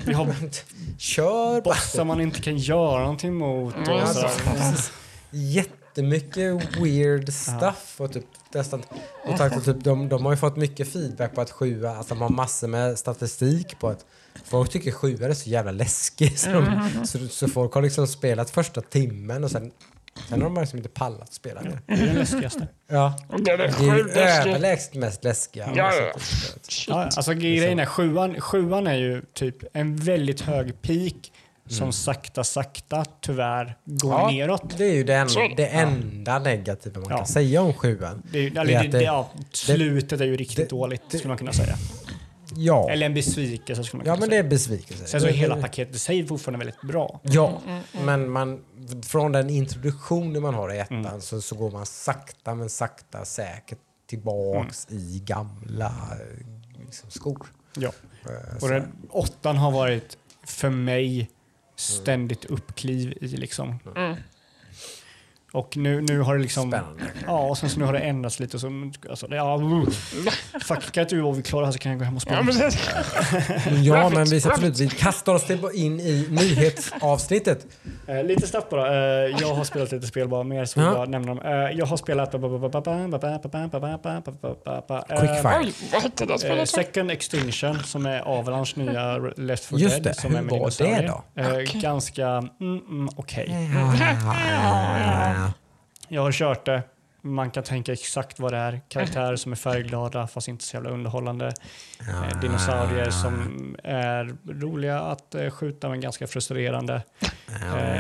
[0.06, 0.34] Vi har
[0.98, 3.74] kör bossar man inte kan göra någonting mot.
[3.74, 4.26] Och så.
[4.26, 4.92] Alltså.
[5.30, 7.94] Jättemycket weird stuff.
[7.96, 8.24] Och typ,
[8.54, 8.82] nästan,
[9.24, 12.14] och tack, och typ, de, de har ju fått mycket feedback på att sjua, alltså
[12.14, 14.04] de har massor med statistik på att
[14.48, 16.38] folk tycker sjua är så jävla läskig.
[16.38, 19.70] Så, de, så, så folk har liksom spelat första timmen och sen,
[20.28, 21.80] sen har de liksom inte pallat spela mer.
[21.86, 22.68] Det är den läskigaste.
[22.90, 23.18] Ja.
[23.38, 23.64] Det är det
[24.20, 25.70] överlägset mest läskiga.
[25.76, 26.02] Ja, alltså,
[26.90, 27.02] ja.
[27.02, 31.32] Ja, alltså grejen är, sjuan, sjuan är ju typ en väldigt hög peak
[31.70, 34.78] som sakta, sakta tyvärr går Ja, neråt.
[34.78, 35.66] det är ju det, en, Så är det.
[35.66, 37.16] enda negativa man Ja.
[37.16, 38.22] kan säga om sjuan.
[38.32, 40.76] Det är, ju- Det är eller, att det, det- ja, slutet är ju riktigt det-
[40.76, 41.74] dåligt, det- skulle man kunna säga.
[42.60, 45.06] Ja, Eller en besvikelse, skulle man kunna ja men det är besvikelse.
[45.06, 47.20] Sen så är hela paketet i sig fortfarande väldigt bra.
[47.22, 47.60] Ja,
[48.04, 48.64] men man,
[49.06, 51.20] från den introduktionen man har i ettan Mm.
[51.20, 55.02] så, så går man sakta men sakta säkert tillbaks Mm.
[55.02, 55.94] i gamla
[56.86, 57.46] liksom, skor.
[57.76, 57.90] Ja.
[58.24, 58.68] Eh, Och så.
[58.68, 61.30] den, åttan har varit för mig
[61.76, 63.78] ständigt uppkliv i liksom.
[65.54, 65.62] Mm.
[65.64, 66.70] Och nu, nu har det liksom...
[66.70, 67.02] Spännande.
[67.26, 68.58] Ja, och sen så nu har det ändrats lite.
[68.58, 69.60] Så, alltså, det- ja,
[70.64, 72.22] fuck, kan inte du och vi klarar det här så kan jag gå hem och
[72.22, 72.38] spela.
[72.38, 72.90] Ja, precis.
[73.84, 77.66] Ja, men vi, absolut, vi kastar oss in i nyhetsavsnittet.
[78.06, 78.86] Eh, lite snabbt bara.
[79.26, 81.40] Eh, jag har spelat lite spel bara, mer så jag nämna dem.
[81.44, 82.30] Eh, jag har spelat...
[82.30, 82.42] Quick
[85.30, 85.42] Eh,
[86.26, 86.64] det Eh?
[86.64, 90.04] Second Extinction som är Avalanche nya Left 4 Just Dead.
[90.04, 91.42] det, Som hur är med var det då?
[91.42, 91.80] Eh, Okej.
[91.82, 93.48] Ganska mm, mm, okej.
[96.08, 96.82] Jag har kört det.
[97.22, 98.80] Man kan tänka exakt vad det är.
[98.88, 101.52] Karaktärer som är färgglada fast inte så jävla underhållande.
[102.08, 107.02] Eh, dinosaurier som är roliga att eh, skjuta men ganska frustrerande.
[107.48, 107.96] Eh,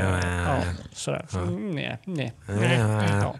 [0.46, 0.58] ja,
[0.92, 1.26] sådär.
[1.28, 2.32] Så, mm, nej, nej.
[2.46, 3.34] Ja,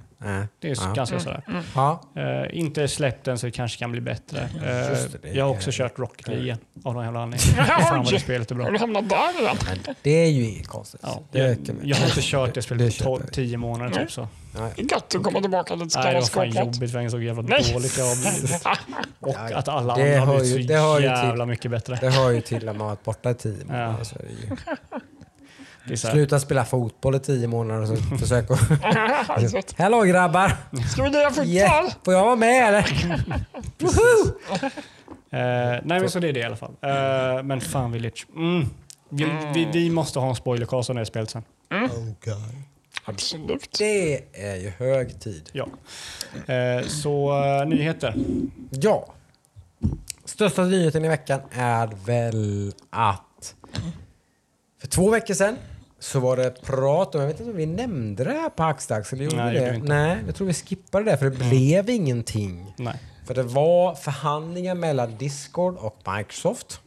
[0.61, 0.93] det är så- Ja.
[0.93, 1.43] ganska sådär.
[1.75, 4.49] Ja, Eh, inte släppt än så det kanske kan bli bättre.
[4.65, 7.55] Eh, Just det, det jag har också kört Rocket League igen, av någon jävla anledning.
[7.67, 8.71] Fan vad det spelet är Har bra.
[8.73, 9.57] du hamnat där igen?
[9.85, 11.01] men det är ju inget konstigt.
[11.05, 11.39] Ja, det
[11.83, 13.33] jag, har inte kört det spelet på köper vi.
[13.33, 13.99] 10 månader Nej.
[13.99, 14.29] typ så.
[14.77, 17.21] Det är gött att komma tillbaka lite Nej, det var fan jobbigt för jag så
[17.21, 17.73] jävla Nej.
[17.73, 18.67] dåligt jag har blivit.
[19.21, 19.57] Och Ja, ja.
[19.59, 21.49] att alla Det andra har blivit ju- så det ju jävla till.
[21.51, 21.99] mycket bättre.
[22.01, 23.95] Det hör ju till att man har varit borta i tio månader.
[23.99, 24.05] Ja.
[24.05, 24.57] Så är det ju.
[25.87, 29.75] Det är så här, Sluta spela fotboll i tio månader och så försök att...
[29.79, 30.53] Hallå grabbar!
[30.93, 31.47] Ska vi lira fotboll?
[31.49, 31.89] Yeah.
[32.05, 32.87] Får jag vara med eller?
[35.31, 35.39] Eh,
[35.85, 36.73] nej men så det är det i alla fall.
[36.83, 38.27] Eh, men fan Village.
[38.37, 38.67] Mm.
[39.09, 41.43] Vi, vi, vi måste ha en spoilercast om det här spelet sen.
[43.09, 43.79] Absolut.
[43.79, 45.51] Det är ju hög tid.
[45.53, 45.69] Ja.
[46.55, 48.15] Eh, så eh, nyheter.
[48.71, 49.13] Ja.
[50.25, 53.55] Största nyheten i veckan är väl att
[54.81, 55.57] för två veckor sedan
[55.99, 59.13] så var det prat om, jag vet inte om vi nämnde det här på Hackstacks
[59.13, 59.89] eller gjorde Nej, det gjorde.
[59.89, 62.75] Nej, jag tror vi skippade det för det blev ingenting.
[62.77, 63.01] Nej.
[63.27, 66.81] För det var förhandlingar mellan Discord och Microsoft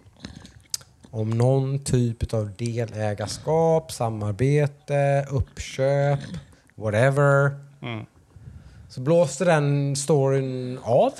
[1.11, 6.19] om någon typ av delägarskap, samarbete, uppköp,
[6.75, 7.55] whatever.
[7.81, 8.05] Mm.
[8.89, 11.13] Så blåste den storyn av.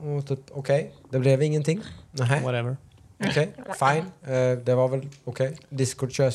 [0.00, 1.80] Och typ, okej, det blev ingenting.
[2.10, 2.76] Nej, Whatever.
[3.18, 4.34] okej, fine.
[4.34, 5.56] Eh, det var väl okej.
[5.68, 6.32] Discord gör,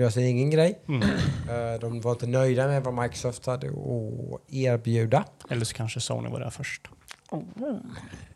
[0.00, 0.78] gör, sin egen grej.
[0.88, 1.02] Mm.
[1.02, 5.24] Eh, de var inte nöjda med vad Microsoft hade att erbjuda.
[5.50, 6.88] Eller så kanske Sony var där först.
[7.32, 7.36] I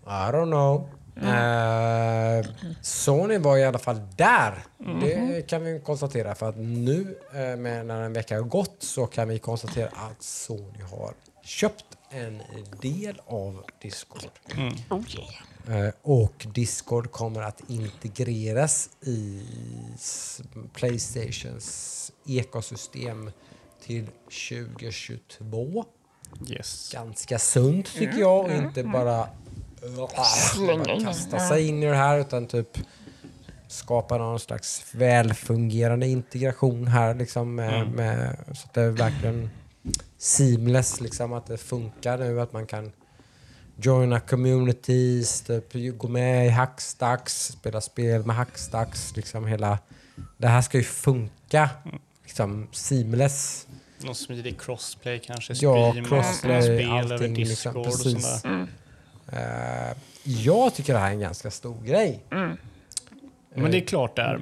[0.07, 0.89] don't know.
[1.23, 2.47] Eh,
[2.83, 4.55] Sony var i alla fall där.
[5.01, 6.35] Det kan vi konstatera.
[6.35, 10.23] För att nu eh, med när en vecka har gått så kan vi konstatera att
[10.23, 12.43] Sony har köpt en
[12.81, 14.31] del av Discord.
[14.91, 15.87] Oh yeah.
[15.87, 19.43] Eh, och Discord kommer att integreras i
[20.73, 23.31] Playstations ekosystem
[23.83, 24.07] till
[24.51, 25.85] 2022.
[26.49, 26.91] Yes.
[26.93, 29.29] Ganska sunt tycker jag och inte bara, Slänga bara.
[31.05, 32.79] Kasta sig in i det här utan typ
[33.69, 39.51] skapa någon slags välfungerande integration här liksom med, med, så att det är verkligen
[40.19, 42.93] seamless liksom att det funkar nu att man kan
[43.77, 49.79] joina communities, typ, gå med i Hackstacks, spela spel med Hackstacks, liksom hela
[50.37, 51.71] det här ska ju funka
[52.23, 53.67] liksom seamless.
[53.99, 55.53] Någon smidig crossplay kanske.
[55.57, 58.45] Ja, crossplay, spel över allting Discord liksom, och precis.
[58.45, 58.65] Eh,
[60.25, 62.21] jag tycker det här är en ganska stor grej.
[63.55, 64.41] Men det är klart det är.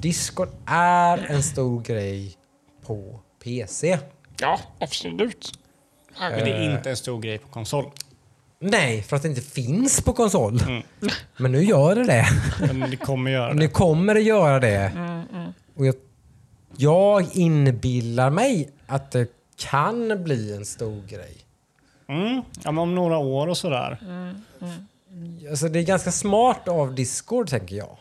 [0.00, 2.36] Discord är en stor grej
[2.86, 3.98] på PC.
[4.40, 5.52] Ja, absolut.
[6.20, 7.90] Men det är inte en stor grej på konsol.
[8.58, 10.60] Nej, för att det inte finns på konsol.
[11.36, 12.26] Men nu gör det det.
[12.74, 13.68] Men det kommer göra Nu det.
[13.68, 14.92] kommer det göra det.
[15.76, 15.94] Och jag,
[16.76, 21.36] jag inbillar mig att det kan bli en stor grej.
[22.10, 22.42] Mm.
[22.64, 23.98] Ja, men om några år och sådär.
[25.50, 27.96] Alltså det är ganska smart av Discord, tänker jag.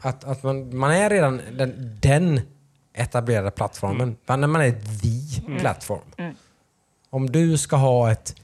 [0.00, 2.40] Att, att man, man är redan den, den
[2.94, 4.16] etablerade plattformen.
[4.26, 6.34] Men när man är the plattform.
[7.10, 8.36] Om du ska ha ett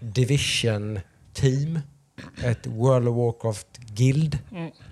[0.00, 1.80] Division-team,
[2.44, 4.38] ett World of Warcraft-guild,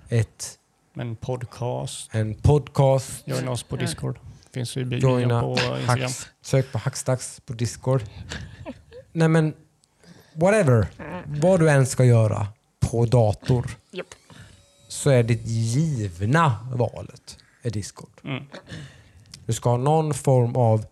[0.09, 0.59] ett,
[0.93, 2.15] Men podcast.
[2.15, 4.19] en podcast, Joina oss på Discord.
[4.53, 5.85] Finns i bion på Instagram.
[5.87, 8.03] hacks, sök på Hackstacks på Discord.
[9.11, 9.53] Nej men,
[10.33, 10.87] whatever.
[11.25, 12.47] Vad du än ska göra
[12.79, 14.07] på dator Japp.
[14.87, 18.09] så är det givna valet är Discord.
[18.23, 18.43] Mm.
[19.45, 20.85] Du ska ha någon form av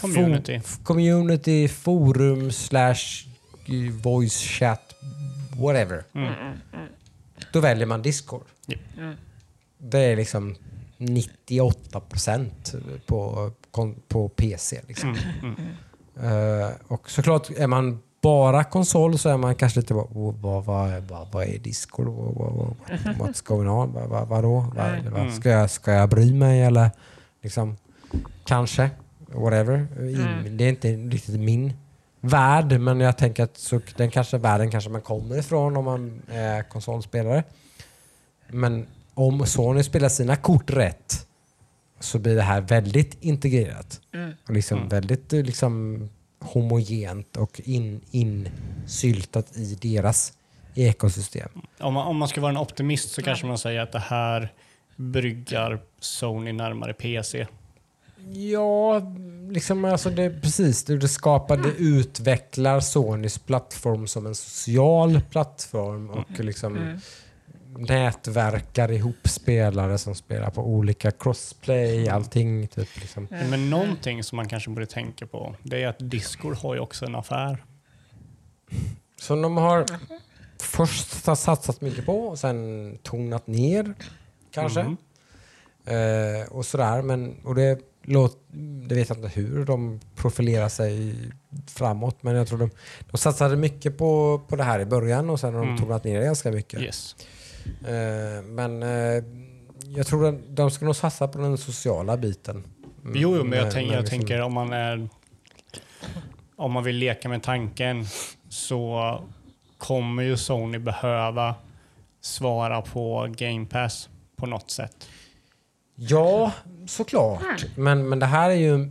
[0.00, 0.58] Community.
[0.58, 3.24] fo- community, forum, slash
[4.02, 4.94] voice chat,
[5.60, 6.04] whatever.
[6.14, 6.32] Mm.
[7.52, 8.44] Då väljer man Discord.
[8.66, 8.80] Japp.
[9.78, 10.56] Det är liksom
[10.98, 12.74] 98 procent
[13.06, 13.50] på,
[14.08, 14.80] på PC.
[14.88, 15.16] Liksom.
[15.42, 15.54] Mm.
[16.20, 16.62] Mm.
[16.62, 21.02] Eh, och såklart, är man bara konsol så är man kanske lite vad, vad, vad,
[21.02, 22.06] vad, vad är Discord?
[22.06, 22.76] Vad, vad, vad,
[23.16, 23.92] what's going on?
[23.92, 24.72] Vad, vad, vadå?
[24.76, 26.90] Vad, vad, ska, jag, ska jag bry mig eller
[27.42, 27.76] liksom?
[28.44, 28.90] Kanske.
[29.26, 29.86] whatever.
[30.00, 31.72] In, Det är inte riktigt min
[32.20, 36.22] värld, men jag tänker att så, den kanske världen kanske man kommer ifrån om man
[36.28, 37.44] är konsolspelare.
[38.48, 38.86] Men
[39.18, 41.26] om Sony spelar sina kort rätt
[42.00, 44.00] så blir det här väldigt integrerat.
[44.48, 46.08] Och liksom väldigt eh, liksom,
[46.40, 50.32] homogent och in, insyltat i deras
[50.74, 51.48] ekosystem.
[51.78, 54.52] Om man, om man ska vara en optimist så kanske man säger att det här
[54.96, 57.46] bryggar Sony närmare PC.
[58.32, 59.00] Ja,
[59.50, 60.84] liksom alltså det, precis.
[60.84, 67.00] Det, det skapar, det utvecklar Sonys plattform som en social plattform och liksom
[67.78, 72.68] nätverkar ihop spelare som spelar på olika crossplay, allting.
[72.68, 73.28] Typ, liksom.
[73.30, 77.04] Men någonting som man kanske borde tänka på det är att Discord har ju också
[77.06, 77.64] en affär.
[79.20, 79.86] Så de har
[80.60, 83.94] först har satsat mycket på och sen tonat ner
[84.50, 84.82] kanske.
[84.82, 84.96] Mhm.
[85.84, 87.02] Eh, och sådär.
[87.02, 88.38] Men, och det, låt,
[88.88, 91.14] det vet jag inte hur de profilerar sig
[91.66, 92.22] framåt.
[92.22, 92.70] Men jag tror de,
[93.10, 95.80] de satsade mycket på, på det här i början och sen har de Mm.
[95.80, 96.80] tonat ner det ganska mycket.
[96.80, 97.16] Yes.
[97.88, 99.22] Eh, men eh,
[99.96, 102.56] jag tror att de ska nog satsa på den sociala biten.
[102.56, 105.08] Mm, Jo, jo, men jag, tänk, jag liksom- tänker om man är
[106.56, 108.04] om man vill leka med tanken
[108.48, 109.20] så
[109.78, 111.54] kommer ju Sony behöva
[112.20, 115.08] svara på Game Pass på något sätt.
[115.94, 116.52] Ja,
[116.86, 117.40] såklart.
[117.76, 118.90] Men, men det här är ju...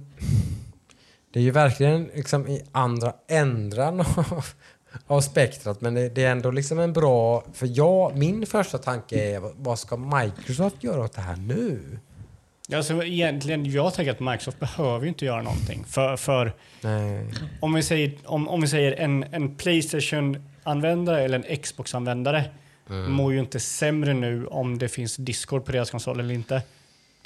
[1.33, 4.45] Det är ju verkligen liksom i andra ändran av,
[5.07, 5.81] av spektrat.
[5.81, 7.43] Men det, det är ändå liksom en bra...
[7.53, 11.79] För jag, min första tanke är vad- ska Microsoft göra åt det här nu?
[12.73, 15.83] Alltså, egentligen, jag tänker att Microsoft behöver ju inte göra någonting.
[15.87, 16.53] För, för
[17.59, 22.43] om vi säger, om, om vi säger en, en Playstation-användare eller en Xbox-användare
[23.09, 26.61] mår ju inte sämre nu om det finns Discord på deras konsol eller inte.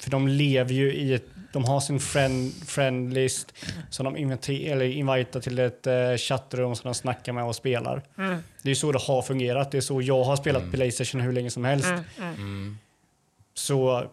[0.02, 3.52] För de lever ju i ett, de har sin friend, friendlist
[3.90, 8.02] som de inviter, eller invitar till ett uh, chattrum som de snackar med och spelar.
[8.62, 9.70] Det är ju så det har fungerat.
[9.70, 11.88] Det är så jag har spelat Playstation hur länge som helst.
[13.54, 14.04] Så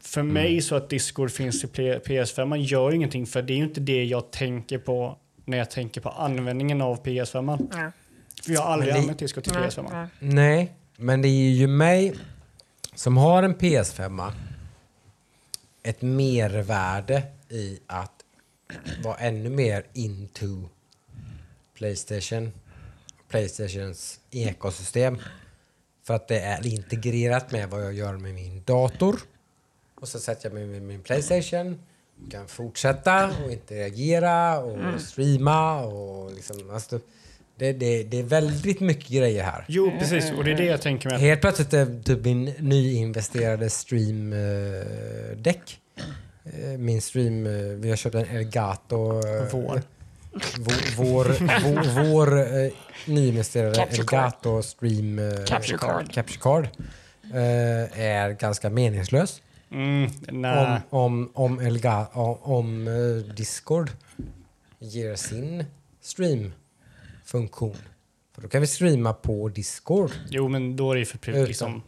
[0.00, 3.56] för mig så att Discord finns i P- PS5 man gör ingenting för det är
[3.56, 7.38] ju inte det jag tänker på när jag tänker på användningen av PS5.
[7.74, 7.92] Mm.
[8.44, 10.06] För jag har aldrig det- använt Discord till PS5.
[10.18, 12.14] Nej, men det är ju mig
[12.94, 14.32] som har en PS5
[15.86, 18.24] ett mervärde i att
[19.04, 20.68] vara ännu mer into
[21.74, 22.52] Playstation.
[23.28, 25.18] Playstations ekosystem.
[26.04, 29.20] För att det är integrerat med vad jag gör med min dator.
[30.00, 31.80] Och så sätter jag mig med min Playstation.
[32.30, 36.70] Kan fortsätta och interagera och streama och liksom...
[36.70, 37.00] Alltså,
[37.56, 39.64] det, det, det är väldigt mycket grejer här.
[39.68, 40.32] Jo, precis.
[40.32, 41.20] Och det är det jag tänker med.
[41.20, 45.78] Helt plötsligt är typ min nyinvesterade stream-däck.
[46.78, 49.26] Min stream, eh, vi har köpt en Elgato.
[49.26, 49.82] eh, Vår.
[50.58, 51.24] Vår, vår,
[51.64, 52.70] vår, vår eh,
[53.06, 54.24] nyinvesterade Capture card.
[54.24, 56.12] Elgato stream eh, Capture card.
[56.12, 56.68] capture card
[57.34, 59.42] eh, är ganska meningslös.
[59.72, 60.80] Mm, nej.
[60.90, 63.90] Om, om, om, Elga, om, om eh, Discord
[64.78, 65.64] ger sin
[67.26, 67.76] streamfunktion.
[68.34, 70.10] För då kan vi streama på Discord.
[70.30, 71.44] Jo, men då är det ju för pri- Utan.
[71.44, 71.82] liksom...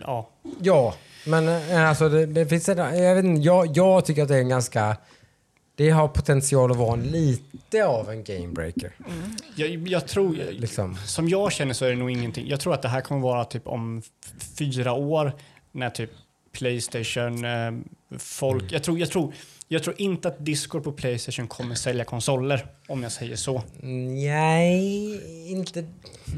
[0.00, 0.30] Ja.
[0.60, 0.94] Ja,
[1.26, 4.36] men eh, alltså det, det finns en, jag, vet inte, jag, jag tycker att det
[4.36, 4.96] är en ganska...
[5.74, 8.92] Det har potential att vara lite av en gamebreaker.
[9.56, 10.36] Jag, jag tror...
[10.50, 10.96] Liksom.
[10.96, 12.48] Som jag känner så är det nog ingenting.
[12.48, 14.02] Jag tror att det här kommer vara typ om
[14.58, 15.32] fyra år
[15.72, 16.10] när typ
[16.52, 17.72] Playstation, eh,
[18.18, 18.62] folk...
[18.62, 18.72] Mm.
[18.72, 19.32] Jag, tror, jag, tror,
[19.68, 23.62] jag tror inte att Discord på Playstation kommer sälja konsoler, om jag säger så.
[23.80, 25.20] Nej,
[25.50, 25.84] inte,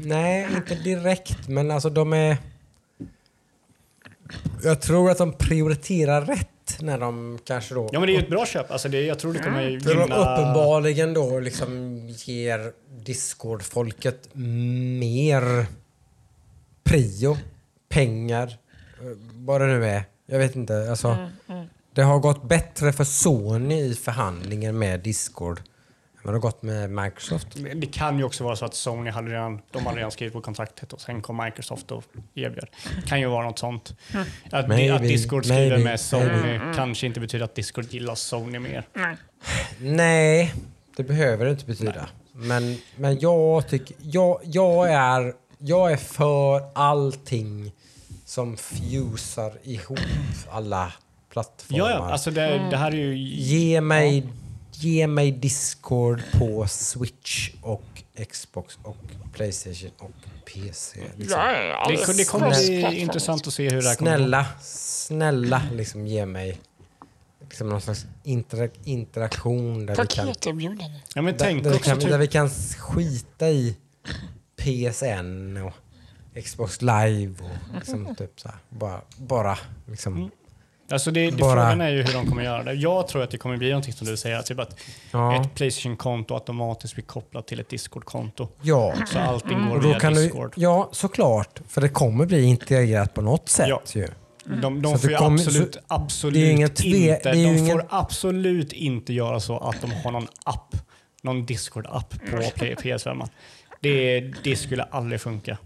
[0.05, 1.47] nej, inte direkt.
[1.47, 2.37] Men alltså de är...
[4.63, 6.47] Jag tror att de prioriterar rätt
[6.79, 7.89] när de kanske då...
[7.91, 8.71] Ja, men det är ju ett bra köp.
[8.71, 10.15] Alltså det, jag tror det kommer För de gynna...
[10.15, 14.29] uppenbarligen då liksom ger Discord-folket
[14.99, 15.65] mer
[16.83, 17.37] prio,
[17.89, 20.03] pengar, eh, vad det nu är.
[20.25, 20.89] Jag vet inte.
[20.89, 21.29] Alltså,
[21.93, 25.63] Det har gått bättre för Sony i förhandlingen med Discord än
[26.23, 27.47] vad det har gått med Microsoft.
[27.75, 30.41] Det kan ju också vara så att Sony hade redan, de hade redan skrivit på
[30.41, 32.03] kontraktet och sen kom Microsoft och
[32.35, 32.67] erbjöd.
[33.05, 33.95] kan ju vara något sånt.
[34.51, 36.73] Att, Maybe, att Discord skriver maybe, med Sony maybe.
[36.75, 38.87] kanske inte betyder att Discord gillar Sony mer.
[38.93, 39.15] Nej.
[39.79, 40.53] Nej,
[40.97, 42.09] det behöver det inte betyda.
[42.33, 43.95] Men, men jag tycker...
[44.01, 47.71] Jag, jag, är, jag är för allting
[48.25, 49.99] som fusar ihop
[50.51, 50.93] alla
[51.31, 51.79] plattformar.
[51.79, 53.17] Ja, ja, alltså det, det här är ju...
[53.17, 54.23] Ge mig,
[54.71, 58.97] ge mig Discord på Switch och Xbox och
[59.33, 60.11] Playstation och
[60.45, 60.99] PC.
[61.17, 61.39] Liksom.
[61.87, 64.17] Det, det kommer bli intressant att se hur det här kommer.
[64.17, 66.61] Snälla, snälla liksom ge mig
[67.51, 70.99] liksom någon slags intera- interaktion där vi kan, Paketerbjudande.
[71.15, 73.77] Ja, men där, tänk där, vi också kan, typ, där vi kan skita i
[74.55, 75.73] PSN och
[76.43, 78.57] Xbox live och liksom typ så här.
[78.69, 80.17] Bara, bara liksom.
[80.17, 80.29] Mm.
[80.91, 82.73] Alltså det, det, Bara- Frågan är ju hur de kommer göra det.
[82.73, 84.79] Jag tror att det kommer bli någonting som du säger, typ att
[85.11, 85.41] Ja.
[85.41, 88.47] ett Playstation-konto automatiskt blir kopplat till ett Discord-konto.
[88.61, 88.93] ja.
[89.07, 90.53] Så allting går Och då via kan du, Discord.
[90.55, 91.61] ja, såklart.
[91.67, 93.81] För det kommer bli integrerat på något sätt Ja.
[93.93, 94.07] ju.
[94.45, 97.35] De, Så de att får det ju kommer- absolut, så- absolut tve- inte, det är
[97.35, 100.75] ju de ingen- får absolut inte göra så att de har någon app,
[101.23, 103.23] någon Discord-app på Play- PS5.
[103.79, 105.57] Det, det skulle aldrig funka.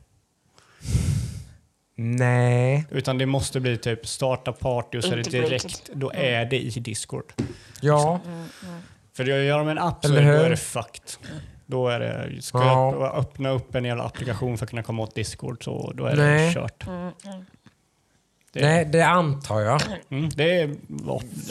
[1.96, 2.86] Nej.
[2.92, 6.60] Utan det måste bli typ starta party och så är det direkt, då är det
[6.60, 7.34] i Discord.
[7.82, 8.20] Ja.
[9.14, 10.46] För gör de en app så Eller är, då hur?
[10.46, 11.10] är det fucked.
[11.66, 12.96] Då är det, ska Ja.
[13.00, 16.16] jag öppna upp en jävla applikation för att kunna komma åt Discord så då är
[16.16, 16.48] Nej.
[16.48, 16.86] det kört.
[18.54, 19.82] Det, Nej, det antar jag.
[20.10, 20.76] mm, det är,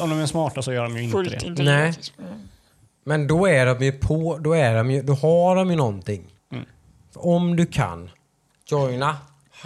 [0.01, 1.65] om de är smarta så gör de ju inte Fullt det.
[1.65, 1.93] Mm.
[3.05, 6.25] Men då är de ju på, då är de ju, då har de ju någonting.
[6.53, 6.65] Mm.
[7.15, 8.11] Om du kan
[8.67, 9.17] joina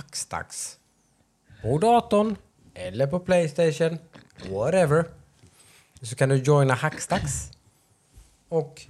[0.03, 0.79] Hackstacks
[1.63, 2.37] på datorn
[2.75, 3.99] eller på Playstation,
[4.51, 5.05] whatever.
[6.03, 7.51] Så kan du joina Hackstacks
[8.49, 8.83] och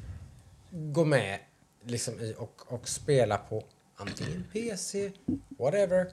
[0.70, 1.39] gå med
[1.85, 3.64] liksom i och, och spela på
[3.97, 5.12] antingen PC,
[5.59, 6.06] whatever.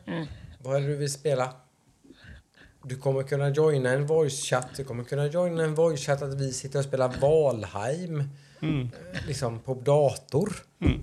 [0.60, 1.54] Vad är det du vill spela?
[2.84, 4.68] Du kommer kunna joina en voice-chatt.
[4.76, 8.24] Du kommer kunna joina en voice-chatt att vi sitter och spelar Valheim
[8.62, 8.82] Mm.
[9.14, 10.56] eh, liksom på dator.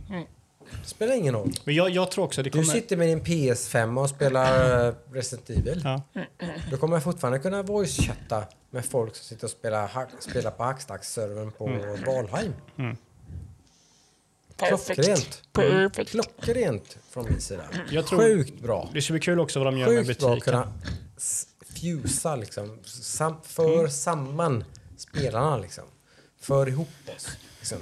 [0.09, 0.27] Det
[0.85, 1.53] spelar ingen roll.
[1.65, 2.73] Men jag, jag tror också att det Du kommer...
[2.74, 5.81] sitter med din PS5 och spelar eh, Resident Evil.
[5.85, 6.03] Ja.
[6.70, 11.51] Du kommer fortfarande kunna voice-chatta med folk som sitter och spelar, hack, spelar på Hackstacks-servern
[11.51, 11.65] på
[12.07, 12.53] Valheim.
[14.57, 15.43] Klockrent.
[15.53, 16.11] Perfekt.
[16.11, 17.65] Klockrent från min sida.
[17.90, 18.90] Jag tror- Sjukt bra.
[18.94, 20.53] Det ska bli kul också vad de gör med Sjukt bra att butiken.
[20.53, 20.73] kunna
[21.81, 22.78] fusa liksom.
[22.85, 24.65] Sam, för samman
[24.97, 25.85] spelarna liksom.
[26.40, 27.28] För ihop oss.
[27.62, 27.78] Liksom.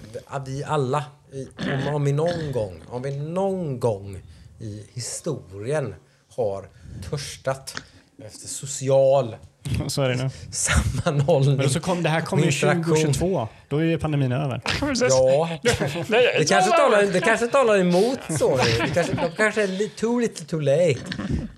[0.47, 1.49] Vi alla, i,
[1.89, 4.23] om, om vi någon gång, om vi någon gång
[4.59, 5.95] i historien
[6.29, 6.69] har
[7.11, 7.83] törstat
[8.25, 9.37] efter social
[9.89, 10.31] Så är det nu.
[10.51, 11.57] sammanhållning.
[11.57, 12.85] Men så kom, det här kommer ju interaktion.
[12.85, 13.49] 2022.
[13.69, 14.61] Då är ju pandemin över.
[15.01, 18.63] Ja, det kanske, talar, det kanske talar emot Sony.
[18.81, 21.01] Det kanske, de kanske är too little too late.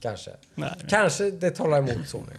[0.00, 0.30] Kanske.
[0.54, 0.70] Nej.
[0.88, 2.32] Kanske det talar emot Sony.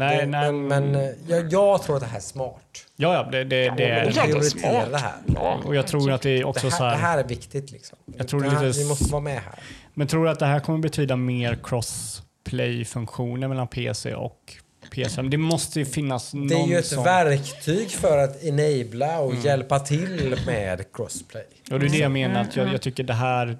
[0.00, 2.86] Nej, det, nej, men men eh, jag, jag tror att det här är smart.
[2.96, 4.90] Ja, ja, det, det, det är det smart.
[4.90, 5.12] det här.
[5.34, 5.60] Ja.
[5.64, 7.08] Och jag tror att det är också Det så här, det här.
[7.10, 7.98] här är viktigt liksom.
[8.16, 9.58] Jag tror det är här, lite Vi måste vara med här.
[9.94, 14.54] Men tror du att det här kommer betyda mer crossplay-funktioner mellan PC och
[14.92, 15.28] PS5?
[15.30, 17.04] Det måste ju finnas någon Det är ju ett sån...
[17.04, 21.46] verktyg för att enabla och hjälpa till med crossplay.
[21.70, 22.66] Och det är det jag menar, att Mm.
[22.66, 23.58] jag, jag tycker det här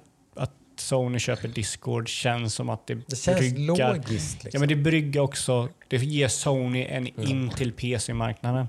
[0.81, 3.93] Sony köper Discord känns som att det, Det känns bryggar...
[3.95, 4.37] logiskt.
[4.39, 4.59] Ja, Liksom.
[4.59, 8.67] men det bryggar också, det ger Sony en in till PC-marknaden.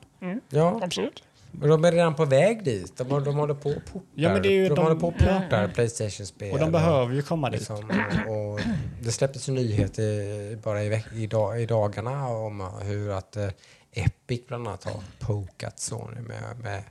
[0.51, 1.23] Ja, Absolut.
[1.63, 2.97] och de är redan på väg dit.
[2.97, 4.01] De, de håller på och portar.
[4.15, 6.53] Ja, men det är ju de, de- håller på och portar Playstation-spel.
[6.53, 7.61] Och de behöver ju komma dit.
[7.61, 7.91] Liksom,
[8.29, 8.61] och, och
[9.03, 13.49] det släpptes en nyhet i, bara i, i, dag, i dagarna om hur att eh,
[13.93, 16.83] Epic bland annat har pokat Sony med, med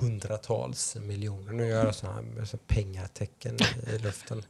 [0.00, 1.52] hundratals miljoner.
[1.52, 3.56] Nu gör jag sådana här så pengatecken
[3.94, 4.42] i, luften.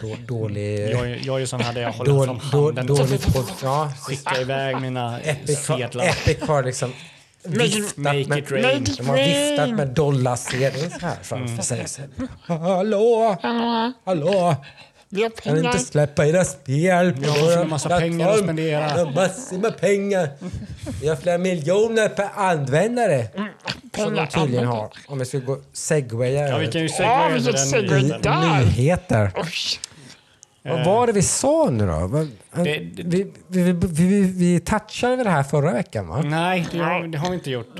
[0.00, 0.80] Då, dålig...
[0.90, 3.34] Jag, är- jag är ju sån här där jag håller Då, fram då, handen dåligt
[3.34, 6.04] på, ja, skicka iväg mina Epic, sedlar.
[6.04, 6.92] Epic har liksom
[7.44, 8.84] viftat Make med, it rain.
[8.98, 10.88] De har viftat med dollarsedlar
[11.22, 11.36] framför
[11.74, 11.86] Mm.
[11.88, 12.08] sig.
[12.46, 13.36] Hallå!
[13.42, 14.56] Hallå, Hallå!
[15.14, 15.78] Vi har Kan inte pengar.
[15.84, 18.94] släppa era spel på Jag har så massa pengar att spendera.
[18.94, 20.28] Vi har massor med pengar.
[21.00, 23.26] Vi har flera miljoner per användare.
[23.34, 24.90] Som de Pengar tydligen har.
[25.06, 28.58] Om vi ska gå segwaya Ja, vi kan ju segwaya till vilket den segway där.
[28.60, 29.30] nyheter.
[29.36, 29.48] Oj.
[30.64, 32.26] Vad var det vi sa nu då?
[32.62, 36.22] Vi, vi, vi, vi, vi touchade väl det här förra veckan va?
[36.22, 37.76] Nej, det har, det har vi inte gjort.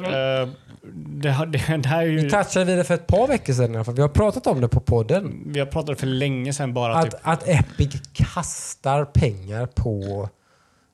[0.95, 2.17] Det, det, det här är ju...
[2.21, 3.95] Vi touchade vi det för ett par veckor sedan i alla fall.
[3.95, 5.43] Vi har pratat om det på podden.
[5.47, 6.95] Vi har pratat för länge sedan bara.
[6.95, 10.29] Att, typ, att Epic kastar pengar på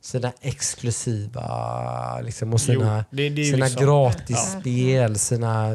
[0.01, 5.69] sina exklusiva liksom, och sina, Jo, det- det är ju sina liksom- gratisspel, sina...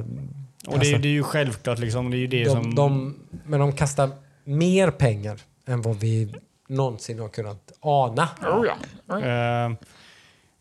[0.68, 2.12] och det, är- det är ju självklart liksom.
[2.12, 2.76] Det är ju det de, som...
[2.76, 4.10] de, men de kastar
[4.44, 6.36] mer pengar än vad vi
[6.70, 8.30] någonsin har kunnat ana.
[8.42, 8.66] Oh,
[9.08, 9.20] ja.
[9.20, 9.72] Eh,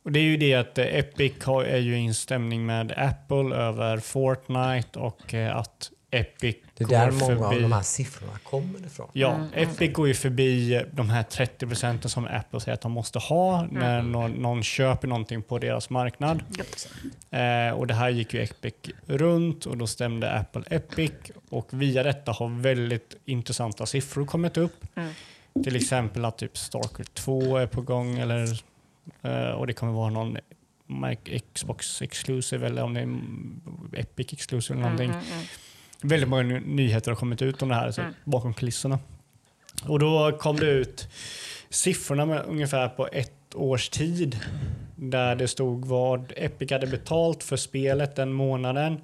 [0.02, 2.92] och det är ju det att eh, Epic har, är ju i en stämning med
[2.96, 7.56] Apple över Fortnite och eh, att Epic Det är går där många förbi...
[7.56, 9.08] av de här siffrorna kommer ifrån.
[9.12, 12.92] Ja, Epic går ju förbi eh, de här 30 procenten som Apple säger att de
[12.92, 16.42] måste ha när någon, någon köper någonting på deras marknad.
[17.30, 18.74] Eh, och det här gick ju Epic
[19.06, 21.12] runt och då stämde Apple Epic
[21.50, 24.84] och via detta har väldigt intressanta siffror kommit upp.
[25.64, 28.62] Till exempel att typ Stalker 2 är på gång eller,
[29.56, 30.38] och det kommer vara någon
[31.54, 33.60] Xbox Exclusive eller om det är mm,
[33.92, 35.12] Epic Exclusive eller någonting.
[36.02, 38.98] Väldigt många ny- nyheter har kommit ut om det här så bakom kulisserna.
[39.88, 41.08] Och då kom det ut
[41.70, 44.38] siffrorna med ungefär på ett års tid
[44.96, 49.00] där det stod vad Epic hade betalt för spelet den månaden,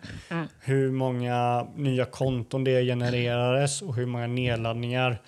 [0.61, 5.19] hur många nya konton det genererades och hur många nedladdningar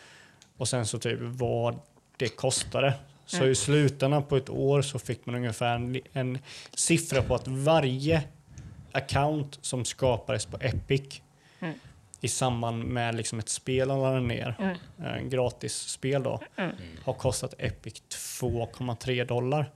[0.57, 1.79] och sen så typ vad
[2.17, 2.95] det kostade.
[3.31, 6.39] Så i slutändan på ett år så fick man ungefär en, en
[6.75, 8.23] siffra på att varje
[8.93, 11.21] account som skapades på Epic
[12.21, 16.41] i samband med liksom ett spel de laddade ner, eh, gratis spel då,
[17.05, 18.03] har kostat Epic
[18.41, 19.71] 2,3 dollar.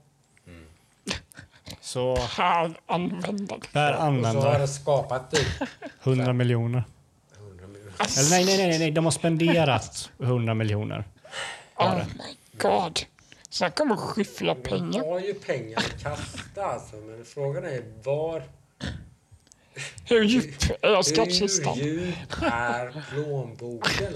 [1.81, 3.59] Så Per användare.
[3.73, 5.47] per Och så har användare det skapat typ
[6.03, 6.83] 100 miljoner.
[7.37, 7.93] 100 miljoner.
[8.17, 11.03] Eller nej, nej, nej, nej, de har spenderat 100 miljoner.
[11.75, 12.99] Oh my god.
[13.55, 15.05] Snacka om att skyffla pengar.
[15.05, 18.43] har ju pengar att kasta alltså, men frågan är var...
[20.05, 20.45] Hur djup
[20.81, 21.77] är Hur skattkistan?
[21.77, 24.13] djup är plånboken?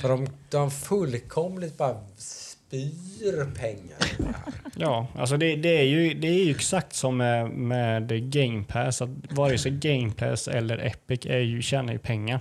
[0.00, 4.32] För de, de fullkomligt bara spyr pengar.
[4.76, 9.02] Ja, alltså det, det, är ju, det är ju exakt som med, med Game Pass.
[9.02, 12.40] Att vare sig Game Pass eller Epic är ju, tjänar ju pengar.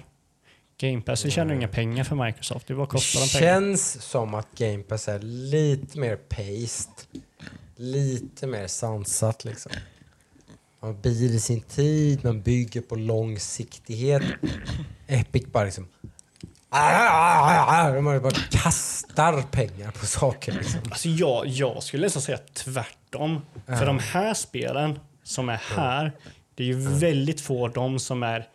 [0.79, 2.67] Game Pass tjänar ju inga pengar för Microsoft.
[2.67, 3.53] Det bara kostar dem pengar.
[3.53, 7.21] känns som att Game Pass är lite mer paced.
[7.75, 9.71] Lite mer sansat liksom.
[10.79, 14.23] Man bider sin tid, man bygger på långsiktighet.
[15.07, 15.87] Epic bara liksom...
[16.69, 20.79] De bara kastar pengar på saker liksom.
[20.83, 23.41] Alltså jag, jag skulle nästan säga tvärtom.
[23.65, 26.11] För de här spelen som är här,
[26.55, 28.47] det är ju väldigt få av dem som är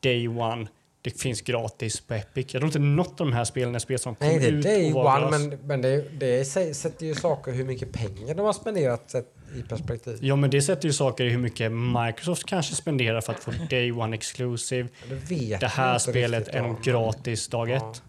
[0.00, 0.66] day one.
[1.06, 2.46] Det finns gratis på Epic.
[2.54, 4.62] Jag tror inte något av de här spelen är spel som kom Nej, det, ut
[4.62, 8.34] det är ju one, men, men det, det sä- sätter ju saker hur mycket pengar
[8.34, 9.14] de har spenderat
[9.58, 10.18] i perspektiv.
[10.20, 13.52] Ja, men det sätter ju saker i hur mycket Microsoft kanske spenderar för att få
[13.70, 14.88] day one exclusive.
[15.08, 17.76] Det, vet Det här spelet är nog gratis dag Ja.
[17.76, 18.02] ett.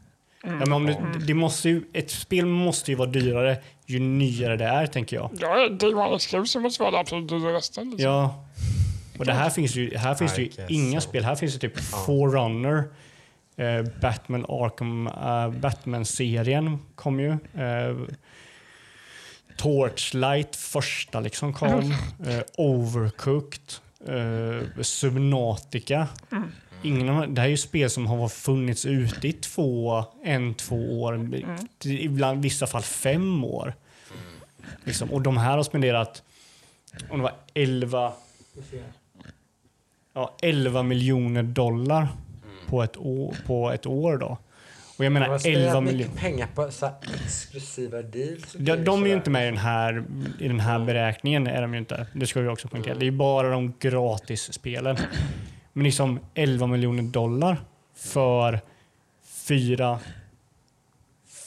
[0.44, 0.98] Ja, men om det,
[1.28, 5.30] det måste ju, ett spel måste ju vara dyrare ju nyare det är, tänker jag.
[5.40, 7.82] Ja, Day One Exclusive måste vara det absolut dyraste.
[7.82, 8.00] Liksom.
[8.06, 8.46] Ja.
[9.20, 11.10] Och det här finns ju, här finns ju inga so.
[11.10, 11.24] spel.
[11.24, 12.84] Här finns det typ Forerunner,
[13.56, 17.32] eh, Batman Arkham, eh, Batman-serien kom ju.
[17.32, 17.98] Eh,
[19.58, 21.94] Torchlight första liksom kom.
[22.28, 23.74] Eh, Overcooked,
[24.08, 26.08] eh, Subnautica.
[26.84, 31.02] Ingen av, det här är ju spel som har funnits ute i två, en, två
[31.02, 31.30] år.
[31.84, 33.74] Ibland, i vissa fall fem år.
[34.84, 35.12] Liksom.
[35.12, 36.24] Och de här har spenderat,
[37.10, 38.14] om det var 11,
[40.18, 42.08] ja, 11 miljoner dollar
[42.68, 44.38] på, ett år, på ett år då.
[44.98, 46.20] Och jag menar spenderat 11 mycket miljoner.
[46.22, 46.96] pengar på så här
[47.26, 48.54] exklusiva deals.
[48.54, 50.04] De, de är ju inte med i den här,
[50.40, 51.48] i den här beräkningen.
[51.48, 52.08] Är de ju inte.
[52.14, 52.96] Det ska vi också poängtera.
[52.96, 54.98] Det är ju bara de gratisspelen.
[55.74, 57.58] Men liksom 11 miljoner dollar
[57.96, 58.60] för
[59.48, 60.00] 4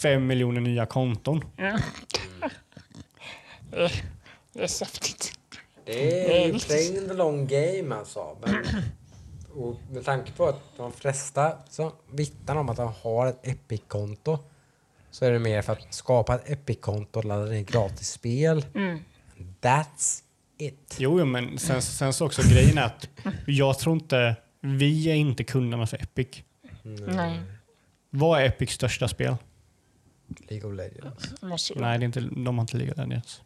[0.03, 1.45] 5 miljoner nya konton.
[1.57, 1.75] Eh,
[4.53, 5.33] Det är saftigt.
[5.93, 8.37] Det är playing the long game alltså.
[8.43, 8.65] Men,
[9.55, 14.39] och med tanke på att de flesta som vittnar om att de har ett Epic-konto
[15.11, 18.65] så är det mer för att skapa ett Epic-konto och ladda ner gratis spel.
[19.61, 20.23] That's
[20.59, 20.97] it.
[20.99, 23.09] Jo, jo, men sen, sen så också grejen är att
[23.47, 26.43] jag tror inte, vi är inte kunderna för Epic.
[26.83, 27.41] Nej,
[28.11, 29.37] Vad är Epics största spel?
[30.49, 31.73] League of Legends.
[31.77, 33.43] Nej, det är inte, de har inte League of Legends.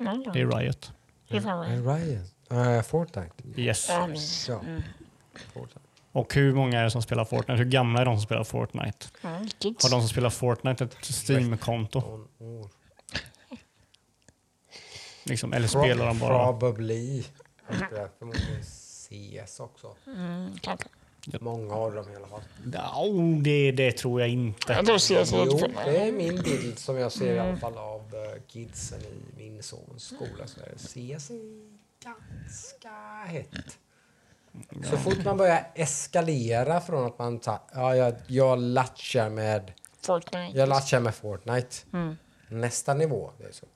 [0.00, 0.92] Nej, Det är Riot.
[1.30, 1.64] Mm.
[1.64, 2.08] right.
[2.08, 2.32] Riot.
[2.52, 3.30] Uh, Fortnite.
[3.56, 3.88] Yes.
[3.88, 4.48] Ja, precis.
[4.48, 4.60] Ja.
[5.52, 5.80] Fortnite.
[6.12, 7.52] Och hur många är det som spelar Fortnite?
[7.52, 9.06] Hur gamla är de som spelar Fortnite?
[9.40, 9.82] Vilket?
[9.82, 12.26] Har de som spelar Fortnite ett Steam-konto?
[12.38, 12.68] On.
[15.24, 16.44] Liksom, eller spelar de bara...
[16.44, 17.24] Probably.
[17.66, 19.96] Spelar förmodligen CS också.
[20.06, 20.88] Mm, kanske.
[21.40, 22.42] Många av dem i alla fall.
[22.72, 24.72] Ja, oh, det, det tror jag inte.
[24.72, 27.78] Jag tror CS är Jo, det är min bild som jag ser i alla fall
[27.78, 30.46] av uh, kidsen i min sons skola.
[30.46, 31.70] Så det CS är
[32.04, 32.90] ganska
[33.26, 33.78] hett.
[34.90, 40.58] Så fort man börjar eskalera från att man tar, ja, jag, jag latchar med, Fortnite.
[40.58, 41.76] jag latchar med Fortnite.
[41.92, 42.16] Mm.
[42.48, 43.66] Nästa nivå, det är så.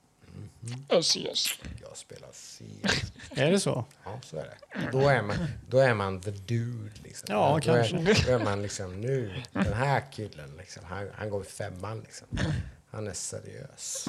[1.02, 1.58] CS.
[1.82, 3.12] Jag spelar CS.
[3.30, 3.84] Är det så?
[4.04, 4.88] Ja, så är det.
[4.92, 5.36] Då är man,
[5.70, 6.90] då är man the dude.
[7.04, 7.26] Liksom.
[7.30, 7.96] Ja, då kanske.
[7.96, 12.00] Är, då är man liksom nu, den här killen, liksom, han, han går i femman.
[12.00, 12.26] Liksom.
[12.90, 14.08] Han är seriös.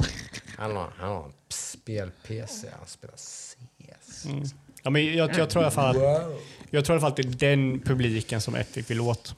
[0.57, 4.25] Han har, han har en spel-PC, han spelar CS.
[4.25, 4.43] Mm.
[4.83, 6.39] Ja, men jag, jag, tror i alla fall att, Wow.
[6.69, 9.35] jag tror i alla fall att det är den publiken som Epic vill åt.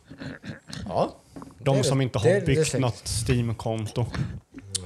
[0.88, 1.16] Ja.
[1.60, 2.04] De Det som det.
[2.04, 2.80] inte Det- har det byggt säkert.
[2.82, 4.06] något Steam-konto.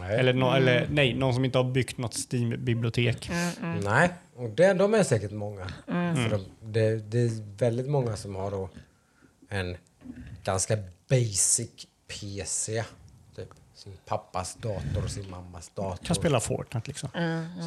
[0.02, 0.20] Nej.
[0.20, 3.30] Eller, nå- eller nej, någon som inte har byggt något Steam-bibliotek.
[3.84, 5.68] Nej, och det, de är säkert många.
[5.86, 8.70] För de, det, det är väldigt många som har då
[9.50, 9.78] en
[10.44, 10.78] ganska
[11.10, 11.70] basic
[12.08, 12.84] PC.
[13.84, 16.06] Sin pappas dator och sin mammas dator.
[16.06, 17.10] Kan spela Fortnite liksom.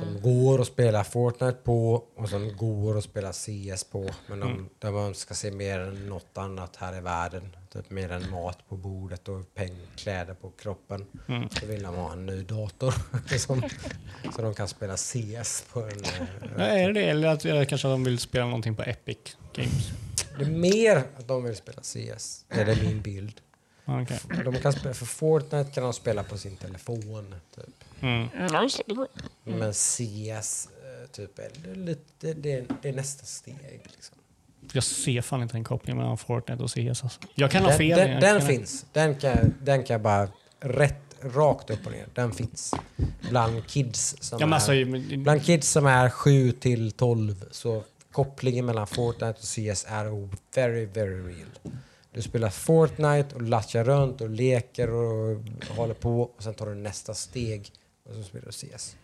[0.02, 4.10] Som går att spela Fortnite på och som går att spela CS på.
[4.28, 4.68] Men de, Mm.
[4.78, 7.56] de önskar sig mer än något annat här i världen.
[7.72, 11.06] Typ mer än mat på bordet och peng, kläder på kroppen.
[11.28, 11.48] Mm.
[11.50, 12.94] Så vill de ha en ny dator.
[13.38, 13.62] som,
[14.36, 16.04] så de kan spela CS på en...
[16.04, 17.10] eh, Ja, är det det?
[17.10, 19.18] Eller att, eller kanske att de vill spela någonting på Epic
[19.54, 19.90] Games?
[20.38, 22.44] Det är mer att de vill spela CS.
[22.48, 23.40] Det är min bild.
[23.84, 24.18] Ja, okej.
[24.44, 27.34] De kan spela, för Fortnite kan de spela på sin telefon.
[27.56, 27.64] Typ.
[28.00, 28.28] Mm.
[29.46, 29.58] Mm.
[29.58, 33.80] Men CS, eh, typ, är lite, det, är, det är nästa steg.
[33.92, 34.16] Liksom.
[34.72, 36.76] Jag ser fan inte en koppling mellan Fortnite och CS.
[37.04, 37.08] Alltså.
[37.34, 37.98] Jag kan ha Den, fel.
[37.98, 38.86] den, den kan- finns.
[38.92, 40.28] Den kan, den kan jag bara
[40.60, 42.06] rätt, rakt upp och ner.
[42.14, 42.74] Den finns.
[43.30, 47.84] Bland kids som, Ja, men alltså, är, bland kids som är 7 till 12 så
[48.12, 51.50] kopplingen mellan Fortnite och CS är very, very real.
[52.14, 56.74] Du spelar Fortnite och latchar runt och leker och håller på och sen tar du
[56.74, 57.72] nästa steg
[58.08, 58.96] och så spelar du CS.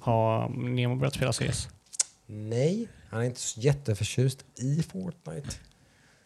[0.00, 1.68] har Nemo börjat spela CS?
[2.26, 5.48] Nej, han är inte så jätteförtjust i Fortnite.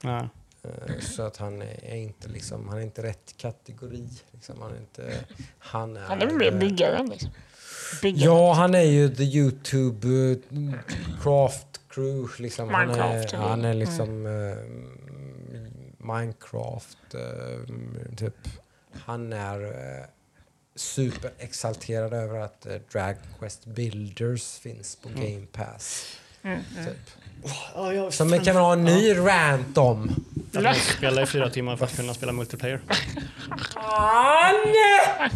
[0.02, 0.28] Nej.
[0.62, 4.08] Eh, Så att han är inte liksom, han är inte rätt kategori.
[4.30, 4.60] Liksom.
[4.60, 5.14] Han är inte,
[5.58, 6.00] han är...
[6.00, 7.30] Han är mer byggaren liksom.
[8.02, 8.24] Byggaren.
[8.24, 10.38] Ja, han är ju the YouTube uh,
[11.22, 12.42] craft crew.
[12.42, 12.68] Liksom.
[12.68, 14.56] Han, är, han är liksom eh,
[16.02, 18.48] Minecraft, eh, typ.
[19.04, 20.04] Han är uh,
[20.74, 26.16] superexalterad över att uh, Drag Quest Builders finns på Game Pass.
[26.42, 28.12] Typ.
[28.12, 30.24] Som vi kan ha en ny rant om.
[30.54, 32.80] Att man spelar i fyra timmar för att kunna spela multiplayer.
[33.74, 35.30] Anne!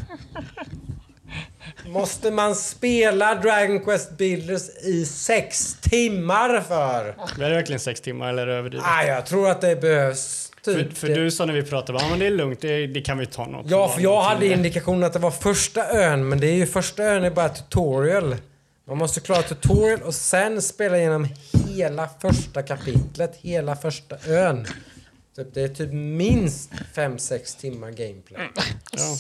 [1.86, 7.04] Måste man spela Dragon Quest Builders i sex timmar för?
[7.44, 8.86] Är det verkligen sex timmar eller är det överdrivet?
[8.88, 10.45] Ah, jag tror att det behövs.
[10.72, 11.14] För, Typ för det.
[11.14, 13.46] du sa när vi pratade, ja men det är lugnt, det, det kan vi ta
[13.46, 13.70] något.
[13.70, 17.04] Ja, för jag hade indikationen att det var första ön, men det är ju första
[17.04, 18.36] ön är bara tutorial.
[18.88, 21.28] Man måste klara tutorial och sen spela igenom
[21.68, 24.66] hela första kapitlet, hela första ön.
[25.36, 28.48] Typ, det är typ minst 5-6 timmar gameplay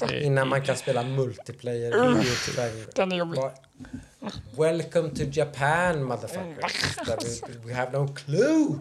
[0.08, 2.96] det, innan man kan spela multiplayer Quest.
[2.96, 3.40] Den är jobbig.
[4.58, 6.96] Welcome to Japan, motherfuckers.
[7.06, 8.78] That we, we have no clue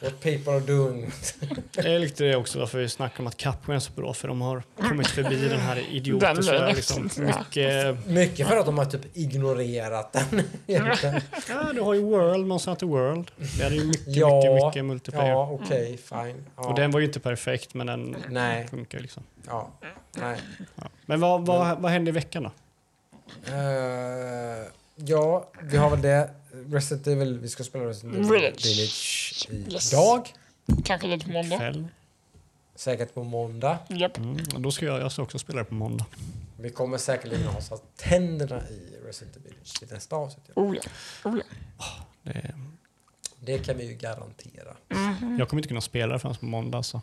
[0.00, 1.10] what people are doing.
[1.72, 4.28] det är lite det också varför vi snackar om att Capcom är så bra, för
[4.28, 6.34] de har kommit förbi den här idioten.
[6.34, 8.06] Den så är liksom mycket...
[8.06, 10.42] Mycket för att de har typ ignorerat den.
[10.66, 13.30] Ja, du har ju World, Monster Hunter World.
[13.58, 15.30] Det är ju mycket, Ja, mycket, mycket multiplayer.
[15.30, 16.44] ja, okej, fine.
[16.56, 16.68] Ja.
[16.68, 18.68] Och den var ju inte perfekt, men den Nej.
[18.68, 19.22] funkar liksom.
[19.46, 19.70] Ja,
[20.16, 20.36] nej.
[20.74, 20.82] Ja.
[21.06, 22.50] Men vad, vad, vad hände i veckan då?
[23.46, 26.30] Eh, ja, vi har väl det.
[26.70, 28.66] Resident Evil, vi ska spela Resident Evil Village.
[28.66, 29.92] Village Yes.
[29.92, 30.32] idag.
[30.84, 31.58] Kanske lite på måndag.
[31.58, 31.86] Kväll?
[32.74, 33.78] Säkert på måndag.
[33.88, 34.16] Japp.
[34.18, 34.36] Mm.
[34.56, 36.06] Då ska jag, jag ska också spela det på måndag.
[36.56, 40.44] Vi kommer säkerligen ha så att tänderna i Resident Evil Village i nästa avsnitt.
[40.54, 40.82] Oh ja.
[41.30, 41.44] Oh ja.
[42.22, 42.54] Det,
[43.40, 44.76] Det kan vi ju garantera.
[45.38, 46.82] jag kommer inte kunna spela det förrän på måndag.
[46.82, 47.02] Så.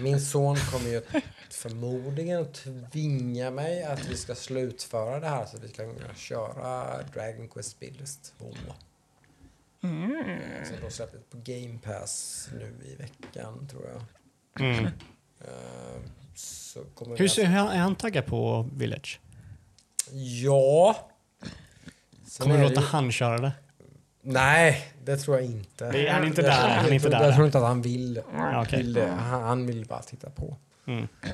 [0.00, 1.02] Min son kommer ju
[1.50, 7.02] förmodligen tvinga mig att vi ska slutföra det här så att vi ska kunna köra
[7.14, 8.52] Dragon Quest Builders 2.
[10.64, 14.02] Så då släpptes på Game Pass nu i veckan tror jag.
[14.66, 14.84] Mm.
[15.40, 16.00] Eh,
[16.34, 19.20] så kommer Hur ser, är han- är han taggad på Village?
[20.44, 21.08] Ja.
[22.26, 23.52] Sen Kommer du låta ju- han köra det?
[24.32, 25.90] Nej, det tror jag inte.
[25.90, 27.24] Det är- han är inte Jag där, tror- han är jag inte tror- där.
[27.26, 28.78] Jag tror inte att han vill, Ja, okej.
[28.78, 29.06] vill det.
[29.06, 30.56] Han, han vill bara titta på.
[30.86, 31.08] Mm.
[31.22, 31.28] Eh,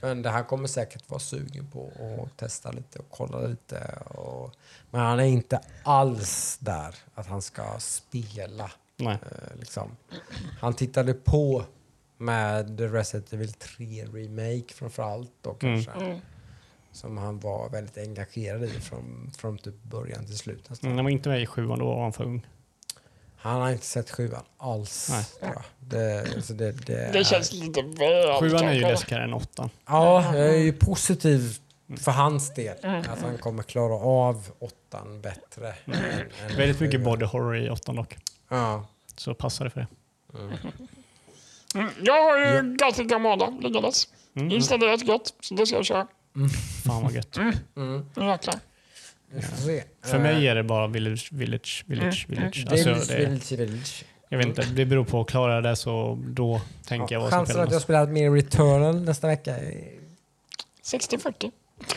[0.00, 1.92] Men det här kommer säkert vara sugen på
[2.24, 3.80] att testa lite och kolla lite.
[4.06, 4.52] Och,
[4.90, 8.70] men han är inte alls där att han ska spela.
[8.96, 9.12] Nej.
[9.22, 9.96] eh, Liksom.
[10.60, 11.64] Han tittade på
[12.18, 15.30] med Resident Evil 3 Remake framförallt.
[15.42, 16.20] Då, Mm.
[16.92, 20.70] Som han var väldigt engagerad i från, från typ början till slut.
[20.70, 20.86] nästan.
[20.90, 22.46] Mm, Han var inte med i sjuan, då var han för ung.
[23.36, 25.08] Han har inte sett sjuan alls.
[25.10, 25.24] Nej.
[25.40, 25.62] Tror jag.
[25.88, 29.70] Det, så det, det, Det känns lite väl Sjuan är ju läskigare än åttan.
[29.86, 31.58] Ja, jag är ju positiv
[31.96, 32.76] för hans del.
[32.84, 35.74] Att han kommer klara av åttan bättre.
[35.84, 35.94] än-
[36.50, 37.04] än Väldigt mycket sjuan.
[37.04, 38.16] body horror i åttan dock.
[38.48, 38.86] Ja.
[39.16, 39.86] Så passar det för det.
[41.74, 44.08] Mm, jag har ju Gothic Armada liggandes.
[44.36, 44.50] Mm.
[44.50, 46.06] Installerat gott, så det ska jag köra.
[46.84, 47.36] Fan vad gött.
[47.76, 48.04] Mm.
[48.16, 48.54] Jäklar.
[49.40, 49.82] Får se.
[50.04, 52.66] För Eh, mig är det bara village, village, village, village.
[52.70, 54.04] Alltså, Village, det, village, village.
[54.28, 55.24] jag vet inte, det beror på.
[55.24, 58.30] Klarar jag det så då tänker jag Ja, vad som chansen att jag spelar mer
[58.30, 59.90] Returnal nästa vecka är
[60.84, 61.50] 60-40.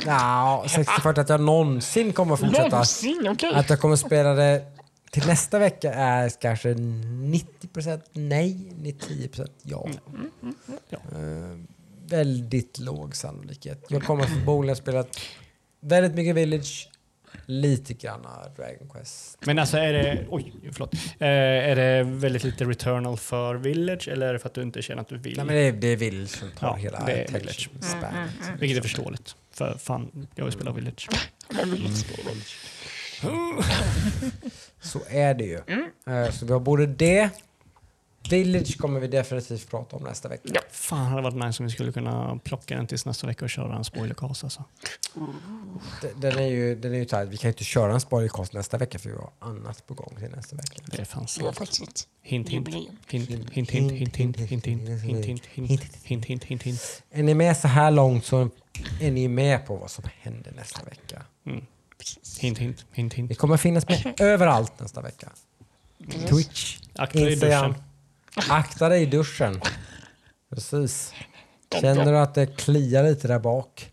[0.05, 2.69] Ja, 60-40 att jag någonsin kommer fortsätta.
[2.69, 3.53] Någonsin, okej.
[3.53, 4.65] Att jag kommer spela det
[5.11, 9.87] till nästa vecka är kanske 90% nej, 10% ja.
[10.89, 10.97] Ja.
[12.07, 13.85] Väldigt låg sannolikhet.
[13.89, 15.05] Jag kommer förmodligen spela
[15.79, 16.89] väldigt mycket Village,
[17.45, 18.21] lite grann
[18.55, 19.37] Dragon Quest.
[19.45, 20.93] Men alltså är det, oj, förlåt.
[20.93, 24.81] Eh, är det väldigt lite Returnal för Village eller är det för att du inte
[24.81, 25.37] känner att du vill?
[25.37, 27.69] Nej, men det, är, det är Village som tar Ja, hela det Village.
[27.81, 28.29] span.
[28.59, 29.35] Vilket är förståeligt.
[29.51, 31.09] För fan, jag vill spela Village.
[34.81, 35.59] Så är det ju.
[36.07, 37.29] Eh, Så vi har både det,
[38.29, 40.49] Village kommer vi definitivt prata om nästa vecka.
[40.53, 40.61] Ja.
[40.71, 43.75] Fan, hade varit nice om vi skulle kunna plocka den tills nästa vecka och köra
[43.75, 44.63] en spoilercast alltså.
[46.01, 47.29] D- Den är ju, den är ju tight.
[47.29, 50.15] Vi kan ju inte köra en spoilercast nästa vecka för vi har annat på gång
[50.19, 50.81] till nästa vecka.
[50.85, 52.07] Det är fan Det sant.
[52.21, 52.67] Hint, hint.
[53.07, 57.03] Hint, hint, hint, hint, hint, hint, hint, hint, hint, hint, hint, hint, hint, hint.
[57.11, 58.49] Är ni med så här långt så
[59.01, 61.21] är ni med på vad som händer nästa vecka.
[62.39, 63.37] Hint, hint, hint, Vi hint.
[63.37, 65.29] kommer finnas med överallt nästa vecka.
[66.29, 66.77] Twitch,
[67.13, 67.73] Instagram.
[68.49, 69.61] Akta dig i duschen.
[70.55, 71.13] Precis.
[71.81, 73.91] Känner du att det kliar lite där bak,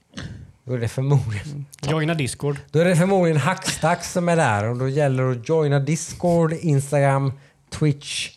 [0.65, 2.57] då är det förmodligen, Joina Discord.
[2.71, 6.53] då är det förmodligen Hackstacks som är där och då gäller det att joina Discord,
[6.53, 7.33] Instagram,
[7.71, 8.31] Twitch.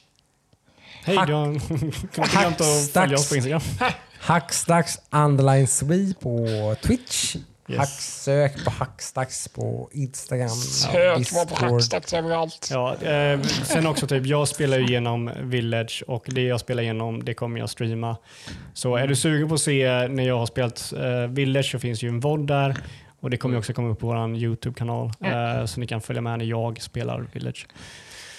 [1.04, 1.28] Hej, Hack-
[2.16, 3.62] kommer glömt att följa oss på Instagram.
[4.20, 7.36] Hackstacks underline Swede på Twitch.
[7.68, 7.78] Yes.
[7.80, 11.72] Hacksök på Hackstacks på Instagram, Sök var på Discord.
[11.72, 12.70] hackstacks överallt.
[12.72, 17.24] Ja, eh, sen också typ, jag spelar ju igenom Village och det jag spelar igenom
[17.24, 18.18] det kommer jag streama.
[18.74, 22.04] Så är du sugen på att se när jag har spelat eh, Village så finns
[22.04, 22.78] ju en VOD där
[23.20, 26.40] och det kommer också komma upp på vår YouTube-kanal eh, så ni kan följa med
[26.40, 27.68] när jag spelar Village.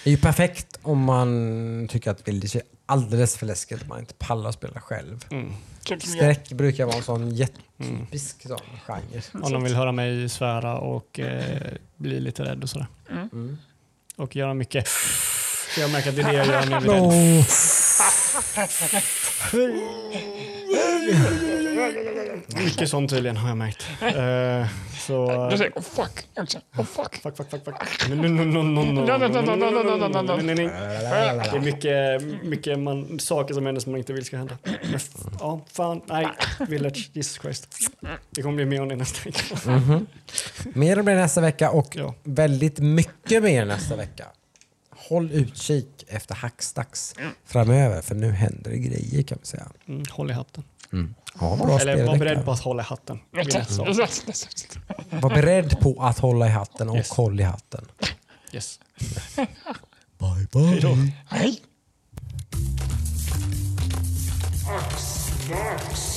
[0.03, 3.99] Det är ju perfekt om man tycker att Village är alldeles för läskigt och man
[3.99, 5.25] inte pallar att spela själv.
[5.31, 5.53] Mm.
[5.89, 6.01] Jag.
[6.01, 9.21] Skräck brukar vara en sån jättetypisk sån genre.
[9.33, 12.87] Om de vill höra mig svära och eh, bli lite rädd och sådär.
[13.11, 13.57] Mm.
[14.15, 14.87] Och göra mycket.
[15.75, 16.93] Så jag märker att det är det jag gör när jag blir
[21.51, 21.66] rädd.
[22.47, 23.85] Mycket sånt tydligen har jag märkt.
[25.07, 25.49] Så...
[25.49, 26.27] Du säger oh fuck,
[26.75, 27.15] oh fuck.
[27.15, 27.75] Fuck, fuck, fuck, fuck.
[28.07, 28.13] Det
[31.55, 34.57] är mycket, mycket man, saker som händer som man inte vill ska hända.
[35.39, 36.27] Ja, oh, fan, nej.
[36.67, 37.67] Village, Jesus Christ.
[38.29, 39.69] Det kommer bli mer om det nästa vecka.
[39.71, 40.05] Mm -hmm.
[40.73, 42.13] Mer om det nästa vecka och ja.
[42.23, 44.25] väldigt mycket mer nästa vecka
[45.09, 49.67] håll utkik efter hackstacks framöver för nu händer det grejer kan vi säga.
[49.87, 50.63] Mm, håll i hatten.
[50.93, 51.15] Mm.
[51.39, 53.19] Ja, Eller var beredd på att hålla i hatten.
[55.09, 57.09] Var beredd på att hålla i hatten och yes.
[57.09, 57.85] håll i hatten.
[58.51, 58.79] Yes.
[60.19, 60.61] bye bye.
[60.61, 60.97] Hejdå.
[61.29, 61.61] Hej.
[64.69, 66.16] Ax, ax.